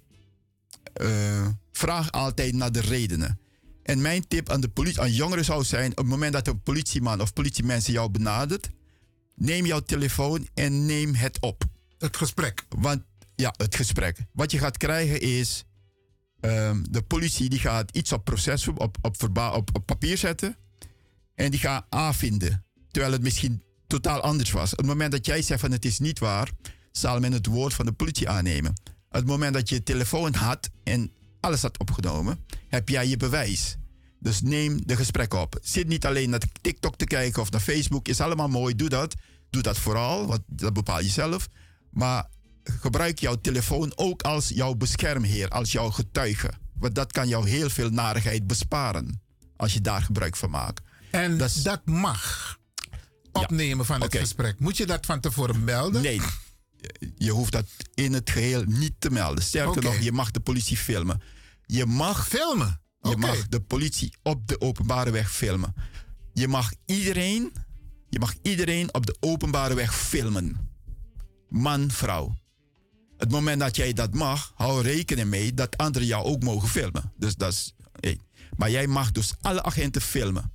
[0.93, 3.39] eh, vraag altijd naar de redenen.
[3.83, 6.61] En mijn tip aan, de politie, aan jongeren zou zijn: op het moment dat een
[6.61, 8.69] politieman of politiemensen jou benadert,
[9.35, 11.63] neem jouw telefoon en neem het op.
[11.97, 12.65] Het gesprek.
[12.69, 13.03] Want
[13.35, 14.19] ja, het gesprek.
[14.31, 15.65] Wat je gaat krijgen is
[16.39, 20.57] Ehm, de politie die gaat iets op proces, op, op, op, op papier zetten.
[21.37, 22.65] En die gaat A vinden.
[22.91, 24.71] Terwijl het misschien totaal anders was.
[24.71, 26.51] Op het moment dat jij zegt van het is niet waar,
[26.91, 28.71] zal men het woord van de politie aannemen.
[29.07, 33.17] Op het moment dat je je telefoon had en alles had opgenomen, heb jij je
[33.17, 33.75] bewijs.
[34.19, 35.59] Dus neem de gesprekken op.
[35.61, 38.07] Zit niet alleen naar TikTok te kijken of naar Facebook.
[38.07, 39.15] Is allemaal mooi, doe dat.
[39.49, 41.47] Doe dat vooral, want dat bepaal je zelf.
[41.91, 42.29] Maar
[42.63, 46.51] gebruik jouw telefoon ook als jouw beschermheer, als jouw getuige.
[46.79, 49.21] Want dat kan jou heel veel narigheid besparen.
[49.55, 50.86] Als je daar gebruik van maakt.
[51.17, 52.57] En dat, mag
[53.31, 54.59] opnemen van het gesprek.
[54.59, 56.01] Moet je dat van tevoren melden?
[56.01, 56.21] Nee.
[57.17, 59.43] Je hoeft dat in het geheel niet te melden.
[59.43, 61.21] Sterker nog, je mag de politie filmen.
[61.65, 62.81] Je mag filmen.
[63.01, 65.73] Je mag de politie op de openbare weg filmen.
[66.33, 67.53] Je mag iedereen,
[68.09, 70.71] je mag iedereen op de openbare weg filmen.
[71.49, 72.37] Man, vrouw.
[73.17, 77.13] Het moment dat jij dat mag, hou rekening mee dat anderen jou ook mogen filmen.
[77.17, 77.73] Dus dat is.
[78.57, 80.51] Maar jij mag dus alle agenten filmen.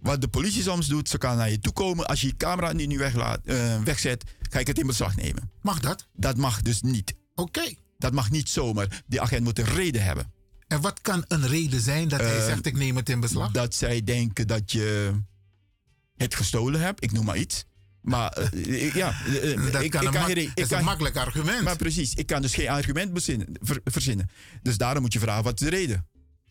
[0.00, 2.06] Wat de politie soms doet, ze kan naar je toe komen.
[2.06, 5.50] Als je je camera nu weglaat, eh, wegzet, ga ik het in beslag nemen.
[5.62, 6.06] Mag dat?
[6.12, 7.14] Dat mag dus niet.
[7.34, 7.74] Oké.
[7.98, 9.02] Dat mag niet zomaar.
[9.06, 10.32] Die agent moet een reden hebben.
[10.66, 13.50] En wat kan een reden zijn dat hij Eh, zegt ik neem het in beslag?
[13.50, 15.12] Dat zij denken dat je
[16.16, 17.04] het gestolen hebt.
[17.04, 17.64] Ik noem maar iets.
[18.02, 19.14] Maar eh, ja,
[19.72, 21.62] Dat ik, kan ik kan geen- ik is kan- een makkelijk argument.
[21.62, 23.10] Maar precies, ik kan dus geen argument
[23.84, 24.28] verzinnen.
[24.62, 26.06] Dus daarom moet je vragen wat is de reden.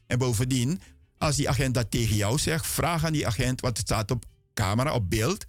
[0.07, 0.81] En bovendien,
[1.19, 4.25] als die agent dat tegen jou zegt, vraag aan die agent wat het staat op
[4.53, 5.45] camera, op beeld.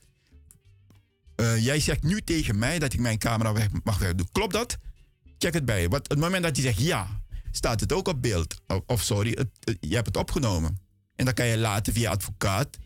[1.36, 4.28] Eh, jij zegt nu tegen mij dat ik mijn camera weg mag wegdoen.
[4.32, 4.76] Klopt dat?
[5.38, 5.88] Check het bij je.
[5.88, 8.54] Want het moment dat hij zegt ja, staat het ook op beeld.
[8.86, 10.78] Of, sorry, het- je hebt het opgenomen.
[11.16, 12.76] En dan kan je later via advocaat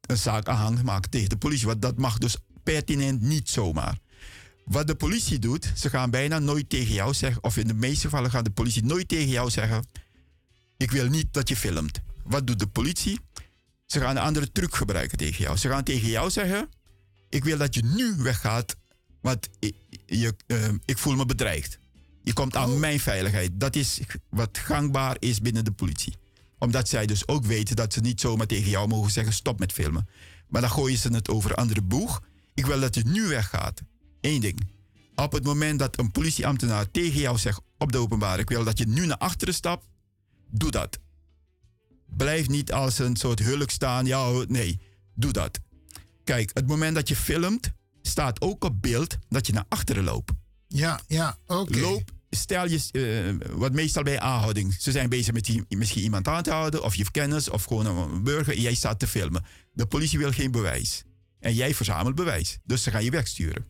[0.00, 1.66] een zaak aanhangig maken tegen de politie.
[1.66, 3.98] Want dat mag dus pertinent niet zomaar.
[4.64, 8.00] Wat de politie doet, ze gaan bijna nooit tegen jou zeggen, of in de meeste
[8.00, 9.84] gevallen gaat de politie nooit tegen jou zeggen:
[10.76, 12.00] Ik wil niet dat je filmt.
[12.24, 13.18] Wat doet de politie?
[13.86, 15.56] Ze gaan een andere truc gebruiken tegen jou.
[15.56, 16.68] Ze gaan tegen jou zeggen:
[17.28, 18.76] Ik wil dat je nu weggaat,
[19.20, 19.74] want ik,
[20.06, 21.78] je, eh, ik voel me bedreigd.
[22.22, 23.50] Je komt aan mijn veiligheid.
[23.54, 26.16] Dat is wat gangbaar is binnen de politie.
[26.58, 29.72] Omdat zij dus ook weten dat ze niet zomaar tegen jou mogen zeggen: stop met
[29.72, 30.08] filmen.
[30.48, 32.22] Maar dan gooien ze het over een andere boeg.
[32.54, 33.80] Ik wil dat je nu weggaat.
[34.20, 34.72] Eén ding.
[35.14, 38.78] Op het moment dat een politieambtenaar tegen jou zegt op de openbaar: ik wil dat
[38.78, 39.86] je nu naar achteren stapt,
[40.50, 40.98] doe dat.
[42.16, 44.06] Blijf niet als een soort hulk staan.
[44.06, 44.80] Ja, nee,
[45.14, 45.58] doe dat.
[46.24, 47.70] Kijk, het moment dat je filmt,
[48.02, 50.32] staat ook op beeld dat je naar achteren loopt.
[50.68, 51.78] Ja, ja, oké.
[51.78, 54.74] Loop, stel je, eh, wat meestal bij aanhouding.
[54.78, 57.86] Ze zijn bezig met die- misschien iemand aan te houden, of je kennis, of gewoon
[57.86, 59.44] een burger, en jij staat te filmen.
[59.72, 61.02] De politie wil geen bewijs.
[61.40, 62.58] En jij verzamelt bewijs.
[62.64, 63.66] Dus ze gaan je wegsturen.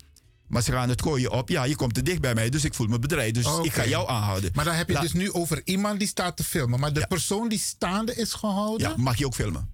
[0.46, 2.74] Maar ze gaan het gooien op, ja, je komt te dicht bij mij, dus ik
[2.74, 3.34] voel me bedreigd.
[3.34, 4.50] Dus ik ga jou aanhouden.
[4.54, 6.80] Maar dan heb je La- dus nu over iemand die staat te filmen.
[6.80, 8.88] Maar de persoon die staande is gehouden?
[8.88, 9.70] Ja, mag je ook filmen.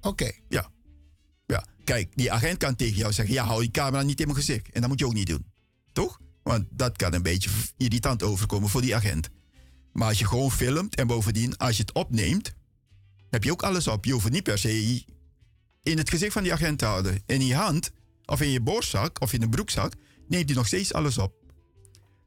[0.00, 0.30] Oké.
[0.48, 0.70] Ja.
[1.46, 1.64] ja.
[1.84, 4.70] Kijk, die agent kan tegen jou zeggen: ja, hou die camera niet in mijn gezicht.
[4.72, 5.46] En dat moet je ook niet doen.
[5.92, 6.20] Toch?
[6.42, 9.28] Want dat kan een beetje irritant overkomen voor die agent.
[9.92, 12.52] Maar als je gewoon filmt en bovendien, als je het opneemt,
[13.30, 14.04] heb je ook alles op.
[14.04, 15.04] Je hoeft het niet per se
[15.82, 17.22] in het gezicht van die agent te houden.
[17.26, 17.90] In je hand,
[18.24, 19.92] of in je borstzak, of in een broekzak,
[20.28, 21.34] neemt hij nog steeds alles op.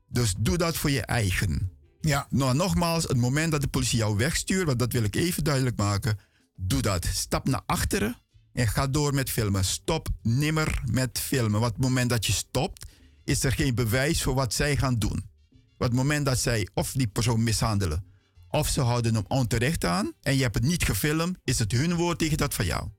[0.10, 1.72] Dus doe dat voor je eigen.
[2.02, 2.28] Ja.
[2.30, 5.78] Nou, nogmaals, het moment dat de politie jou wegstuurt, want dat wil ik even duidelijk
[5.78, 6.20] maken,
[6.56, 7.06] doe dat.
[7.06, 8.18] Stap naar achteren
[8.54, 9.66] en ga door met filmen.
[9.66, 11.60] Stop nimmer met filmen.
[11.60, 12.86] Want het moment dat je stopt,
[13.24, 15.30] is er geen bewijs voor wat zij gaan doen.
[15.78, 18.06] Want het moment dat zij of die persoon mishandelen,
[18.50, 21.96] of ze houden hem onterecht aan en je hebt het niet gefilmd, is het hun
[21.96, 22.90] woord tegen dat van jou.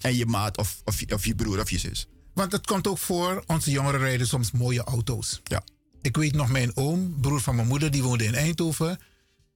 [0.00, 2.08] En je maat of, of, of je broer of je zus.
[2.34, 5.40] Want het komt ook voor, onze jongeren rijden soms mooie auto's.
[5.44, 5.62] Ja.
[6.02, 8.98] Ik weet nog, mijn oom, broer van mijn moeder, die woonde in Eindhoven.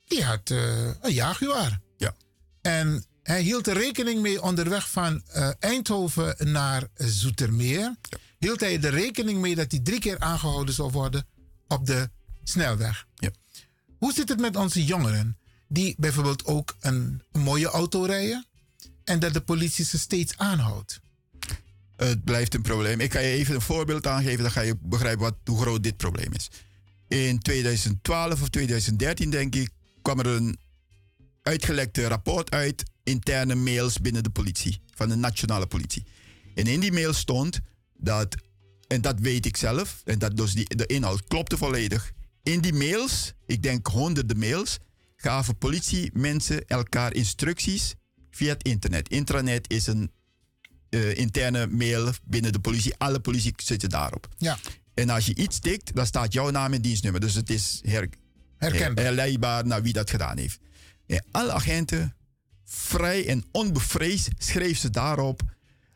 [0.04, 1.80] Die had eh, een Jaguar.
[1.96, 2.14] Ja.
[2.60, 7.96] En hij hield er rekening mee onderweg van eh, Eindhoven naar Zoetermeer.
[8.38, 11.26] Hield hij er rekening mee dat hij drie keer aangehouden zou worden
[11.66, 12.10] op de
[12.42, 13.06] snelweg.
[13.14, 13.30] Ja.
[13.98, 15.38] Hoe zit het met onze jongeren
[15.68, 18.46] die bijvoorbeeld ook een, een mooie auto rijden
[19.04, 21.00] en dat de politie ze steeds aanhoudt?
[22.06, 23.00] Het blijft een probleem.
[23.00, 25.96] Ik ga je even een voorbeeld aangeven, dan ga je begrijpen wat, hoe groot dit
[25.96, 26.48] probleem is.
[27.08, 29.70] In 2012 of 2013, denk ik,
[30.02, 30.58] kwam er een
[31.42, 36.06] uitgelekte rapport uit, interne mails binnen de politie, van de nationale politie.
[36.54, 37.60] En in die mail stond
[37.96, 38.36] dat,
[38.86, 42.12] en dat weet ik zelf, en dat dus die, de inhoud klopte volledig.
[42.42, 44.78] In die mails, ik denk honderden mails,
[45.16, 47.94] gaven politiemensen elkaar instructies
[48.30, 49.08] via het internet.
[49.08, 50.10] Intranet is een
[50.90, 52.94] eh, interne mail binnen de politie.
[52.98, 54.28] Alle politie zitten daarop.
[54.38, 54.58] Ja.
[54.94, 57.20] En als je iets tikt, dan staat jouw naam en dienstnummer.
[57.20, 58.08] Dus het is her,
[58.56, 59.04] Herkenbaar.
[59.04, 60.58] Herleidbaar naar wie dat gedaan heeft.
[61.06, 62.16] En alle agenten,
[62.64, 65.42] vrij en onbevreesd, schreef ze daarop.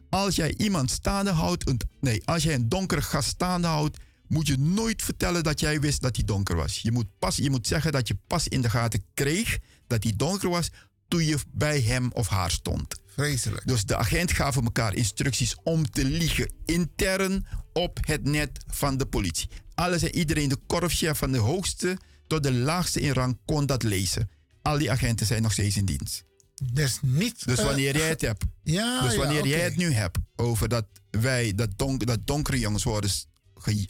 [0.08, 3.98] Als jij iemand staande houdt, een- nee, als jij een donkere gast staande houdt,
[4.28, 6.78] moet je nooit vertellen dat jij wist dat hij donker was.
[6.78, 10.12] Je moet, pas, je moet zeggen dat je pas in de gaten kreeg dat hij
[10.16, 10.70] donker was
[11.08, 13.00] toen je bij hem of haar stond.
[13.12, 13.66] Vreselijk.
[13.66, 16.52] Dus de agent gaven elkaar instructies om te liegen.
[16.64, 19.48] Intern op het net van de politie.
[19.74, 23.82] Alles en iedereen, de korpschef van de hoogste tot de laagste in rang, kon dat
[23.82, 24.30] lezen.
[24.62, 26.24] Al die agenten zijn nog steeds in dienst.
[26.72, 27.46] Dus niet...
[27.46, 28.44] Dus eh, wanneer jij het hebt.
[28.64, 32.58] Ja, dus ja, wanneer jij het nu hebt over dat wij, dat, donk, dat donkere
[32.58, 33.10] jongens worden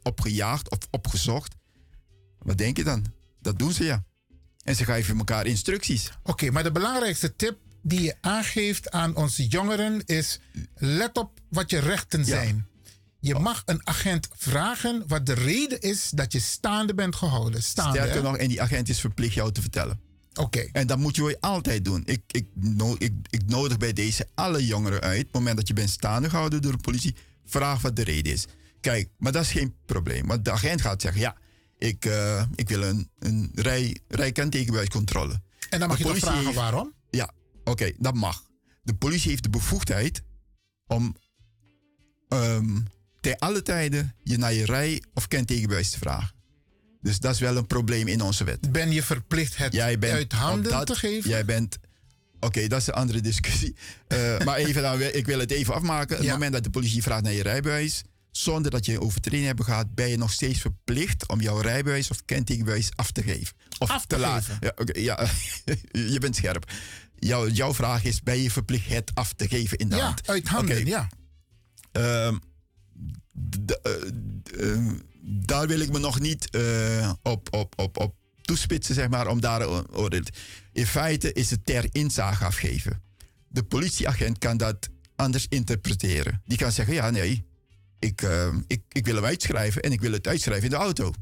[0.03, 1.55] opgejaagd of opgezocht.
[2.39, 3.05] Wat denk je dan?
[3.41, 4.05] Dat doen ze ja.
[4.65, 6.11] En ze geven elkaar instructies.
[6.23, 10.41] Oké, maar de belangrijkste tip die je aangeeft aan onze jongeren is:
[10.75, 12.67] let op wat je rechten zijn.
[13.21, 17.63] Je mag een agent vragen wat de reden is dat je staande bent gehouden.
[17.63, 18.23] Staande, Sterker hè?
[18.23, 20.01] nog, en die agent is verplicht jou te vertellen.
[20.35, 20.69] Oké.
[20.73, 22.03] En dat moet je altijd doen.
[22.05, 25.19] Ik, ik, no- ik, ik nodig bij deze alle jongeren uit.
[25.19, 27.15] Op het moment dat je bent staande gehouden door de politie,
[27.45, 28.45] vraag wat de reden is.
[28.81, 30.27] Kijk, maar dat is geen probleem.
[30.27, 31.37] Want de agent gaat zeggen: ja,
[31.79, 35.41] ik, eh, ik wil een, een rij, rijkentekenbewijscontrole.
[35.69, 36.93] En dan mag De je politie vragen heeft- waarom?
[37.11, 37.31] Ja,
[37.65, 38.43] oké, dat mag.
[38.83, 40.23] De politie heeft de bevoegdheid
[40.87, 41.17] om
[42.29, 42.79] ehm
[43.21, 46.35] ten alle tijden je naar je rij- of kentekenbewijs te vragen.
[47.01, 48.73] Dus dat is wel een probleem in onze wet.
[48.73, 51.31] Ben je verplicht het Jij bent uit handen dat- te geven?
[51.31, 51.79] Jij bent.
[52.41, 53.77] Oké, dat is een andere discussie.
[54.09, 56.17] Eh, maar even dan, ik wil het even afmaken.
[56.17, 59.65] Het moment dat de politie vraagt naar je rijbewijs, zonder dat je een overtreding hebt
[59.65, 63.57] gehad, ben je nog steeds verplicht om jouw rijbewijs of kentekenbewijs af te geven.
[63.79, 64.57] Of Af te laten.
[64.61, 65.27] Ja, oké, ja,
[66.15, 66.71] je bent scherp.
[67.25, 70.29] Jouw, jouw vraag is: ben je verplicht het af te geven in de Ja, hand?
[70.29, 71.09] uit handen, ja.
[71.93, 72.37] Ehm,
[73.83, 73.93] eh,
[74.73, 74.93] eh,
[75.23, 79.41] daar wil ik me nog niet eh, op, op, op, op toespitsen, zeg maar, om
[79.41, 80.23] daar oordeel.
[80.73, 83.03] In feite is het ter inzage afgeven.
[83.49, 86.43] De politieagent kan dat anders interpreteren.
[86.45, 87.45] Die kan zeggen, ja, nee,
[87.99, 91.13] ik, eh, ik, ik wil hem uitschrijven en ik wil het uitschrijven in de auto.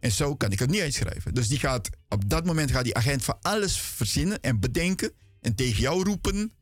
[0.00, 1.34] En zo kan ik het niet uitschrijven.
[1.34, 5.12] Dus die gaat, op dat moment gaat die agent van alles verzinnen en bedenken
[5.48, 6.52] en tegen jou roepen.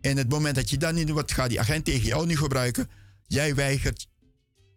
[0.00, 2.36] En het moment dat je dat niet doet, wat gaat die agent tegen jou nu
[2.36, 2.88] gebruiken?
[3.26, 4.06] Jij weigert.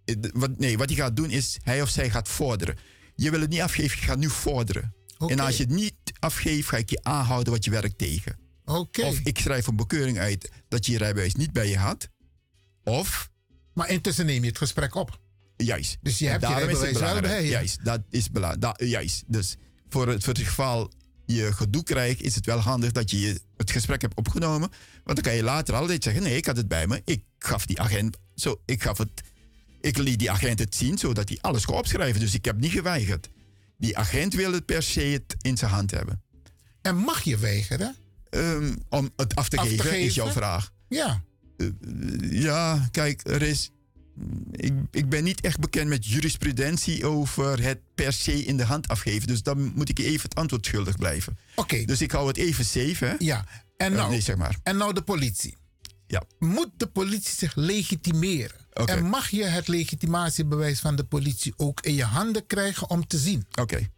[0.06, 2.78] eh, Wat, nee, wat hij gaat doen is, hij of zij gaat vorderen.
[3.16, 4.96] Je wil het niet afgeven, je gaat nu vorderen.
[5.28, 8.40] En als je het niet afgeeft, ga ik je aanhouden wat je werkt tegen.
[8.66, 9.02] Oké.
[9.02, 12.08] Of ik schrijf een bekeuring uit dat je je rijbewijs niet bij je had.
[12.84, 13.30] Of...
[13.74, 15.20] Maar intussen neem je het gesprek op.
[15.58, 15.98] Juist.
[16.02, 17.50] Dus je hebt je rijbewijs wel bij je.
[17.50, 18.82] Juist, dat is belangrijk.
[18.84, 19.24] Juist.
[19.28, 19.56] Dus
[19.90, 20.92] voor het, voor het geval
[21.34, 24.70] je gedoe krijgt, is het wel handig dat je het gesprek hebt opgenomen.
[25.04, 27.02] Want dan kan je later altijd zeggen: nee, ik had het bij me.
[27.06, 28.18] Ik gaf die agent.
[28.36, 29.10] Zo, ik gaf het.
[29.82, 32.20] Ik liet die agent het zien, zodat hij alles kon opschrijven.
[32.20, 33.30] Dus ik heb niet geweigerd.
[33.78, 36.22] Die agent wil het per se het in zijn hand hebben.
[36.82, 37.96] En mag je weigeren?
[38.30, 40.72] Ehm, om het af te, Af te geven, is jouw vraag.
[40.88, 41.24] Ja.
[41.58, 41.68] Eh,
[42.32, 43.72] ja, kijk, er is.
[44.52, 48.88] Ik, ik ben niet echt bekend met jurisprudentie over het per se in de hand
[48.88, 49.28] afgeven.
[49.28, 51.38] Dus dan moet ik even het antwoord schuldig blijven.
[51.56, 51.86] Oké.
[51.86, 53.16] Dus ik hou het even safe, hè?
[53.20, 53.46] Ja.
[53.78, 54.58] En Eh, nou, nee, zeg maar.
[54.64, 55.56] en nou de politie.
[56.08, 56.24] Ja.
[56.40, 58.56] Moet de politie zich legitimeren?
[58.86, 63.18] En mag je het legitimatiebewijs van de politie ook in je handen krijgen om te
[63.18, 63.46] zien?
[63.60, 63.90] Oké.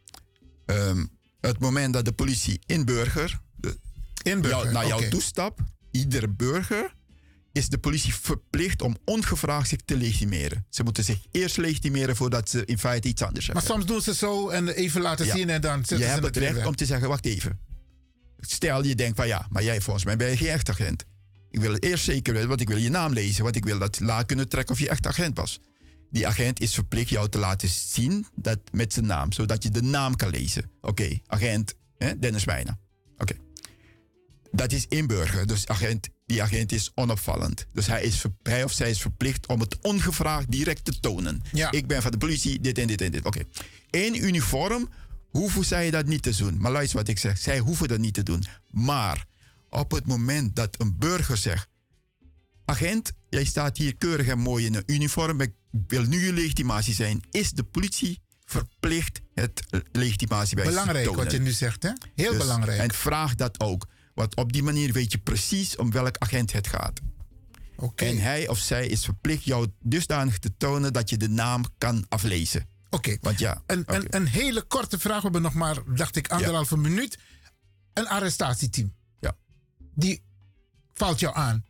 [0.65, 1.05] Ehm,
[1.41, 3.77] het moment dat de politie in burger, de,
[4.23, 5.09] Inburger, jou- naar jou oké.
[5.09, 5.61] toestapt,
[5.91, 6.95] iedere burger,
[7.53, 10.65] is de politie verplicht om ongevraagd zich te legitimeren.
[10.69, 13.73] Ze moeten zich eerst legitimeren voordat ze in feite iets anders Maar hebben.
[13.73, 15.35] soms doen ze zo en even laten Ja.
[15.35, 16.65] zien en dan je zetten ze hebt het recht weg.
[16.65, 17.59] om te zeggen, wacht even.
[18.39, 21.05] Stel je denkt van ja, maar jij volgens mij ben je geen echt agent.
[21.49, 23.43] Ik wil het eerst zeker weten, want ik wil je naam lezen.
[23.43, 25.59] Want ik wil dat laat kunnen trekken of je echt agent was.
[26.09, 29.31] Die agent is verplicht jou te laten zien dat met zijn naam.
[29.31, 30.71] Zodat je de naam kan lezen.
[30.81, 32.79] Oké, agent hè, Dennis Wijnen.
[33.17, 33.33] Oké.
[34.51, 35.47] Dat is inburger.
[35.47, 37.65] Dus agent, die agent is onopvallend.
[37.73, 41.41] Dus hij, is, hij of zij is verplicht om het ongevraagd direct te tonen.
[41.51, 41.71] Ja.
[41.71, 43.25] Ik ben van de politie, dit en dit en dit.
[43.25, 43.41] Oké.
[43.89, 44.89] In uniform
[45.29, 46.57] hoeven zij dat niet te doen.
[46.57, 47.37] Maar luister wat ik zeg.
[47.37, 48.43] Zij hoeven dat niet te doen.
[48.69, 49.25] Maar
[49.69, 51.67] op het moment dat een burger zegt...
[52.65, 55.41] Agent, jij staat hier keurig en mooi in een uniform.
[55.41, 55.53] Ik
[55.87, 57.21] wil nu je legitimatie zijn.
[57.31, 61.23] Is de politie verplicht het legitimatie bij Belangrijk te tonen?
[61.23, 61.91] wat je nu zegt, hè?
[62.15, 62.79] Heel Dus- belangrijk.
[62.79, 63.87] En vraag dat ook.
[64.13, 66.99] Want op die manier weet je precies om welk agent het gaat.
[67.95, 72.05] En hij of zij is verplicht jou dusdanig te tonen dat je de naam kan
[72.09, 72.67] aflezen.
[72.89, 73.17] Oké.
[73.21, 75.15] Want ja, Een, een, een hele korte vraag.
[75.15, 77.17] We hebben nog maar, dacht ik, anderhalve minuut.
[77.93, 78.93] Een arrestatieteam.
[79.19, 79.35] Ja.
[79.95, 80.23] Die
[80.93, 81.65] valt jou aan.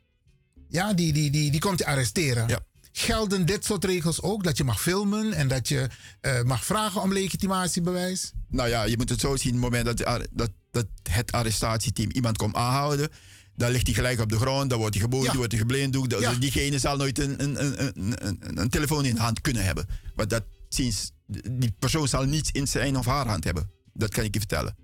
[0.67, 2.47] Ja, die, die, die, die komt je arresteren.
[2.47, 2.59] Ja.
[2.91, 4.43] Gelden dit soort regels ook?
[4.43, 5.89] Dat je mag filmen en dat je
[6.21, 8.31] eh, mag vragen om legitimatiebewijs?
[8.47, 9.55] Nou ja, je moet het zo zien.
[9.55, 13.09] Op het moment dat, dat, dat het arrestatieteam iemand komt aanhouden,
[13.55, 16.09] dan ligt hij gelijk op de grond, dan wordt hij geboeid, dan wordt hij geblinddoekt.
[16.09, 16.33] Dus Ja.
[16.33, 19.85] diegene zal nooit een, een, een, een, een, een telefoon in de hand kunnen hebben.
[20.15, 21.11] Want dat sinds,
[21.51, 23.69] die persoon zal niets in zijn of haar hand hebben.
[23.93, 24.75] Dat kan ik je vertellen.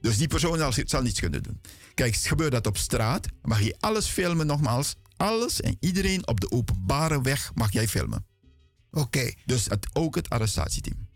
[0.00, 1.60] Dus die persoon zal, zal niets kunnen doen.
[1.94, 4.94] Kijk, gebeurt dat op straat, mag je alles filmen nogmaals.
[5.16, 8.26] Alles en iedereen op de openbare weg mag jij filmen.
[8.90, 9.32] Oké.
[9.46, 11.08] Dus het, ook het arrestatieteam.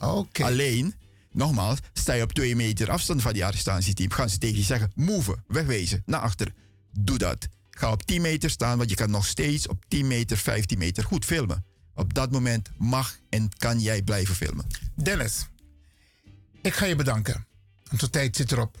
[0.00, 0.44] Oké.
[0.44, 0.94] Alleen,
[1.36, 4.92] nogmaals, sta je op twee meter afstand van die arrestatieteam, gaan ze tegen je zeggen:
[4.94, 6.52] move, wegwezen, naar achter.
[6.92, 7.48] Doe dat.
[7.70, 11.04] Ga op 10 meter staan, want je kan nog steeds op 10 meter, 15 meter
[11.04, 11.64] goed filmen.
[11.94, 14.66] Op dat moment mag en kan jij blijven filmen.
[14.94, 15.46] Dennis,
[16.62, 17.46] ik ga je bedanken.
[17.88, 18.78] Want de tijd zit erop.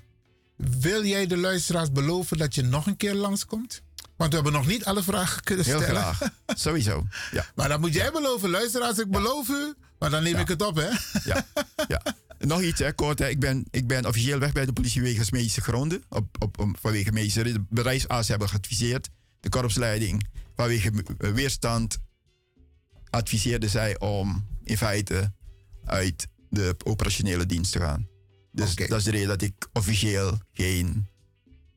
[0.56, 3.82] Wil jij de luisteraars beloven dat je nog een keer langskomt?
[4.16, 6.02] Want we hebben nog niet alle vragen kunnen Heel stellen.
[6.02, 6.30] graag.
[6.64, 7.06] Sowieso.
[7.30, 7.46] Ja.
[7.54, 9.74] Maar dan moet jij beloven, luisteraars, ik beloof u.
[9.98, 10.88] Maar dan neem ik het op, hè?
[11.24, 11.46] Ja,
[11.88, 12.02] ja.
[12.38, 13.18] Nog iets, hè, kort.
[13.18, 13.28] Hè.
[13.28, 16.04] Ik, ben, ik ben officieel weg bij de politie wegens medische gronden.
[16.08, 17.42] Op, op, om- vanwege medische.
[17.52, 19.08] De bedrijfsarts hebben geadviseerd.
[19.40, 20.26] De korpsleiding,
[20.56, 21.98] vanwege eh, weerstand,
[23.10, 25.32] adviseerde zij om in feite
[25.84, 28.08] uit de operationele dienst te gaan.
[28.52, 31.06] Dus dat is de reden dat ik officieel geen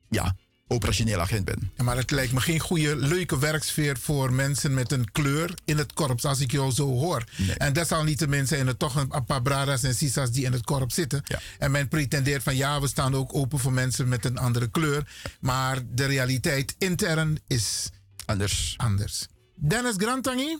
[0.10, 0.36] ja,
[0.72, 1.72] operationeel agent ben.
[1.76, 5.78] Ja, maar het lijkt me geen goede, leuke werksfeer voor mensen met een kleur in
[5.78, 7.24] het korps, als ik jou zo hoor.
[7.58, 11.24] En desalniettemin zijn er toch een, paar bradas en sisas die in het korps zitten.
[11.58, 15.08] En men pretendeert van ja, we staan ook open voor mensen met een andere kleur.
[15.40, 17.90] Maar de realiteit intern is
[18.26, 18.74] anders.
[18.78, 19.28] anders.
[19.56, 20.60] Dennis Grantangi,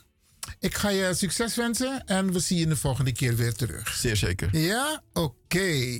[0.60, 3.96] ik ga je succes wensen en we zien je de volgende keer weer terug.
[3.96, 4.58] Zeer zeker.
[4.58, 6.00] Ja, oké.